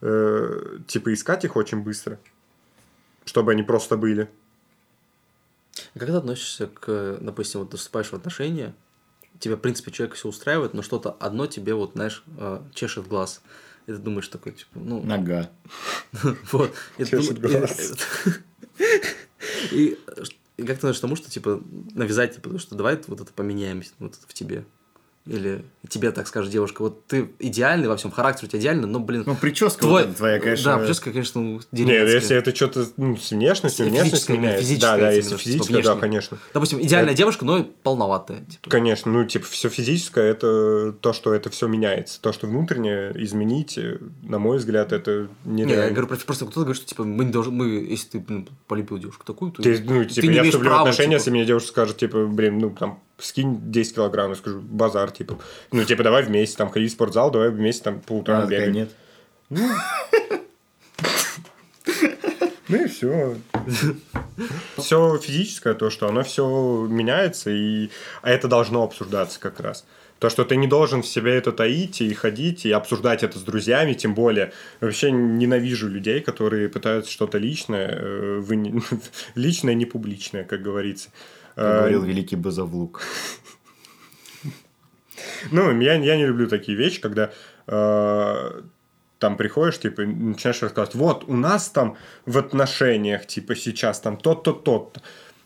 [0.00, 2.18] э, типа, искать их очень быстро,
[3.24, 4.28] чтобы они просто были.
[5.94, 8.74] А Как ты относишься к, допустим, вот ты вступаешь в отношения,
[9.38, 13.42] тебя, в принципе, человек все устраивает, но что-то одно тебе, вот, знаешь, э, чешет глаз.
[13.86, 15.50] И ты думаешь такой, типа, ну, Нога.
[16.52, 16.72] вот.
[16.98, 17.94] И ты Чешет глаз.
[19.72, 19.98] И
[20.66, 21.62] как ты к тому, что, типа,
[21.94, 24.64] навязать, типа, что давай вот это поменяем вот это в тебе?
[25.28, 28.98] Или тебе так скажет девушка, вот ты идеальный во всем, характер у тебя идеальный, но,
[28.98, 30.06] блин, Ну, прическа твой...
[30.06, 30.72] вот твоя, конечно.
[30.72, 32.14] Да, прическа, конечно, ну, Нет, деревенская.
[32.14, 34.62] если это что-то ну, с внешностью, внешность физическое, меняется.
[34.64, 36.38] физическое, да, да, я если типа, да, конечно.
[36.54, 38.40] Допустим, идеальная девушка, но полноватая.
[38.40, 38.70] Типа.
[38.70, 42.20] Конечно, ну, типа, все физическое, это то, что это все меняется.
[42.22, 43.78] То, что внутреннее изменить,
[44.22, 45.90] на мой взгляд, это Не, я нереально.
[45.92, 48.98] говорю, про- просто кто-то говорит, что типа мы не должны, мы, если ты блин, полюбил
[48.98, 51.18] девушку такую, то Ты, ну, типа, не я вступлю в отношения, типа.
[51.18, 55.38] если мне девушка скажет, типа, блин, ну, там, скинь 10 килограмм, я скажу, базар, типа.
[55.72, 58.70] Ну, типа, давай вместе, там, ходи в спортзал, давай вместе, там, по А, утрам такая,
[58.70, 58.74] бегать.
[59.50, 59.60] нет.
[62.68, 63.36] Ну и все.
[64.76, 67.90] Все физическое, то, что оно все меняется, и
[68.22, 69.86] а это должно обсуждаться как раз.
[70.18, 73.42] То, что ты не должен в себе это таить и ходить, и обсуждать это с
[73.42, 74.52] друзьями, тем более.
[74.80, 78.82] Вообще ненавижу людей, которые пытаются что-то личное, э, вы не-
[79.36, 81.10] личное, не публичное, как говорится.
[81.58, 83.02] Как Э, говорил великий Базовлук.
[85.50, 87.32] Ну, я, я не люблю такие вещи, когда
[87.66, 88.62] э,
[89.18, 94.52] там приходишь, типа, начинаешь рассказывать, вот, у нас там в отношениях, типа, сейчас там то-то.
[94.52, 94.92] Ну,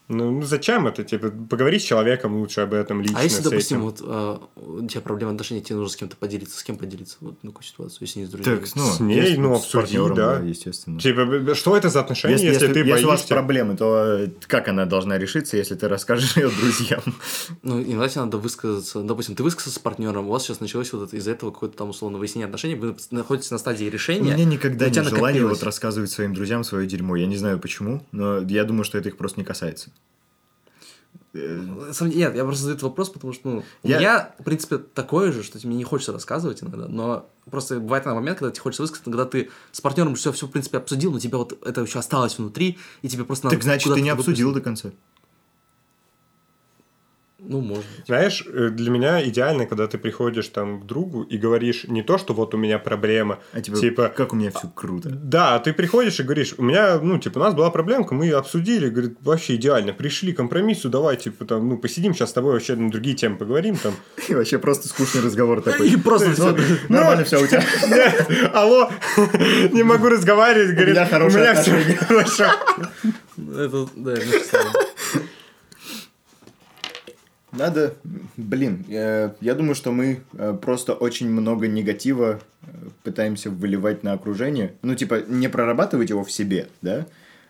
[0.08, 1.04] ну, зачем это?
[1.04, 3.18] Типа, поговори с человеком лучше об этом лично.
[3.18, 3.84] А если, с допустим, этим.
[3.86, 7.42] вот э, у тебя проблема отношений, тебе нужно с кем-то поделиться, с кем поделиться вот
[7.42, 8.58] на такую ситуацию, если не с друзьями?
[8.58, 10.38] Так, ну, С ней, если ну, с обсуди, партнером, да.
[10.40, 11.00] естественно.
[11.00, 13.06] Типа, что это за отношения, Если, если, если, ты если боишься?
[13.06, 17.02] у вас проблемы, то э, как она должна решиться, если ты расскажешь ее друзьям?
[17.62, 19.02] Ну, иногда тебе надо высказаться.
[19.02, 21.90] Допустим, ты высказался с партнером, у вас сейчас началось вот это, из-за этого какое-то там
[21.90, 24.34] условно выяснение отношений, вы находитесь на стадии У решения.
[24.34, 25.58] меня никогда у тебя нет желания накопилось.
[25.58, 27.16] вот рассказывать своим друзьям свое дерьмо.
[27.16, 29.90] Я не знаю почему, но я думаю, что это их просто не касается.
[31.32, 31.62] Деле,
[32.14, 35.32] Нет, я просто задаю этот вопрос, потому что, ну, у Я- меня, в принципе, такое
[35.32, 38.82] же, что мне не хочется рассказывать иногда, но просто бывает на момент, когда тебе хочется
[38.82, 41.98] высказать, когда ты с партнером все, все в принципе, обсудил, но тебя вот это еще
[41.98, 44.90] осталось внутри, и тебе просто надо Так значит, ты не обсудил до конца.
[47.44, 48.06] Ну, может быть.
[48.06, 52.16] Знаешь, э, для меня идеально, когда ты приходишь там к другу и говоришь не то,
[52.16, 55.10] что вот у меня проблема, А типа, типа как у меня все круто.
[55.10, 58.36] Да, ты приходишь и говоришь, у меня, ну, типа, у нас была проблемка, мы ее
[58.38, 62.52] обсудили, говорит, вообще идеально, пришли к компромиссу, давай, типа, там, ну, посидим сейчас с тобой
[62.52, 63.94] вообще на другие темы поговорим, там.
[64.28, 65.88] И вообще просто скучный разговор такой.
[65.88, 66.56] И просто Ну, всё.
[66.88, 67.64] Нормально все у тебя.
[68.54, 68.88] Алло,
[69.72, 71.96] не могу разговаривать, говорит, у меня все отношения».
[71.96, 72.44] хорошо.
[73.36, 74.60] Это, да, я написал.
[77.52, 77.94] Надо,
[78.36, 82.66] блин, э, я думаю, что мы э, просто очень много негатива э,
[83.02, 84.74] пытаемся выливать на окружение.
[84.82, 87.06] Ну, типа, не прорабатывать его в себе, да,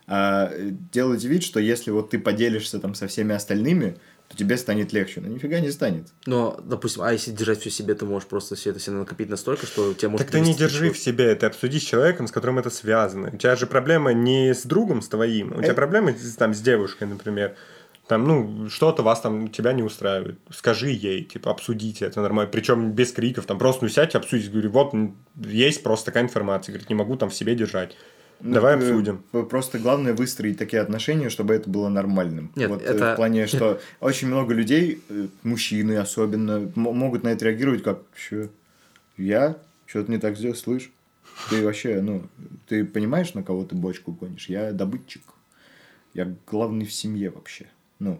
[0.07, 3.95] а э, делать вид, что если вот ты поделишься там со всеми остальными,
[4.27, 5.21] то тебе станет легче.
[5.21, 6.07] Но нифига не станет.
[6.25, 9.65] Но, допустим, а если держать все себе, ты можешь просто все это себе накопить настолько,
[9.65, 10.25] что у тебя может...
[10.27, 13.29] Так ты не держи в себе это, обсуди с человеком, с которым это связано.
[13.31, 15.75] У тебя же проблема не с другом, с твоим, у тебя Э.
[15.75, 17.55] проблема с- там с девушкой, например.
[18.07, 20.37] Там, ну, что-то вас там, тебя не устраивает.
[20.51, 22.51] Скажи ей, типа, обсудите это нормально.
[22.51, 24.49] Причем без криков, там просто ну сядьте, обсудите.
[24.49, 24.93] Говорю, вот,
[25.37, 26.73] есть просто такая информация.
[26.73, 27.95] Говорит, не могу там в себе держать.
[28.41, 29.23] Давай Ну, э, обсудим.
[29.47, 32.51] Просто главное выстроить такие отношения, чтобы это было нормальным.
[32.55, 37.29] Нет, вот, э, это- в плане, что очень много людей, э, мужчины особенно, могут на
[37.29, 38.49] это реагировать как «Чё?
[39.15, 39.55] Я?
[39.85, 40.91] Что-то не так сделал, слышь?
[41.49, 42.23] Ты вообще, ну,
[42.67, 44.49] ты понимаешь, на кого ты бочку гонишь?
[44.49, 45.21] Я добытчик.
[46.13, 47.67] Я главный в семье вообще.
[48.03, 48.19] Ну,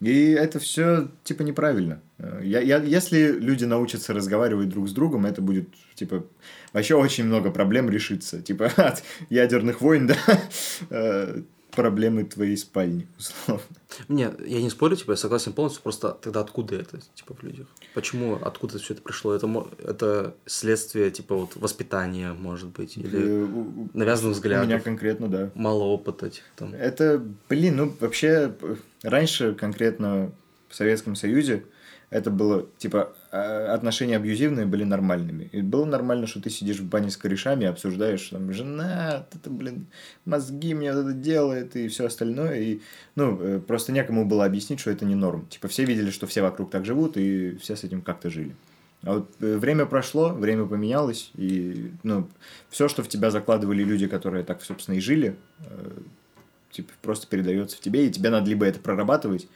[0.00, 2.00] и это все типа неправильно.
[2.42, 6.24] Я, я, если люди научатся разговаривать друг с другом, это будет типа
[6.72, 8.40] вообще очень много проблем решится.
[8.40, 10.16] Типа от ядерных войн до
[10.88, 13.62] э, проблемы твоей спальни, условно.
[14.08, 17.66] Не, я не спорю, типа, я согласен полностью, просто тогда откуда это, типа, в людях?
[17.94, 19.34] Почему, откуда все это пришло?
[19.34, 24.66] Это, это следствие, типа, вот, воспитания, может быть, или Э, у- у- навязанных У взглядов,
[24.66, 25.50] меня конкретно, да.
[25.54, 26.74] мало опыта, типа, там.
[26.74, 28.54] Это, блин, ну вообще
[29.02, 30.32] раньше конкретно
[30.68, 31.64] в Советском Союзе
[32.10, 35.48] это было, типа, отношения абьюзивные были нормальными.
[35.52, 39.50] И было нормально, что ты сидишь в бане с корешами и обсуждаешь, там, жена, это,
[39.50, 39.86] блин,
[40.24, 42.60] мозги мне это делает и все остальное.
[42.60, 42.80] И,
[43.14, 45.46] ну, э, просто некому было объяснить, что это не норм.
[45.46, 48.56] Типа, все видели, что все вокруг так живут, и все с этим как-то жили.
[49.02, 52.28] А вот э, время прошло, время поменялось, и, ну,
[52.68, 55.90] все, что в тебя закладывали люди, которые так, собственно, и жили, э,
[56.70, 59.48] типа, просто передается в тебе, и тебе надо либо это прорабатывать,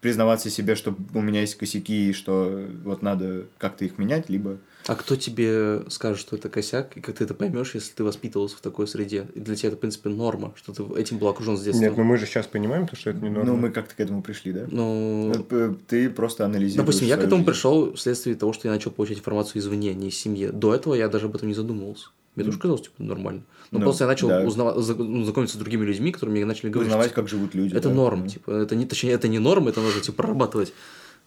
[0.00, 4.58] признаваться себе, что у меня есть косяки, и что вот надо как-то их менять, либо...
[4.86, 8.56] А кто тебе скажет, что это косяк, и как ты это поймешь, если ты воспитывался
[8.56, 9.26] в такой среде?
[9.34, 11.82] И для тебя это, в принципе, норма, что ты этим был окружен с детства.
[11.82, 13.50] Нет, ну мы же сейчас понимаем, то, что это не норма.
[13.50, 14.66] Ну, мы как-то к этому пришли, да?
[14.70, 17.50] Ну, э, Ты просто анализируешь допустим, я к этому жизнь.
[17.50, 20.48] пришел вследствие того, что я начал получать информацию извне, не из семьи.
[20.48, 22.08] До этого я даже об этом не задумывался.
[22.34, 23.42] Мне тоже казалось, типа, нормально.
[23.70, 24.40] Но Ну, просто я начал да.
[24.42, 27.74] узнавать, ну, знакомиться с другими людьми, которые мне начали говорить, Узнавать, как живут люди.
[27.74, 27.94] это да.
[27.94, 28.28] норм, Да.
[28.28, 30.72] типа, это не, точнее, это не норм, это нужно, типа, прорабатывать.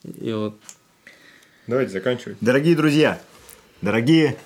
[0.04, 0.56] И вот,
[1.68, 2.38] Давайте заканчивать.
[2.42, 3.22] Дорогие друзья,
[3.82, 4.38] дорогие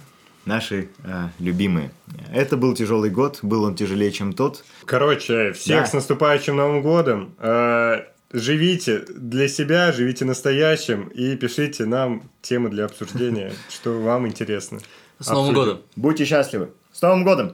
[0.45, 1.91] наши а, любимые,
[2.33, 4.63] это был тяжелый год, был он тяжелее, чем тот.
[4.85, 5.85] Короче, всех Да.
[5.87, 7.33] с наступающим Новым годом.
[7.39, 8.01] Э,
[8.33, 14.79] Живите для себя, живите настоящим и пишите нам темы для обсуждения, что вам интересно.
[15.19, 15.81] с Новым годом!
[15.95, 16.71] Будьте счастливы.
[16.91, 17.53] С Новым годом!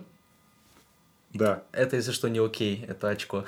[1.33, 1.63] Да.
[1.71, 3.45] Это, если что, не окей, это очко.